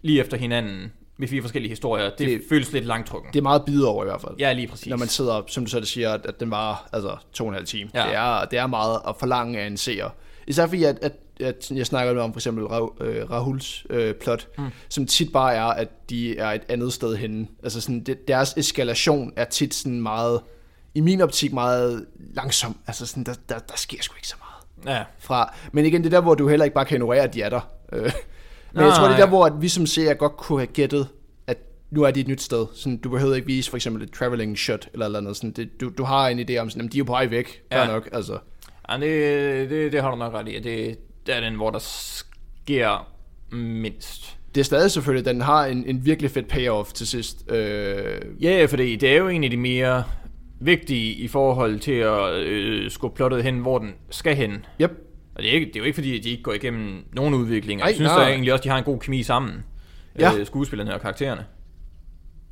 [0.01, 3.33] lige efter hinanden med fire forskellige historier, det, Det- føles lidt langtrukken.
[3.33, 4.35] Det er meget bid over i hvert fald.
[4.39, 4.87] Ja, lige præcis.
[4.87, 7.65] Når man sidder, som du så siger, at, den var altså to og en halv
[7.65, 7.89] time.
[7.93, 8.03] Ja.
[8.07, 10.09] Det, er, det er meget at forlange af en seer.
[10.47, 12.63] Især fordi, at, at, at jeg snakker om for eksempel
[13.01, 14.67] øh, Rahuls øh, plot, mm.
[14.89, 17.47] som tit bare er, at de er et andet sted henne.
[17.63, 20.41] Altså sådan, det, deres eskalation er tit sådan meget,
[20.95, 22.77] i min optik meget langsom.
[22.87, 24.42] Altså sådan, der, der, der sker sgu ikke så meget
[24.87, 25.53] Ja, fra.
[25.71, 27.49] Men igen, det er der, hvor du heller ikke bare kan ignorere, at de er
[27.49, 27.61] der.
[27.93, 28.11] Øh,
[28.73, 31.07] Men jeg tror, det er der, hvor at vi som seere godt kunne have gættet,
[31.47, 31.57] at
[31.91, 32.65] nu er de et nyt sted.
[32.75, 35.35] Sådan, du behøver ikke vise for eksempel et traveling shot eller eller andet.
[35.35, 37.61] Sådan, det, du, du har en idé om, sådan, at de er på vej væk.
[37.71, 37.81] Ja.
[37.81, 37.87] Ja.
[37.87, 38.37] nok, altså.
[38.91, 40.59] ja det, det, det har du nok ret i.
[40.59, 43.07] Det, det er den, hvor der sker
[43.51, 44.37] mindst.
[44.55, 47.51] Det er stadig selvfølgelig, den har en, en virkelig fed payoff til sidst.
[47.51, 50.03] Øh, Ja, fordi det er jo en af de mere
[50.65, 54.65] vigtige i forhold til at øh, skubbe plottet hen, hvor den skal hen.
[54.81, 54.91] yep.
[55.35, 57.33] Og det er, ikke, det er jo ikke fordi, at de ikke går igennem nogen
[57.33, 57.81] udvikling.
[57.81, 58.23] Ej, Jeg synes nej.
[58.23, 59.53] da egentlig også, at de har en god kemi sammen.
[60.19, 60.37] Ja.
[60.37, 61.45] Øh, skuespillerne og karaktererne.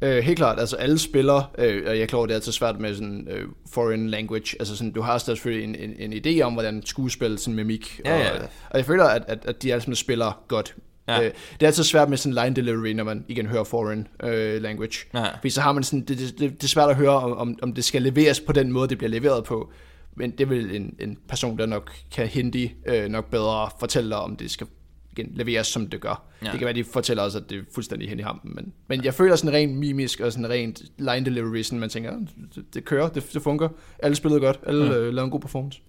[0.03, 2.79] Øh, helt klart, altså alle spiller, øh, og jeg er klar det er altid svært
[2.79, 6.53] med sådan øh, foreign language, altså sådan, du har selvfølgelig en, en, en idé om,
[6.53, 8.41] hvordan skuespil, sådan mimik, Ja, og, ja.
[8.69, 10.75] og jeg føler, at, at, at de alle sammen spiller godt.
[11.07, 11.19] Ja.
[11.19, 14.61] Øh, det er altid svært med sådan line delivery, når man igen hører foreign øh,
[14.61, 14.97] language.
[15.13, 15.35] Ja.
[15.35, 17.73] Fordi så har man sådan, det, det, det, det er svært at høre, om, om,
[17.73, 19.71] det skal leveres på den måde, det bliver leveret på.
[20.15, 24.17] Men det vil en, en person, der nok kan hindi, øh, nok bedre fortælle dig,
[24.19, 24.67] om det skal
[25.11, 26.23] igen, leveres, som det gør.
[26.41, 26.51] Ja.
[26.51, 28.55] Det kan være, de fortæller os, at det er fuldstændig hen i hampen.
[28.55, 32.11] Men, men jeg føler sådan rent mimisk og sådan rent line delivery, sådan man tænker,
[32.11, 32.17] "Ah,
[32.55, 33.69] det, det kører, det, det fungerer.
[33.99, 34.91] Alle spillede godt, alle Mm.
[34.91, 35.81] øh, lavede en god performance.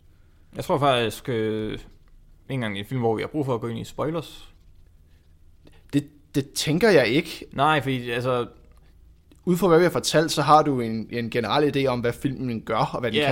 [0.57, 1.81] Jeg tror faktisk, øh, ikke
[2.49, 4.52] engang i en film, hvor vi har brug for at gå ind i spoilers.
[6.35, 7.45] Det, det tænker jeg ikke.
[7.53, 8.47] Nej, fordi altså,
[9.45, 12.13] Ud fra hvad vi har fortalt, så har du en, en generel idé om, hvad
[12.13, 13.29] filmen gør og hvad den Ja.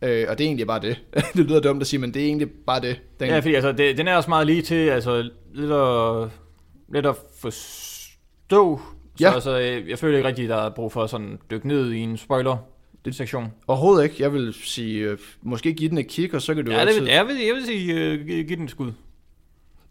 [0.00, 0.10] kan.
[0.10, 1.00] Øh, og det er egentlig bare det.
[1.34, 3.00] det lyder dumt at sige, men det er egentlig bare det.
[3.20, 6.28] Den, ja, fordi altså, det, den er også meget lige til, altså, lidt at,
[6.92, 8.80] lidt at forstå.
[9.16, 9.34] Så Ja.
[9.34, 11.92] altså, jeg, jeg føler ikke rigtigt, at der er brug for at sådan dykke ned
[11.92, 12.56] i en spoiler
[13.10, 13.52] sektion.
[13.66, 14.16] Overhovedet ikke.
[14.22, 16.86] Jeg vil sige, øh, måske give den et kig, og så kan du Ja, det
[16.86, 17.00] altid...
[17.00, 18.92] vil, jeg, vil, jeg vil sige, uh, giv giv den et skud.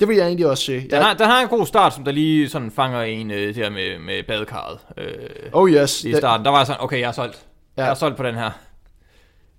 [0.03, 0.73] Det vil jeg egentlig også se.
[0.73, 3.37] Den, Jeg, har, den har en god start, som der lige sådan fanger en uh,
[3.37, 4.79] der med, med badekarret.
[4.97, 7.45] Uh, oh yes, i den, starten, der var jeg sådan, okay, jeg er solgt.
[7.77, 7.83] Ja.
[7.83, 8.51] Jeg er solgt på den her.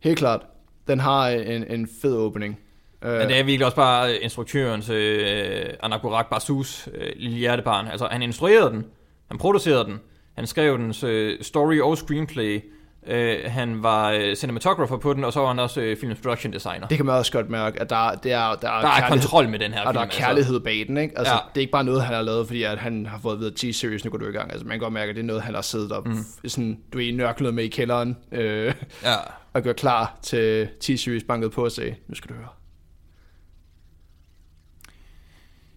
[0.00, 0.40] helt klart.
[0.88, 2.60] Den har en, en fed åbning.
[3.04, 7.88] Øh, Men det er virkelig også bare instruktørens øh, Anakurak Basus øh, lille hjertebarn.
[7.88, 8.84] Altså, han instruerede den,
[9.28, 10.00] han producerede den,
[10.36, 12.64] han skrev dens øh, story og screenplay,
[13.06, 16.52] øh, han var øh, cinematographer på den, og så var han også øh, film production
[16.52, 16.86] designer.
[16.86, 19.08] det kan man også godt mærke, at der, det er, der, er, der er kærlighed,
[19.08, 19.94] kontrol med den her og film.
[19.94, 21.18] der er kærlighed bag den, ikke?
[21.18, 21.38] Altså, ja.
[21.54, 23.50] Det er ikke bare noget, han har lavet, fordi at han har fået at vide,
[23.50, 24.50] at T-Series, nu går du i gang.
[24.52, 26.48] Altså, man kan godt mærke, at det er noget, han har siddet og mm.
[26.48, 28.84] sådan, du er nørklet med i kælderen, øh, Altså.
[29.04, 29.16] Ja.
[29.54, 32.48] og gør klar til T-Series banket på og sagde, nu skal du høre.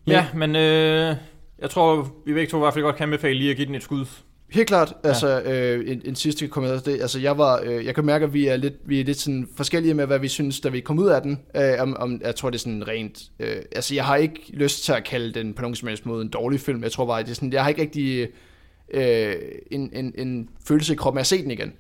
[0.08, 1.16] ja, men øh,
[1.60, 3.76] jeg tror, vi begge to i hvert fald godt kan anbefale lige at give den
[3.76, 4.06] et skud.
[4.50, 7.96] Helt klart, altså øh, en, en sidste kommentar til det, altså jeg var, øh, jeg
[7.96, 10.60] kan mærke, at vi er lidt, vi er lidt sådan forskellige med, hvad vi synes,
[10.60, 13.22] da vi kom ud af den, øh, om, om, jeg tror det er sådan rent,
[13.40, 16.22] øh, altså jeg har ikke lyst til at kalde den på nogen som helst måde
[16.22, 18.28] en dårlig film, jeg tror bare, det er sådan, jeg har ikke rigtig
[18.94, 19.36] øh,
[19.72, 21.74] en, en, en følelse i kroppen af at se den igen.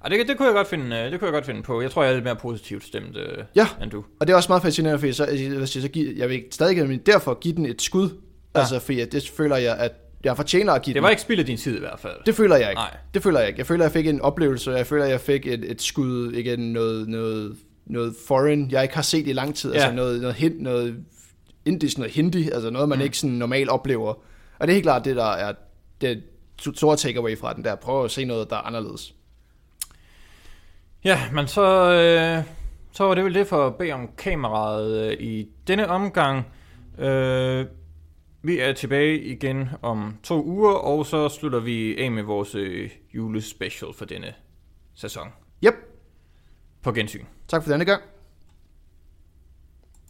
[0.00, 1.82] Og det, det, kunne jeg godt finde, øh, det kunne jeg godt finde på.
[1.82, 3.68] Jeg tror, jeg er lidt mere positivt stemt øh, Ja.
[3.82, 4.04] end du.
[4.20, 6.44] Og det er også meget fascinerende, fordi så, altså, hvis jeg, så give, jeg vil
[6.50, 8.08] stadig men derfor give den et skud,
[8.54, 8.60] ja.
[8.60, 9.92] altså fordi at det føler jeg, at
[10.24, 11.02] jeg fortjener at give Det den.
[11.02, 12.16] var ikke spild af din tid i hvert fald.
[12.26, 12.80] Det føler jeg ikke.
[12.80, 12.96] Nej.
[13.14, 13.58] Det føler jeg ikke.
[13.58, 14.70] Jeg føler, jeg fik en oplevelse.
[14.70, 19.02] Jeg føler, jeg fik et, et skud, igen, noget, noget, noget foreign, jeg ikke har
[19.02, 19.72] set i lang tid.
[19.72, 19.78] Ja.
[19.78, 19.84] Ja.
[19.84, 20.96] Altså noget, noget, hin, noget
[21.64, 23.04] indisk, noget hindi, altså noget, man mm.
[23.04, 24.08] ikke sådan normalt oplever.
[24.58, 25.52] Og det er helt klart det, der er
[26.00, 26.22] det,
[26.74, 27.74] store takeaway fra den der.
[27.74, 29.14] Prøv at se noget, der er anderledes.
[31.04, 32.44] Ja, men så, øh,
[32.92, 36.46] så var det vel det for at bede om kameraet øh, i denne omgang.
[36.98, 37.66] Øh,
[38.42, 42.90] vi er tilbage igen om to uger, og så slutter vi af med vores øh,
[43.14, 44.34] julespecial for denne
[44.94, 45.28] sæson.
[45.64, 45.74] Yep.
[46.82, 47.24] På gensyn.
[47.48, 48.02] Tak for denne gang.